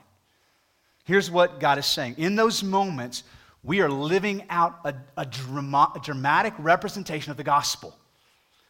Here's 1.03 1.29
what 1.29 1.59
God 1.59 1.77
is 1.77 1.85
saying. 1.85 2.15
In 2.17 2.35
those 2.35 2.63
moments, 2.63 3.23
we 3.63 3.81
are 3.81 3.89
living 3.89 4.45
out 4.49 4.79
a, 4.85 4.93
a, 5.17 5.25
drama, 5.25 5.91
a 5.95 5.99
dramatic 5.99 6.53
representation 6.59 7.31
of 7.31 7.37
the 7.37 7.43
gospel. 7.43 7.95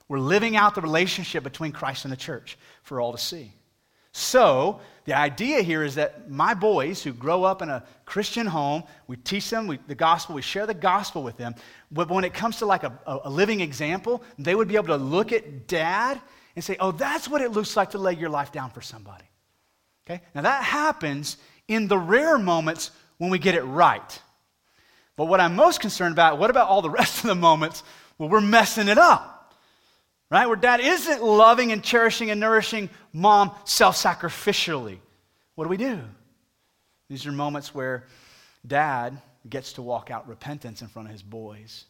We're 0.08 0.20
living 0.20 0.56
out 0.56 0.74
the 0.74 0.82
relationship 0.82 1.44
between 1.44 1.72
Christ 1.72 2.06
and 2.06 2.12
the 2.12 2.18
church 2.18 2.58
for 2.82 3.00
all 3.00 3.12
to 3.12 3.18
see. 3.18 3.54
So, 4.20 4.82
the 5.06 5.14
idea 5.14 5.62
here 5.62 5.82
is 5.82 5.96
that 5.96 6.30
my 6.30 6.54
boys 6.54 7.02
who 7.02 7.14
grow 7.14 7.46
up 7.46 7.62
in 7.62 7.70
a 7.70 7.86
Christian 8.06 8.46
home, 8.46 8.84
we 9.08 9.16
teach 9.16 9.50
them 9.50 9.66
we, 9.66 9.80
the 9.88 9.96
gospel, 9.96 10.36
we 10.36 10.42
share 10.42 10.68
the 10.68 10.74
gospel 10.74 11.24
with 11.24 11.38
them. 11.38 11.56
But 11.90 12.10
when 12.10 12.26
it 12.26 12.34
comes 12.34 12.58
to 12.58 12.66
like 12.66 12.84
a, 12.84 12.92
a 13.08 13.30
living 13.30 13.62
example, 13.62 14.22
they 14.38 14.54
would 14.54 14.68
be 14.68 14.76
able 14.76 14.88
to 14.88 14.98
look 14.98 15.32
at 15.32 15.68
dad 15.68 16.20
and 16.54 16.64
say, 16.64 16.76
oh, 16.82 16.92
that's 16.92 17.30
what 17.30 17.42
it 17.42 17.54
looks 17.54 17.78
like 17.78 17.92
to 17.92 17.98
lay 17.98 18.14
your 18.14 18.30
life 18.30 18.52
down 18.52 18.72
for 18.72 18.82
somebody. 18.82 19.24
Okay? 20.06 20.22
Now, 20.36 20.42
that 20.42 20.64
happens 20.64 21.38
in 21.70 21.88
the 21.88 21.98
rare 21.98 22.38
moments 22.38 22.92
when 23.20 23.30
we 23.30 23.40
get 23.40 23.56
it 23.56 23.64
right. 23.64 24.22
But 25.16 25.26
what 25.26 25.40
I'm 25.40 25.56
most 25.56 25.80
concerned 25.80 26.12
about, 26.12 26.40
what 26.40 26.50
about 26.50 26.68
all 26.68 26.82
the 26.82 26.90
rest 27.00 27.24
of 27.24 27.30
the 27.30 27.36
moments 27.36 27.84
where 28.18 28.30
we're 28.30 28.42
messing 28.42 28.90
it 28.90 28.98
up? 28.98 29.39
Right? 30.30 30.46
Where 30.46 30.56
dad 30.56 30.80
isn't 30.80 31.24
loving 31.24 31.72
and 31.72 31.84
cherishing 31.84 32.30
and 32.30 32.40
nourishing 32.40 32.90
mom 33.14 33.52
self 33.66 33.96
sacrificially. 33.96 35.00
What 35.56 35.66
do 35.66 35.70
we 35.70 35.78
do? 35.78 36.00
These 37.10 37.26
are 37.26 37.32
moments 37.32 37.74
where 37.74 38.06
dad 38.66 39.20
gets 39.50 39.74
to 39.74 39.82
walk 39.82 40.12
out 40.12 40.28
repentance 40.28 40.82
in 40.82 40.88
front 40.88 41.08
of 41.08 41.12
his 41.12 41.24
boys. 41.24 41.86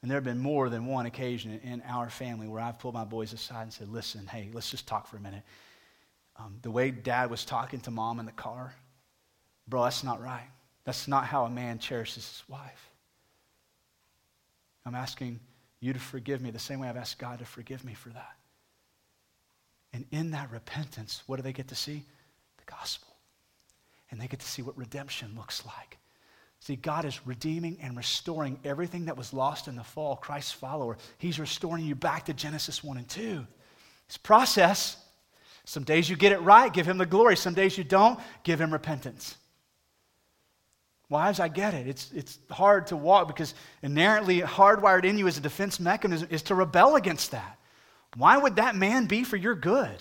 And 0.00 0.10
there 0.10 0.16
have 0.16 0.24
been 0.24 0.38
more 0.38 0.68
than 0.68 0.86
one 0.86 1.06
occasion 1.06 1.60
in 1.62 1.82
our 1.88 2.10
family 2.10 2.46
where 2.46 2.60
I've 2.60 2.78
pulled 2.78 2.94
my 2.94 3.04
boys 3.04 3.32
aside 3.32 3.62
and 3.62 3.72
said, 3.72 3.88
Listen, 3.88 4.26
hey, 4.26 4.48
let's 4.52 4.70
just 4.70 4.86
talk 4.86 5.06
for 5.06 5.16
a 5.16 5.20
minute. 5.20 5.42
Um, 6.36 6.56
the 6.62 6.70
way 6.70 6.90
dad 6.90 7.30
was 7.30 7.44
talking 7.44 7.80
to 7.80 7.90
mom 7.90 8.20
in 8.20 8.26
the 8.26 8.32
car, 8.32 8.74
bro, 9.68 9.84
that's 9.84 10.02
not 10.04 10.20
right. 10.22 10.48
That's 10.84 11.08
not 11.08 11.26
how 11.26 11.44
a 11.44 11.50
man 11.50 11.78
cherishes 11.78 12.26
his 12.28 12.42
wife. 12.48 12.90
I'm 14.84 14.94
asking 14.94 15.40
you 15.84 15.92
to 15.92 15.98
forgive 15.98 16.40
me 16.40 16.50
the 16.50 16.58
same 16.58 16.80
way 16.80 16.88
I've 16.88 16.96
asked 16.96 17.18
God 17.18 17.38
to 17.40 17.44
forgive 17.44 17.84
me 17.84 17.94
for 17.94 18.08
that. 18.10 18.36
And 19.92 20.06
in 20.10 20.32
that 20.32 20.50
repentance, 20.50 21.22
what 21.26 21.36
do 21.36 21.42
they 21.42 21.52
get 21.52 21.68
to 21.68 21.74
see? 21.74 22.02
The 22.56 22.64
gospel. 22.72 23.08
And 24.10 24.20
they 24.20 24.26
get 24.26 24.40
to 24.40 24.46
see 24.46 24.62
what 24.62 24.76
redemption 24.76 25.34
looks 25.36 25.64
like. 25.64 25.98
See, 26.60 26.76
God 26.76 27.04
is 27.04 27.26
redeeming 27.26 27.78
and 27.82 27.96
restoring 27.96 28.58
everything 28.64 29.04
that 29.04 29.16
was 29.16 29.34
lost 29.34 29.68
in 29.68 29.76
the 29.76 29.84
fall. 29.84 30.16
Christ's 30.16 30.52
follower, 30.52 30.96
He's 31.18 31.38
restoring 31.38 31.84
you 31.84 31.94
back 31.94 32.24
to 32.24 32.32
Genesis 32.32 32.82
1 32.82 32.96
and 32.96 33.08
2. 33.08 33.46
It's 34.06 34.16
process. 34.16 34.96
Some 35.66 35.84
days 35.84 36.08
you 36.08 36.16
get 36.16 36.32
it 36.32 36.40
right, 36.40 36.72
give 36.72 36.86
him 36.86 36.98
the 36.98 37.06
glory. 37.06 37.36
Some 37.36 37.54
days 37.54 37.76
you 37.78 37.84
don't, 37.84 38.18
give 38.42 38.60
him 38.60 38.72
repentance. 38.72 39.36
Wives, 41.14 41.38
I 41.38 41.46
get 41.46 41.74
it. 41.74 41.86
It's, 41.86 42.10
it's 42.12 42.40
hard 42.50 42.88
to 42.88 42.96
walk 42.96 43.28
because 43.28 43.54
inherently 43.82 44.40
hardwired 44.40 45.04
in 45.04 45.16
you 45.16 45.28
as 45.28 45.38
a 45.38 45.40
defense 45.40 45.78
mechanism 45.78 46.26
is 46.28 46.42
to 46.42 46.56
rebel 46.56 46.96
against 46.96 47.30
that. 47.30 47.56
Why 48.16 48.36
would 48.36 48.56
that 48.56 48.74
man 48.74 49.06
be 49.06 49.22
for 49.22 49.36
your 49.36 49.54
good? 49.54 49.96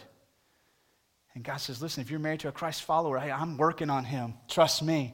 And 1.36 1.44
God 1.44 1.58
says, 1.58 1.84
listen, 1.84 2.02
if 2.02 2.10
you're 2.10 2.20
married 2.20 2.40
to 2.40 2.48
a 2.48 2.52
Christ 2.52 2.82
follower, 2.82 3.20
I'm 3.20 3.58
working 3.58 3.92
on 3.92 4.06
him. 4.06 4.34
Trust 4.48 4.82
me. 4.82 5.14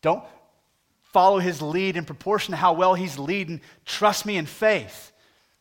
Don't 0.00 0.24
follow 1.12 1.38
his 1.38 1.60
lead 1.60 1.98
in 1.98 2.06
proportion 2.06 2.52
to 2.52 2.56
how 2.56 2.72
well 2.72 2.94
he's 2.94 3.18
leading. 3.18 3.60
Trust 3.84 4.24
me 4.24 4.38
in 4.38 4.46
faith. 4.46 5.12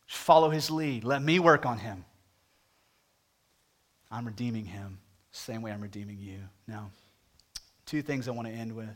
Follow 0.06 0.50
his 0.50 0.72
lead. 0.72 1.04
Let 1.04 1.22
me 1.22 1.40
work 1.40 1.66
on 1.66 1.80
him. 1.80 2.06
I'm 4.10 4.26
redeeming 4.26 4.64
him, 4.64 5.00
same 5.32 5.62
way 5.62 5.74
I'm 5.74 5.82
redeeming 5.82 6.18
you. 6.18 6.40
Now, 6.66 6.92
two 7.86 8.02
things 8.02 8.28
I 8.28 8.32
want 8.32 8.48
to 8.48 8.54
end 8.54 8.76
with. 8.76 8.90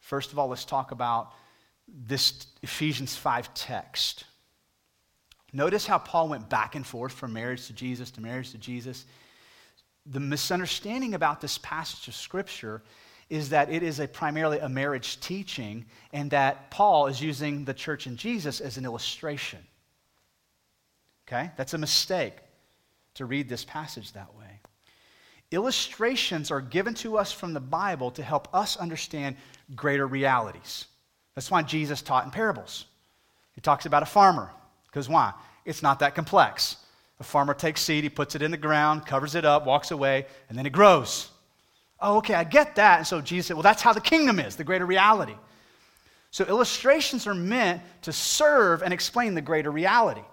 First 0.00 0.32
of 0.32 0.38
all, 0.38 0.48
let's 0.48 0.64
talk 0.64 0.90
about 0.90 1.32
this 1.88 2.46
Ephesians 2.62 3.16
5 3.16 3.54
text. 3.54 4.24
Notice 5.52 5.86
how 5.86 5.98
Paul 5.98 6.28
went 6.28 6.48
back 6.48 6.74
and 6.74 6.86
forth 6.86 7.12
from 7.12 7.32
marriage 7.32 7.66
to 7.68 7.72
Jesus 7.72 8.10
to 8.12 8.20
marriage 8.20 8.50
to 8.50 8.58
Jesus. 8.58 9.06
The 10.06 10.20
misunderstanding 10.20 11.14
about 11.14 11.40
this 11.40 11.58
passage 11.58 12.08
of 12.08 12.14
Scripture 12.14 12.82
is 13.30 13.50
that 13.50 13.70
it 13.70 13.82
is 13.82 14.00
a 14.00 14.08
primarily 14.08 14.58
a 14.58 14.68
marriage 14.68 15.20
teaching 15.20 15.86
and 16.12 16.30
that 16.30 16.70
Paul 16.70 17.06
is 17.06 17.20
using 17.22 17.64
the 17.64 17.72
church 17.72 18.06
and 18.06 18.18
Jesus 18.18 18.60
as 18.60 18.76
an 18.76 18.84
illustration. 18.84 19.60
Okay? 21.26 21.50
That's 21.56 21.72
a 21.74 21.78
mistake 21.78 22.34
to 23.14 23.24
read 23.24 23.48
this 23.48 23.64
passage 23.64 24.12
that 24.12 24.34
way. 24.34 24.53
Illustrations 25.50 26.50
are 26.50 26.60
given 26.60 26.94
to 26.94 27.16
us 27.16 27.32
from 27.32 27.52
the 27.52 27.60
Bible 27.60 28.10
to 28.12 28.22
help 28.22 28.48
us 28.54 28.76
understand 28.76 29.36
greater 29.74 30.06
realities. 30.06 30.86
That's 31.34 31.50
why 31.50 31.62
Jesus 31.62 32.02
taught 32.02 32.24
in 32.24 32.30
parables. 32.30 32.86
He 33.54 33.60
talks 33.60 33.86
about 33.86 34.02
a 34.02 34.06
farmer, 34.06 34.50
because 34.86 35.08
why? 35.08 35.32
It's 35.64 35.82
not 35.82 36.00
that 36.00 36.14
complex. 36.14 36.76
A 37.20 37.24
farmer 37.24 37.54
takes 37.54 37.80
seed, 37.80 38.04
he 38.04 38.10
puts 38.10 38.34
it 38.34 38.42
in 38.42 38.50
the 38.50 38.56
ground, 38.56 39.06
covers 39.06 39.34
it 39.34 39.44
up, 39.44 39.64
walks 39.64 39.92
away, 39.92 40.26
and 40.48 40.58
then 40.58 40.66
it 40.66 40.72
grows. 40.72 41.30
Oh, 42.00 42.18
okay, 42.18 42.34
I 42.34 42.44
get 42.44 42.74
that. 42.76 42.98
And 42.98 43.06
so 43.06 43.20
Jesus 43.20 43.46
said, 43.46 43.54
well, 43.54 43.62
that's 43.62 43.82
how 43.82 43.92
the 43.92 44.00
kingdom 44.00 44.40
is, 44.40 44.56
the 44.56 44.64
greater 44.64 44.86
reality. 44.86 45.36
So 46.30 46.44
illustrations 46.44 47.28
are 47.28 47.34
meant 47.34 47.80
to 48.02 48.12
serve 48.12 48.82
and 48.82 48.92
explain 48.92 49.34
the 49.34 49.40
greater 49.40 49.70
reality. 49.70 50.24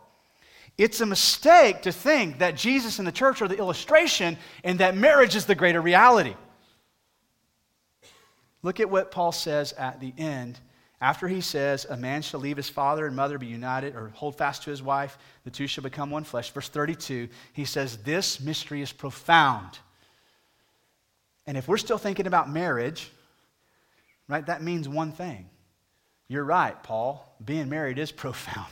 It's 0.78 1.02
a 1.02 1.06
mistake 1.06 1.84
to 1.84 1.92
think 1.92 2.40
that 2.40 2.56
Jesus 2.56 3.00
and 3.00 3.08
the 3.08 3.12
church 3.12 3.42
are 3.42 3.48
the 3.48 3.58
illustration 3.58 4.38
and 4.64 4.80
that 4.80 4.96
marriage 4.96 5.36
is 5.36 5.46
the 5.46 5.56
greater 5.56 5.82
reality. 5.82 6.36
Look 8.64 8.80
at 8.80 8.90
what 8.90 9.12
Paul 9.12 9.32
says 9.32 9.74
at 9.74 10.00
the 10.00 10.14
end. 10.18 10.60
After 11.00 11.28
he 11.28 11.42
says, 11.42 11.86
A 11.90 11.98
man 11.98 12.22
shall 12.22 12.40
leave 12.40 12.58
his 12.58 12.70
father 12.70 13.08
and 13.08 13.16
mother, 13.16 13.40
be 13.40 13.48
united, 13.48 13.96
or 13.96 14.10
hold 14.10 14.38
fast 14.38 14.64
to 14.64 14.70
his 14.70 14.84
wife, 14.84 15.18
the 15.44 15.50
two 15.50 15.66
shall 15.66 15.84
become 15.84 16.12
one 16.12 16.24
flesh. 16.24 16.52
Verse 16.52 16.70
32, 16.70 17.28
he 17.54 17.66
says, 17.66 17.98
This 17.98 18.40
mystery 18.40 18.84
is 18.84 18.92
profound. 18.92 19.80
And 21.48 21.58
if 21.58 21.68
we're 21.68 21.78
still 21.78 21.98
thinking 21.98 22.28
about 22.28 22.52
marriage, 22.52 23.12
right, 24.28 24.46
that 24.46 24.62
means 24.62 24.88
one 24.88 25.12
thing. 25.12 25.50
You're 26.28 26.44
right, 26.44 26.82
Paul. 26.84 27.36
Being 27.44 27.68
married 27.68 27.98
is 27.98 28.12
profound. 28.12 28.72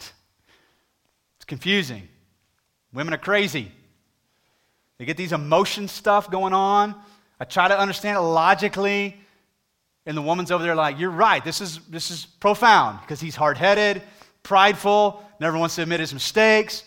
Confusing. 1.50 2.08
Women 2.94 3.14
are 3.14 3.18
crazy. 3.18 3.72
They 5.00 5.06
get 5.06 5.18
these 5.18 5.34
emotion 5.34 5.88
stuff 5.88 6.30
going 6.30 6.54
on. 6.54 6.94
I 7.40 7.46
try 7.46 7.68
to 7.68 7.78
understand 7.78 8.18
it 8.18 8.22
logically. 8.22 9.20
And 10.06 10.16
the 10.16 10.22
woman's 10.22 10.52
over 10.52 10.64
there 10.64 10.76
like, 10.76 11.00
You're 11.00 11.10
right, 11.10 11.44
this 11.44 11.60
is, 11.60 11.80
this 11.90 12.12
is 12.12 12.26
profound 12.26 13.02
because 13.02 13.20
he's 13.20 13.36
hard 13.36 13.58
headed, 13.58 14.04
prideful, 14.44 15.24
never 15.40 15.58
wants 15.58 15.76
to 15.76 15.82
admit 15.82 16.00
his 16.00 16.14
mistakes. 16.14 16.84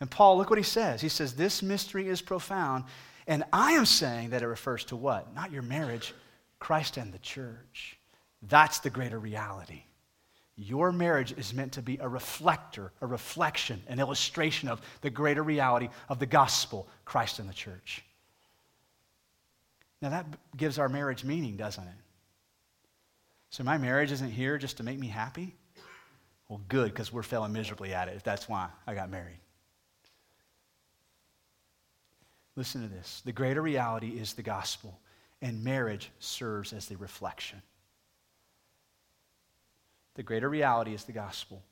And 0.00 0.10
Paul, 0.10 0.38
look 0.38 0.48
what 0.48 0.58
he 0.58 0.64
says. 0.64 1.02
He 1.02 1.10
says, 1.10 1.34
This 1.34 1.62
mystery 1.62 2.08
is 2.08 2.22
profound. 2.22 2.84
And 3.26 3.44
I 3.52 3.72
am 3.72 3.84
saying 3.84 4.30
that 4.30 4.40
it 4.40 4.46
refers 4.46 4.84
to 4.86 4.96
what? 4.96 5.34
Not 5.34 5.52
your 5.52 5.62
marriage, 5.62 6.14
Christ 6.58 6.96
and 6.96 7.12
the 7.12 7.18
church. 7.18 7.98
That's 8.42 8.78
the 8.78 8.88
greater 8.88 9.18
reality. 9.18 9.82
Your 10.60 10.90
marriage 10.90 11.32
is 11.38 11.54
meant 11.54 11.74
to 11.74 11.82
be 11.82 11.98
a 11.98 12.08
reflector, 12.08 12.90
a 13.00 13.06
reflection, 13.06 13.80
an 13.86 14.00
illustration 14.00 14.68
of 14.68 14.80
the 15.02 15.10
greater 15.10 15.44
reality 15.44 15.88
of 16.08 16.18
the 16.18 16.26
gospel, 16.26 16.88
Christ 17.04 17.38
and 17.38 17.48
the 17.48 17.54
church. 17.54 18.02
Now, 20.02 20.10
that 20.10 20.26
gives 20.56 20.80
our 20.80 20.88
marriage 20.88 21.22
meaning, 21.22 21.56
doesn't 21.56 21.84
it? 21.84 21.94
So, 23.50 23.62
my 23.62 23.78
marriage 23.78 24.10
isn't 24.10 24.32
here 24.32 24.58
just 24.58 24.78
to 24.78 24.82
make 24.82 24.98
me 24.98 25.06
happy? 25.06 25.54
Well, 26.48 26.60
good, 26.68 26.90
because 26.90 27.12
we're 27.12 27.22
failing 27.22 27.52
miserably 27.52 27.94
at 27.94 28.08
it, 28.08 28.16
if 28.16 28.24
that's 28.24 28.48
why 28.48 28.68
I 28.84 28.94
got 28.94 29.10
married. 29.10 29.38
Listen 32.56 32.82
to 32.82 32.88
this 32.88 33.22
the 33.24 33.32
greater 33.32 33.62
reality 33.62 34.08
is 34.08 34.34
the 34.34 34.42
gospel, 34.42 34.98
and 35.40 35.62
marriage 35.62 36.10
serves 36.18 36.72
as 36.72 36.86
the 36.86 36.96
reflection. 36.96 37.62
The 40.18 40.24
greater 40.24 40.48
reality 40.48 40.94
is 40.94 41.04
the 41.04 41.12
gospel. 41.12 41.62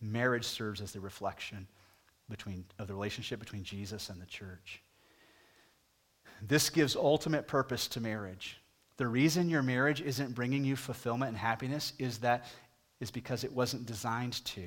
Marriage 0.00 0.46
serves 0.46 0.80
as 0.80 0.92
the 0.92 1.00
reflection 1.00 1.66
between, 2.30 2.64
of 2.78 2.86
the 2.88 2.94
relationship 2.94 3.38
between 3.38 3.62
Jesus 3.62 4.08
and 4.08 4.18
the 4.18 4.24
church. 4.24 4.80
This 6.40 6.70
gives 6.70 6.96
ultimate 6.96 7.46
purpose 7.46 7.88
to 7.88 8.00
marriage. 8.00 8.58
The 8.96 9.06
reason 9.06 9.50
your 9.50 9.62
marriage 9.62 10.00
isn't 10.00 10.34
bringing 10.34 10.64
you 10.64 10.76
fulfillment 10.76 11.28
and 11.28 11.36
happiness 11.36 11.92
is 11.98 12.20
that 12.20 12.46
is 13.00 13.10
because 13.10 13.44
it 13.44 13.52
wasn't 13.52 13.84
designed 13.84 14.42
to. 14.46 14.64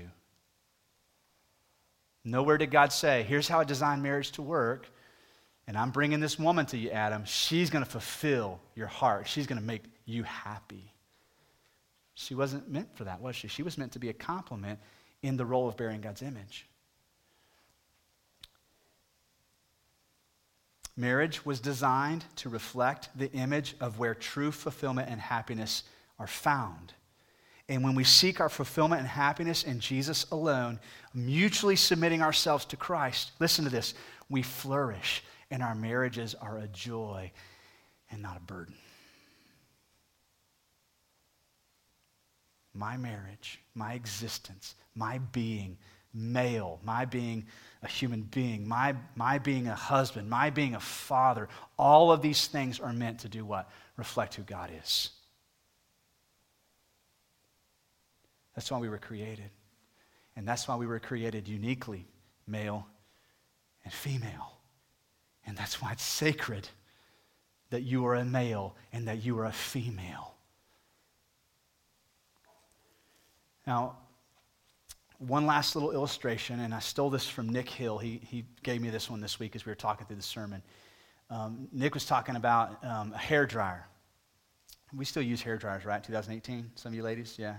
Nowhere 2.24 2.60
did 2.60 2.70
God 2.70 2.94
say, 2.94 3.24
here's 3.24 3.48
how 3.48 3.62
I 3.62 3.64
designed 3.64 4.04
marriage 4.04 4.32
to 4.34 4.44
work, 4.44 4.86
and 5.66 5.76
I'm 5.76 5.90
bringing 5.90 6.20
this 6.20 6.38
woman 6.38 6.68
to 6.68 6.78
you, 6.78 6.92
Adam. 6.92 7.26
She's 7.26 7.72
going 7.72 7.84
to 7.84 7.90
fulfill 7.90 8.60
your 8.76 8.86
heart. 8.86 9.28
She's 9.28 9.48
going 9.48 9.60
to 9.60 9.66
make 9.66 9.86
you 10.06 10.22
happy. 10.22 10.93
She 12.16 12.36
wasn't 12.36 12.70
meant 12.70 12.96
for 12.96 13.06
that, 13.06 13.22
was 13.22 13.36
she? 13.36 13.48
She 13.48 13.64
was 13.64 13.78
meant 13.78 13.94
to 13.94 14.00
be 14.00 14.10
a 14.10 14.14
complement 14.14 14.80
in 15.22 15.38
the 15.38 15.46
role 15.46 15.68
of 15.68 15.78
bearing 15.78 16.02
God's 16.02 16.22
image. 16.22 16.68
Marriage 20.96 21.44
was 21.44 21.60
designed 21.60 22.24
to 22.36 22.50
reflect 22.50 23.10
the 23.18 23.32
image 23.32 23.76
of 23.80 23.98
where 23.98 24.14
true 24.14 24.52
fulfillment 24.52 25.10
and 25.10 25.20
happiness 25.20 25.84
are 26.20 26.28
found. 26.28 26.94
And 27.68 27.84
when 27.84 27.96
we 27.96 28.04
seek 28.04 28.40
our 28.40 28.50
fulfillment 28.50 29.00
and 29.00 29.08
happiness 29.08 29.64
in 29.64 29.80
Jesus 29.80 30.30
alone, 30.30 30.80
mutually 31.14 31.76
submitting 31.76 32.22
ourselves 32.22 32.66
to 32.66 32.78
Christ, 32.78 33.32
listen 33.40 33.64
to 33.64 33.72
this, 33.72 33.96
we 34.30 34.44
flourish 34.44 35.24
and 35.50 35.64
our 35.64 35.76
marriages 35.76 36.36
are 36.36 36.58
a 36.58 36.68
joy 36.68 37.32
and 38.12 38.22
not 38.22 38.38
a 38.38 38.42
burden. 38.42 38.76
My 42.74 42.98
marriage, 42.98 43.60
my 43.76 43.94
existence, 43.94 44.76
my 44.96 45.20
being 45.32 45.78
male, 46.14 46.80
my 46.84 47.06
being 47.06 47.46
a 47.82 47.88
human 47.88 48.22
being, 48.22 48.68
my, 48.68 48.96
my 49.16 49.38
being 49.40 49.68
a 49.68 49.76
husband, 49.76 50.30
my 50.30 50.50
being 50.50 50.76
a 50.76 50.80
father, 50.80 51.50
all 51.78 52.12
of 52.12 52.22
these 52.22 52.48
things 52.48 52.80
are 52.80 52.94
meant 52.94 53.20
to 53.20 53.30
do 53.30 53.44
what? 53.46 53.70
Reflect 53.98 54.36
who 54.36 54.44
God 54.44 54.72
is. 54.82 55.10
That's 58.56 58.70
why 58.70 58.78
we 58.80 58.90
were 58.90 59.00
created. 59.00 59.50
And 60.36 60.48
that's 60.48 60.68
why 60.68 60.76
we 60.76 60.86
were 60.86 61.00
created 61.00 61.48
uniquely, 61.48 62.06
male 62.48 62.88
and 63.84 63.94
female. 63.94 64.54
And 65.46 65.58
that's 65.58 65.82
why 65.82 65.92
it's 65.92 66.04
sacred 66.04 66.70
that 67.70 67.82
you 67.82 68.06
are 68.06 68.16
a 68.16 68.26
male 68.26 68.76
and 68.92 69.08
that 69.08 69.26
you 69.26 69.38
are 69.40 69.46
a 69.46 69.52
female. 69.52 70.33
Now, 73.66 73.98
one 75.20 75.46
last 75.46 75.76
little 75.76 75.92
illustration, 75.92 76.60
and 76.60 76.74
I 76.74 76.80
stole 76.80 77.10
this 77.10 77.28
from 77.28 77.50
Nick 77.50 77.70
Hill. 77.70 77.98
He, 77.98 78.20
he 78.28 78.46
gave 78.62 78.82
me 78.82 78.90
this 78.90 79.10
one 79.10 79.22
this 79.22 79.40
week 79.40 79.56
as 79.56 79.66
we 79.66 79.72
were 79.72 79.76
talking 79.76 80.06
through 80.06 80.18
the 80.18 80.22
sermon. 80.22 80.62
Um, 81.30 81.68
Nick 81.72 81.94
was 81.94 82.06
talking 82.06 82.36
about 82.36 82.84
um, 82.84 83.14
a 83.14 83.18
hair 83.18 83.46
dryer. 83.46 83.88
We 84.94 85.06
still 85.06 85.24
use 85.24 85.42
hair 85.42 85.58
dryers, 85.58 85.86
right? 85.86 86.04
2018? 86.04 86.72
Some 86.76 86.92
of 86.92 86.96
you 86.96 87.04
ladies? 87.04 87.36
Yeah. 87.40 87.56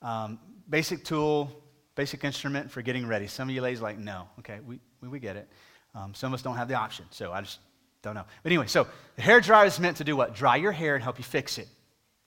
Um, 0.00 0.38
basic 0.68 1.04
tool, 1.04 1.50
basic 1.96 2.24
instrument 2.24 2.70
for 2.70 2.80
getting 2.80 3.06
ready. 3.06 3.26
Some 3.26 3.48
of 3.48 3.54
you 3.54 3.60
ladies 3.60 3.80
like, 3.80 3.98
no. 3.98 4.28
Okay, 4.38 4.60
we, 4.64 4.78
we, 5.02 5.08
we 5.08 5.18
get 5.18 5.36
it. 5.36 5.48
Um, 5.94 6.14
some 6.14 6.32
of 6.32 6.38
us 6.38 6.42
don't 6.42 6.56
have 6.56 6.68
the 6.68 6.74
option, 6.74 7.04
so 7.10 7.32
I 7.32 7.40
just 7.40 7.58
don't 8.02 8.14
know. 8.14 8.24
But 8.42 8.52
anyway, 8.52 8.68
so 8.68 8.86
the 9.16 9.22
hair 9.22 9.40
dryer 9.40 9.66
is 9.66 9.80
meant 9.80 9.96
to 9.98 10.04
do 10.04 10.16
what? 10.16 10.34
Dry 10.34 10.56
your 10.56 10.72
hair 10.72 10.94
and 10.94 11.02
help 11.02 11.18
you 11.18 11.24
fix 11.24 11.58
it. 11.58 11.68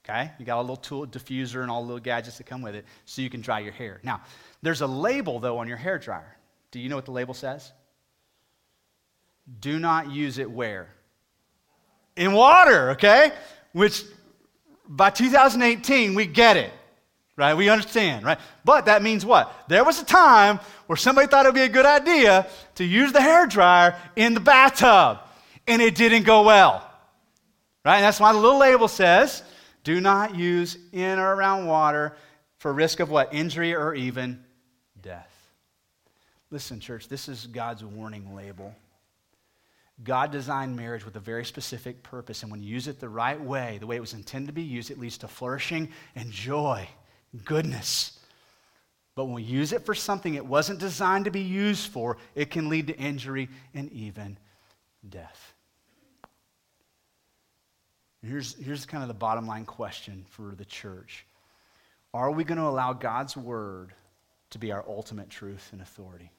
Okay? 0.04 0.32
You 0.38 0.45
got 0.45 0.58
a 0.58 0.62
little 0.62 0.76
tool, 0.76 1.08
diffuser, 1.08 1.62
and 1.62 1.72
all 1.72 1.82
the 1.82 1.88
little 1.88 2.04
gadgets 2.04 2.38
that 2.38 2.45
come 2.45 2.62
with 2.62 2.76
it 2.76 2.86
so 3.06 3.22
you 3.22 3.30
can 3.30 3.41
dry 3.41 3.60
your 3.60 3.72
hair. 3.72 4.01
Now, 4.04 4.22
there's 4.62 4.82
a 4.82 4.88
label, 4.88 5.39
though, 5.39 5.60
on 5.60 5.68
your 5.68 5.78
hair 5.78 5.97
dryer. 5.97 6.38
Do 6.72 6.80
you 6.80 6.89
know 6.89 6.95
what 6.95 7.06
the 7.06 7.12
label 7.12 7.34
says? 7.34 7.72
Do 9.60 9.80
not 9.80 10.12
use 10.12 10.38
it 10.38 10.49
where? 10.49 10.89
In 12.16 12.34
water, 12.34 12.91
okay? 12.91 13.32
Which 13.72 14.04
by 14.88 15.10
2018, 15.10 16.16
we 16.16 16.26
get 16.26 16.58
it, 16.58 16.72
right? 17.38 17.54
We 17.54 17.70
understand, 17.70 18.26
right? 18.26 18.39
But 18.66 18.86
that 18.86 19.01
means 19.01 19.26
what? 19.26 19.54
There 19.68 19.84
was 19.84 20.01
a 20.01 20.06
time 20.06 20.60
where 20.88 20.97
somebody 20.97 21.28
thought 21.28 21.45
it 21.45 21.49
would 21.49 21.56
be 21.56 21.62
a 21.62 21.70
good 21.70 21.86
idea 21.86 22.47
to 22.76 22.84
use 22.84 23.12
the 23.12 23.22
hair 23.22 23.47
dryer 23.47 23.95
in 24.16 24.34
the 24.34 24.39
bathtub, 24.39 25.20
and 25.68 25.82
it 25.82 25.95
didn't 25.95 26.24
go 26.24 26.43
well, 26.43 26.88
right? 27.86 27.97
And 27.97 28.06
that's 28.06 28.20
why 28.20 28.34
the 28.34 28.39
little 28.39 28.60
label 28.60 28.88
says, 28.88 29.43
do 29.84 30.00
not 30.00 30.36
use 30.36 30.78
in 30.92 31.20
or 31.20 31.36
around 31.36 31.66
water 31.66 32.16
for 32.58 32.72
risk 32.74 33.00
of 33.00 33.10
what? 33.10 33.34
Injury 33.34 33.76
or 33.76 33.94
even 33.94 34.44
death. 35.02 35.30
Listen, 36.50 36.80
church, 36.80 37.08
this 37.08 37.28
is 37.28 37.48
God's 37.48 37.84
warning 37.84 38.36
label. 38.36 38.76
God 40.04 40.32
designed 40.32 40.76
marriage 40.76 41.06
with 41.06 41.16
a 41.16 41.20
very 41.20 41.46
specific 41.46 42.02
purpose, 42.04 42.42
and 42.42 42.52
when 42.52 42.62
you 42.62 42.70
use 42.70 42.88
it 42.88 43.00
the 43.00 43.10
right 43.10 43.40
way, 43.40 43.78
the 43.80 43.88
way 43.88 43.96
it 43.96 44.02
was 44.02 44.14
intended 44.14 44.48
to 44.48 44.54
be 44.54 44.64
used, 44.64 44.90
it 44.90 45.00
leads 45.00 45.18
to 45.20 45.28
flourishing 45.28 45.90
and 46.16 46.32
joy, 46.32 46.88
goodness. 47.46 48.20
But 49.16 49.26
when 49.26 49.36
we 49.36 49.44
use 49.44 49.72
it 49.72 49.86
for 49.86 49.94
something 49.94 50.34
it 50.34 50.46
wasn't 50.46 50.80
designed 50.80 51.26
to 51.26 51.32
be 51.32 51.42
used 51.42 51.92
for, 51.92 52.18
it 52.34 52.50
can 52.50 52.70
lead 52.70 52.88
to 52.88 52.98
injury 52.98 53.50
and 53.74 53.92
even 53.92 54.38
death. 55.08 55.53
Here's, 58.26 58.56
here's 58.56 58.86
kind 58.86 59.04
of 59.04 59.10
the 59.10 59.14
bottom 59.14 59.46
line 59.48 59.66
question 59.66 60.26
for 60.30 60.56
the 60.56 60.66
church 60.66 61.26
Are 62.14 62.32
we 62.32 62.44
going 62.44 62.58
to 62.58 62.66
allow 62.66 62.94
God's 62.94 63.36
word 63.36 63.94
to 64.52 64.60
be 64.60 64.72
our 64.72 64.84
ultimate 64.88 65.30
truth 65.30 65.70
and 65.74 65.82
authority? 65.82 66.32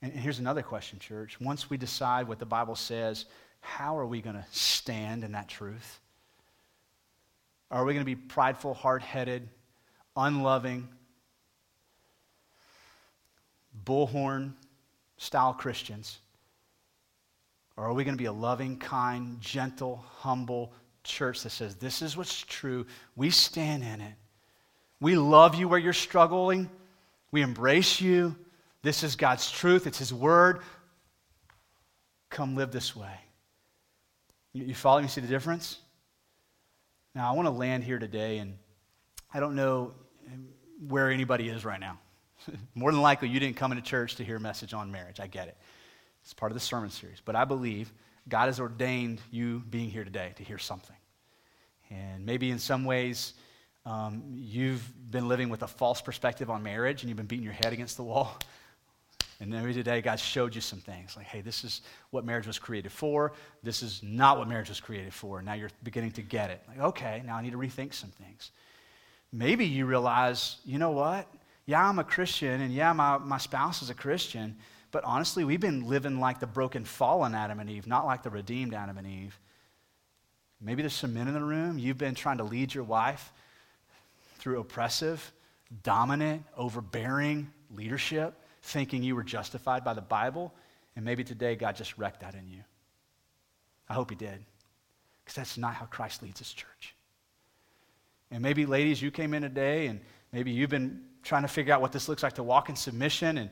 And 0.00 0.12
here's 0.12 0.38
another 0.38 0.62
question, 0.62 0.98
church. 0.98 1.40
Once 1.40 1.68
we 1.68 1.76
decide 1.76 2.28
what 2.28 2.38
the 2.38 2.46
Bible 2.46 2.76
says, 2.76 3.24
how 3.60 3.98
are 3.98 4.06
we 4.06 4.20
going 4.20 4.36
to 4.36 4.44
stand 4.52 5.24
in 5.24 5.32
that 5.32 5.48
truth? 5.48 5.98
Are 7.70 7.84
we 7.84 7.94
going 7.94 8.06
to 8.06 8.06
be 8.06 8.14
prideful, 8.14 8.74
hard 8.74 9.02
headed, 9.02 9.48
unloving, 10.16 10.88
bullhorn 13.84 14.52
style 15.16 15.52
Christians? 15.52 16.18
Or 17.78 17.84
are 17.84 17.92
we 17.92 18.02
going 18.02 18.16
to 18.16 18.18
be 18.18 18.24
a 18.24 18.32
loving, 18.32 18.76
kind, 18.76 19.40
gentle, 19.40 20.04
humble 20.16 20.72
church 21.04 21.44
that 21.44 21.50
says, 21.50 21.76
This 21.76 22.02
is 22.02 22.16
what's 22.16 22.42
true? 22.42 22.84
We 23.14 23.30
stand 23.30 23.84
in 23.84 24.00
it. 24.00 24.14
We 25.00 25.14
love 25.14 25.54
you 25.54 25.68
where 25.68 25.78
you're 25.78 25.92
struggling. 25.92 26.68
We 27.30 27.40
embrace 27.40 28.00
you. 28.00 28.34
This 28.82 29.04
is 29.04 29.14
God's 29.14 29.48
truth, 29.48 29.86
it's 29.86 29.98
His 29.98 30.12
word. 30.12 30.58
Come 32.30 32.56
live 32.56 32.72
this 32.72 32.96
way. 32.96 33.14
You, 34.52 34.74
follow 34.74 35.00
me? 35.00 35.06
See 35.06 35.20
the 35.20 35.28
difference? 35.28 35.78
Now, 37.14 37.30
I 37.30 37.36
want 37.36 37.46
to 37.46 37.52
land 37.52 37.84
here 37.84 38.00
today, 38.00 38.38
and 38.38 38.58
I 39.32 39.38
don't 39.38 39.54
know 39.54 39.92
um, 40.26 40.48
where 40.88 41.10
anybody 41.10 41.48
is 41.48 41.64
right 41.64 41.78
now. 41.78 41.98
More 42.74 42.90
than 42.90 43.00
likely, 43.02 43.28
you 43.28 43.38
didn't 43.38 43.56
come 43.56 43.70
into 43.70 43.84
church 43.84 44.16
to 44.16 44.24
hear 44.24 44.36
a 44.36 44.40
message 44.40 44.74
on 44.74 44.90
marriage. 44.90 45.20
I 45.20 45.28
get 45.28 45.46
it. 45.46 45.56
It's 46.28 46.34
part 46.34 46.52
of 46.52 46.54
the 46.54 46.60
sermon 46.60 46.90
series. 46.90 47.22
But 47.24 47.36
I 47.36 47.46
believe 47.46 47.90
God 48.28 48.46
has 48.46 48.60
ordained 48.60 49.22
you 49.30 49.62
being 49.70 49.88
here 49.88 50.04
today 50.04 50.34
to 50.36 50.44
hear 50.44 50.58
something. 50.58 50.94
And 51.88 52.26
maybe 52.26 52.50
in 52.50 52.58
some 52.58 52.84
ways, 52.84 53.32
um, 53.86 54.22
you've 54.34 54.86
been 55.10 55.26
living 55.26 55.48
with 55.48 55.62
a 55.62 55.66
false 55.66 56.02
perspective 56.02 56.50
on 56.50 56.62
marriage 56.62 57.02
and 57.02 57.08
you've 57.08 57.16
been 57.16 57.24
beating 57.24 57.46
your 57.46 57.54
head 57.54 57.72
against 57.72 57.96
the 57.96 58.02
wall. 58.02 58.36
And 59.40 59.48
maybe 59.48 59.72
today 59.72 60.02
God 60.02 60.20
showed 60.20 60.54
you 60.54 60.60
some 60.60 60.80
things 60.80 61.16
like, 61.16 61.24
hey, 61.24 61.40
this 61.40 61.64
is 61.64 61.80
what 62.10 62.26
marriage 62.26 62.46
was 62.46 62.58
created 62.58 62.92
for. 62.92 63.32
This 63.62 63.82
is 63.82 64.02
not 64.02 64.36
what 64.36 64.48
marriage 64.48 64.68
was 64.68 64.80
created 64.80 65.14
for. 65.14 65.40
Now 65.40 65.54
you're 65.54 65.70
beginning 65.82 66.10
to 66.10 66.22
get 66.22 66.50
it. 66.50 66.62
Like, 66.68 66.80
okay, 66.80 67.22
now 67.24 67.36
I 67.36 67.42
need 67.42 67.52
to 67.52 67.58
rethink 67.58 67.94
some 67.94 68.10
things. 68.10 68.50
Maybe 69.32 69.64
you 69.64 69.86
realize, 69.86 70.58
you 70.66 70.76
know 70.78 70.90
what? 70.90 71.26
Yeah, 71.64 71.88
I'm 71.88 71.98
a 71.98 72.04
Christian, 72.04 72.60
and 72.60 72.70
yeah, 72.70 72.92
my, 72.92 73.16
my 73.16 73.38
spouse 73.38 73.80
is 73.80 73.88
a 73.88 73.94
Christian, 73.94 74.56
but 74.90 75.04
honestly, 75.04 75.44
we've 75.44 75.60
been 75.60 75.86
living 75.86 76.18
like 76.18 76.40
the 76.40 76.46
broken, 76.46 76.84
fallen 76.84 77.34
Adam 77.34 77.60
and 77.60 77.68
Eve, 77.68 77.86
not 77.86 78.06
like 78.06 78.22
the 78.22 78.30
redeemed 78.30 78.74
Adam 78.74 78.96
and 78.96 79.06
Eve. 79.06 79.38
Maybe 80.60 80.82
there's 80.82 80.94
some 80.94 81.14
men 81.14 81.28
in 81.28 81.34
the 81.34 81.42
room. 81.42 81.78
You've 81.78 81.98
been 81.98 82.14
trying 82.14 82.38
to 82.38 82.44
lead 82.44 82.74
your 82.74 82.84
wife 82.84 83.32
through 84.38 84.60
oppressive, 84.60 85.32
dominant, 85.82 86.44
overbearing 86.56 87.50
leadership, 87.74 88.34
thinking 88.62 89.02
you 89.02 89.14
were 89.14 89.22
justified 89.22 89.84
by 89.84 89.94
the 89.94 90.00
Bible. 90.00 90.52
And 90.96 91.04
maybe 91.04 91.22
today 91.22 91.54
God 91.54 91.76
just 91.76 91.98
wrecked 91.98 92.20
that 92.20 92.34
in 92.34 92.48
you. 92.48 92.62
I 93.88 93.94
hope 93.94 94.10
He 94.10 94.16
did, 94.16 94.44
because 95.24 95.36
that's 95.36 95.58
not 95.58 95.74
how 95.74 95.86
Christ 95.86 96.22
leads 96.22 96.38
His 96.38 96.52
church. 96.52 96.94
And 98.30 98.42
maybe, 98.42 98.66
ladies, 98.66 99.00
you 99.00 99.10
came 99.10 99.34
in 99.34 99.42
today 99.42 99.86
and 99.86 100.00
maybe 100.32 100.50
you've 100.50 100.70
been 100.70 101.02
trying 101.22 101.42
to 101.42 101.48
figure 101.48 101.72
out 101.72 101.80
what 101.80 101.92
this 101.92 102.08
looks 102.08 102.22
like 102.22 102.34
to 102.34 102.42
walk 102.42 102.68
in 102.68 102.76
submission 102.76 103.38
and 103.38 103.50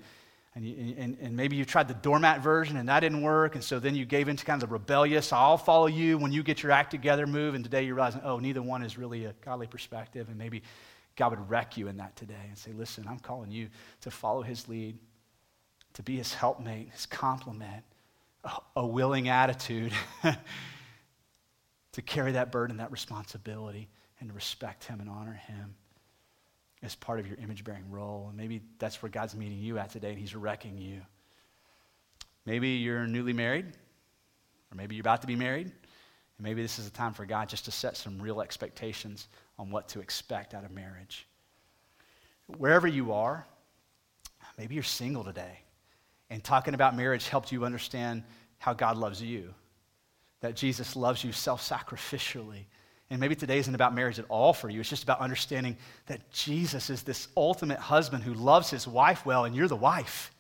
and, 0.57 0.65
you, 0.65 0.95
and, 0.97 1.19
and, 1.21 1.37
maybe 1.37 1.55
you 1.55 1.67
tried 1.67 1.87
the 1.87 1.95
doormat 1.95 2.41
version 2.41 2.79
and 2.79 2.89
that 2.89 3.01
didn't 3.01 3.21
work. 3.21 3.57
And 3.57 3.63
so 3.63 3.79
then 3.79 3.95
you 3.95 4.07
gave 4.07 4.27
into 4.27 4.43
kind 4.43 4.63
of 4.63 4.67
the 4.67 4.73
rebellious, 4.73 5.31
I'll 5.31 5.59
follow 5.59 5.87
you 5.87 6.17
when 6.17 6.33
you 6.33 6.43
get 6.43 6.63
your 6.63 6.73
act 6.73 6.91
together 6.91 7.27
move. 7.27 7.55
And 7.55 7.63
today 7.63 7.83
you're 7.83 7.95
realizing, 7.95 8.23
oh, 8.25 8.39
neither 8.39 8.63
one 8.63 8.83
is 8.83 8.97
really 8.97 9.27
a 9.27 9.35
godly 9.45 9.67
perspective. 9.67 10.29
And 10.31 10.39
maybe 10.39 10.63
God 11.15 11.33
would 11.33 11.51
wreck 11.51 11.77
you 11.77 11.89
in 11.89 11.99
that 11.99 12.17
today 12.17 12.47
and 12.49 12.57
say, 12.57 12.73
listen, 12.73 13.05
I'm 13.07 13.19
calling 13.19 13.51
you 13.51 13.69
to 14.01 14.11
follow 14.11 14.41
his 14.41 14.67
lead, 14.67 14.97
to 15.93 16.03
be 16.03 16.17
his 16.17 16.33
helpmate, 16.33 16.89
his 16.91 17.05
complement, 17.05 17.85
a, 18.43 18.53
a 18.77 18.87
willing 18.87 19.29
attitude, 19.29 19.93
to 21.93 22.03
carry 22.03 22.33
that 22.33 22.51
burden, 22.51 22.79
that 22.79 22.91
responsibility, 22.91 23.89
and 24.21 24.35
respect 24.35 24.85
him 24.85 25.01
and 25.01 25.11
honor 25.11 25.35
him 25.35 25.75
as 26.87 26.95
part 26.95 27.19
of 27.21 27.27
your 27.27 27.37
image 27.37 27.65
bearing 27.65 27.91
role. 27.91 28.27
And 28.29 28.37
maybe 28.37 28.63
that's 28.79 29.03
where 29.03 29.11
God's 29.11 29.35
meeting 29.35 29.59
you 29.59 29.79
at 29.79 29.91
today 29.91 30.11
and 30.11 30.19
He's 30.19 30.35
wrecking 30.35 30.79
you. 30.79 31.03
Maybe 32.47 32.71
you're 32.71 33.07
newly 33.07 33.33
married, 33.33 33.67
or 33.67 34.77
maybe 34.77 34.95
you're 34.95 35.03
about 35.03 35.21
to 35.23 35.27
be 35.27 35.37
married. 35.37 35.67
And 35.67 36.45
maybe 36.45 36.63
this 36.63 36.79
is 36.79 36.87
a 36.87 36.91
time 36.91 37.13
for 37.13 37.27
God 37.27 37.49
just 37.49 37.65
to 37.65 37.73
set 37.73 37.97
some 37.97 38.23
real 38.23 38.41
expectations 38.41 39.29
on 39.59 39.71
what 39.71 39.89
to 39.89 40.01
expect 40.01 40.55
out 40.55 40.65
of 40.65 40.71
marriage. 40.71 41.27
Wherever 42.59 42.87
you 42.87 43.13
are, 43.13 43.45
maybe 44.57 44.75
you're 44.75 44.85
single 44.85 45.25
today, 45.25 45.59
and 46.31 46.43
talking 46.43 46.75
about 46.75 46.97
marriage 46.97 47.29
helped 47.29 47.51
you 47.51 47.65
understand 47.65 48.23
how 48.59 48.73
God 48.73 48.97
loves 48.97 49.21
you, 49.21 49.53
that 50.41 50.55
Jesus 50.55 50.95
loves 50.95 51.25
you 51.25 51.33
self 51.33 51.69
sacrificially 51.69 52.67
and 53.11 53.21
maybe 53.21 53.35
today 53.37 53.59
isn't 53.59 53.75
about 53.75 53.95
marriage 53.95 54.19
at 54.19 54.25
all 54.29 54.53
for 54.53 54.69
you. 54.69 54.81
It's 54.81 54.89
just 54.89 55.05
about 55.05 55.21
understanding 55.21 55.77
that 56.07 56.31
Jesus 56.33 56.91
is 56.91 57.03
this 57.03 57.29
ultimate 57.37 57.79
husband 57.79 58.25
who 58.25 58.35
loves 58.35 58.71
his 58.71 58.87
wife 58.87 59.25
well, 59.25 59.45
and 59.45 59.55
you're 59.55 59.69
the 59.69 59.77
wife 59.77 60.33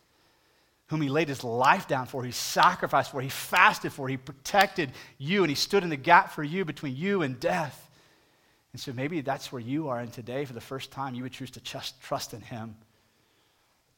whom 0.89 1.03
he 1.03 1.09
laid 1.09 1.29
his 1.29 1.43
life 1.43 1.89
down 1.89 2.07
for, 2.07 2.23
he 2.23 2.31
sacrificed 2.31 3.11
for, 3.11 3.21
he 3.21 3.29
fasted 3.29 3.93
for, 3.93 4.09
he 4.09 4.17
protected 4.17 4.93
you, 5.19 5.43
and 5.43 5.51
he 5.51 5.57
stood 5.57 5.83
in 5.83 5.89
the 5.89 5.97
gap 5.97 6.33
for 6.33 6.45
you 6.45 6.64
between 6.64 6.95
you 6.95 7.23
and 7.23 7.41
death. 7.41 7.91
And 8.73 8.81
so 8.81 8.93
maybe 8.93 9.21
that's 9.21 9.51
where 9.51 9.61
you 9.61 9.89
are, 9.89 9.99
and 9.99 10.12
today, 10.12 10.45
for 10.45 10.53
the 10.53 10.61
first 10.61 10.93
time, 10.93 11.14
you 11.14 11.25
would 11.25 11.33
choose 11.33 11.51
to 11.53 11.61
just 11.61 12.01
trust 12.03 12.35
in 12.35 12.41
him. 12.41 12.77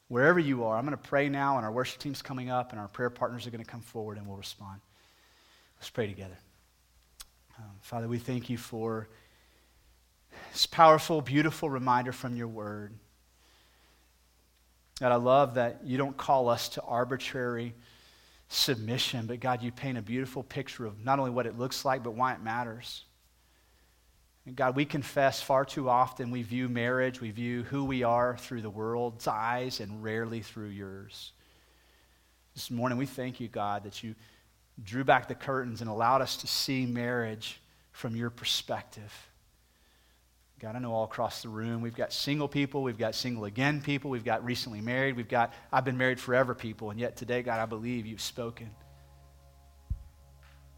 Wherever 0.09 0.39
you 0.39 0.65
are, 0.65 0.79
I'm 0.79 0.87
going 0.87 0.97
to 0.97 1.09
pray 1.09 1.29
now, 1.29 1.57
and 1.57 1.67
our 1.67 1.73
worship 1.73 2.01
team's 2.01 2.23
coming 2.23 2.49
up, 2.49 2.71
and 2.71 2.81
our 2.81 2.89
prayer 2.89 3.11
partners 3.11 3.47
are 3.47 3.51
going 3.51 3.65
to 3.65 3.71
come 3.71 3.83
forward, 3.83 4.17
and 4.17 4.27
we'll 4.27 4.37
respond. 4.37 4.81
Let's 5.79 5.91
pray 5.91 6.07
together. 6.07 6.39
Um, 7.59 7.65
Father, 7.81 8.07
we 8.07 8.19
thank 8.19 8.49
you 8.49 8.57
for 8.57 9.09
this 10.53 10.67
powerful, 10.67 11.21
beautiful 11.21 11.69
reminder 11.69 12.13
from 12.13 12.37
your 12.37 12.47
word. 12.47 12.95
God, 15.01 15.11
I 15.11 15.17
love 15.17 15.55
that 15.55 15.81
you 15.85 15.99
don't 15.99 16.17
call 16.17 16.49
us 16.49 16.69
to 16.71 16.83
arbitrary 16.83 17.75
submission, 18.49 19.27
but 19.27 19.41
God, 19.41 19.61
you 19.61 19.73
paint 19.73 19.99
a 19.99 20.03
beautiful 20.03 20.45
picture 20.45 20.87
of 20.87 21.05
not 21.05 21.19
only 21.19 21.33
what 21.33 21.47
it 21.47 21.59
looks 21.59 21.85
like, 21.85 22.05
but 22.05 22.15
why 22.15 22.33
it 22.33 22.41
matters. 22.41 23.05
And 24.47 24.55
God, 24.55 24.77
we 24.77 24.85
confess 24.85 25.43
far 25.43 25.65
too 25.65 25.89
often 25.89 26.31
we 26.31 26.43
view 26.43 26.69
marriage, 26.69 27.21
we 27.21 27.33
view 27.33 27.65
who 27.65 27.85
we 27.85 28.05
are 28.05 28.37
through 28.37 28.63
the 28.63 28.71
world's 28.71 29.27
eyes 29.27 29.81
and 29.81 30.05
rarely 30.05 30.43
through 30.43 30.69
yours. 30.69 31.33
This 32.55 32.71
morning, 32.71 32.99
we 32.99 33.07
thank 33.07 33.41
you, 33.41 33.49
God, 33.49 33.83
that 33.83 34.05
you 34.05 34.15
drew 34.83 35.05
back 35.05 35.29
the 35.29 35.35
curtains 35.35 35.81
and 35.81 35.91
allowed 35.91 36.23
us 36.23 36.37
to 36.39 36.47
see 36.47 36.87
marriage 36.87 37.61
from 37.93 38.15
your 38.15 38.31
perspective. 38.31 39.13
God, 40.61 40.75
I 40.75 40.81
know 40.81 40.93
all 40.93 41.05
across 41.05 41.43
the 41.43 41.49
room, 41.49 41.83
we've 41.83 41.95
got 41.95 42.13
single 42.13 42.49
people, 42.49 42.83
we've 42.83 42.99
got 42.99 43.15
single 43.15 43.45
again 43.45 43.81
people, 43.81 44.11
we've 44.11 44.25
got 44.25 44.45
recently 44.45 44.81
married, 44.81 45.17
we've 45.17 45.29
got 45.29 45.53
I've 45.73 45.85
been 45.85 45.97
married 45.97 46.19
forever 46.19 46.55
people, 46.55 46.91
and 46.91 46.99
yet 46.99 47.17
today, 47.17 47.43
God, 47.43 47.61
I 47.61 47.67
believe 47.67 48.07
you've 48.07 48.21
spoken. 48.21 48.71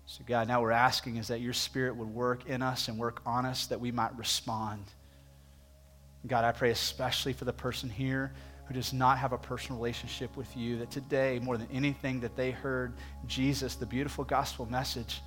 So, 0.04 0.24
God, 0.26 0.48
now 0.48 0.60
we're 0.60 0.72
asking 0.72 1.16
is 1.16 1.28
that 1.28 1.40
your 1.40 1.52
spirit 1.52 1.96
would 1.96 2.08
work 2.08 2.46
in 2.46 2.62
us 2.62 2.88
and 2.88 2.98
work 2.98 3.22
on 3.24 3.46
us 3.46 3.66
that 3.68 3.80
we 3.80 3.92
might 3.92 4.16
respond. 4.18 4.84
God, 6.26 6.44
I 6.44 6.52
pray 6.52 6.70
especially 6.70 7.32
for 7.32 7.44
the 7.44 7.52
person 7.52 7.88
here 7.88 8.32
who 8.70 8.74
does 8.74 8.92
not 8.92 9.18
have 9.18 9.32
a 9.32 9.36
personal 9.36 9.76
relationship 9.80 10.36
with 10.36 10.56
you, 10.56 10.78
that 10.78 10.92
today, 10.92 11.40
more 11.42 11.56
than 11.56 11.66
anything, 11.72 12.20
that 12.20 12.36
they 12.36 12.52
heard 12.52 12.92
Jesus, 13.26 13.74
the 13.74 13.84
beautiful 13.84 14.22
gospel 14.22 14.64
message, 14.64 15.22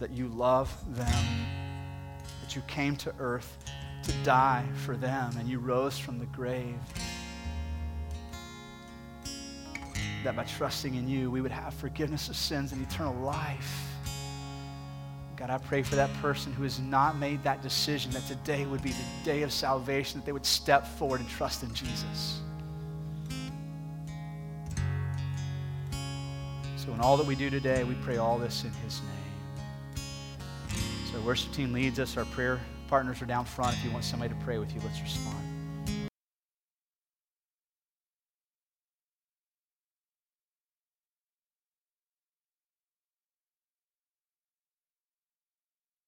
that 0.00 0.10
you 0.10 0.28
love 0.28 0.74
them, 0.96 1.46
that 2.40 2.56
you 2.56 2.62
came 2.66 2.96
to 2.96 3.12
earth 3.18 3.58
to 4.02 4.12
die 4.24 4.64
for 4.86 4.96
them, 4.96 5.36
and 5.38 5.46
you 5.46 5.58
rose 5.58 5.98
from 5.98 6.18
the 6.18 6.24
grave. 6.24 6.74
That 10.24 10.36
by 10.36 10.44
trusting 10.44 10.94
in 10.94 11.06
you, 11.06 11.30
we 11.30 11.42
would 11.42 11.52
have 11.52 11.74
forgiveness 11.74 12.30
of 12.30 12.36
sins 12.36 12.72
and 12.72 12.80
eternal 12.80 13.14
life. 13.16 13.93
God, 15.36 15.50
I 15.50 15.58
pray 15.58 15.82
for 15.82 15.96
that 15.96 16.12
person 16.22 16.52
who 16.52 16.62
has 16.62 16.78
not 16.78 17.18
made 17.18 17.42
that 17.42 17.60
decision, 17.60 18.12
that 18.12 18.24
today 18.26 18.66
would 18.66 18.82
be 18.82 18.90
the 18.90 19.04
day 19.24 19.42
of 19.42 19.52
salvation, 19.52 20.20
that 20.20 20.26
they 20.26 20.32
would 20.32 20.46
step 20.46 20.86
forward 20.86 21.20
and 21.20 21.28
trust 21.28 21.64
in 21.64 21.74
Jesus. 21.74 22.40
So, 26.76 26.92
in 26.92 27.00
all 27.00 27.16
that 27.16 27.26
we 27.26 27.34
do 27.34 27.50
today, 27.50 27.82
we 27.82 27.94
pray 27.94 28.18
all 28.18 28.38
this 28.38 28.62
in 28.62 28.70
His 28.84 29.00
name. 29.00 30.04
So, 31.10 31.18
our 31.18 31.24
worship 31.24 31.52
team 31.52 31.72
leads 31.72 31.98
us. 31.98 32.16
Our 32.16 32.26
prayer 32.26 32.60
partners 32.88 33.20
are 33.20 33.26
down 33.26 33.44
front. 33.44 33.76
If 33.76 33.84
you 33.84 33.90
want 33.90 34.04
somebody 34.04 34.32
to 34.32 34.40
pray 34.40 34.58
with 34.58 34.72
you, 34.74 34.80
let's 34.84 35.00
respond. 35.00 35.43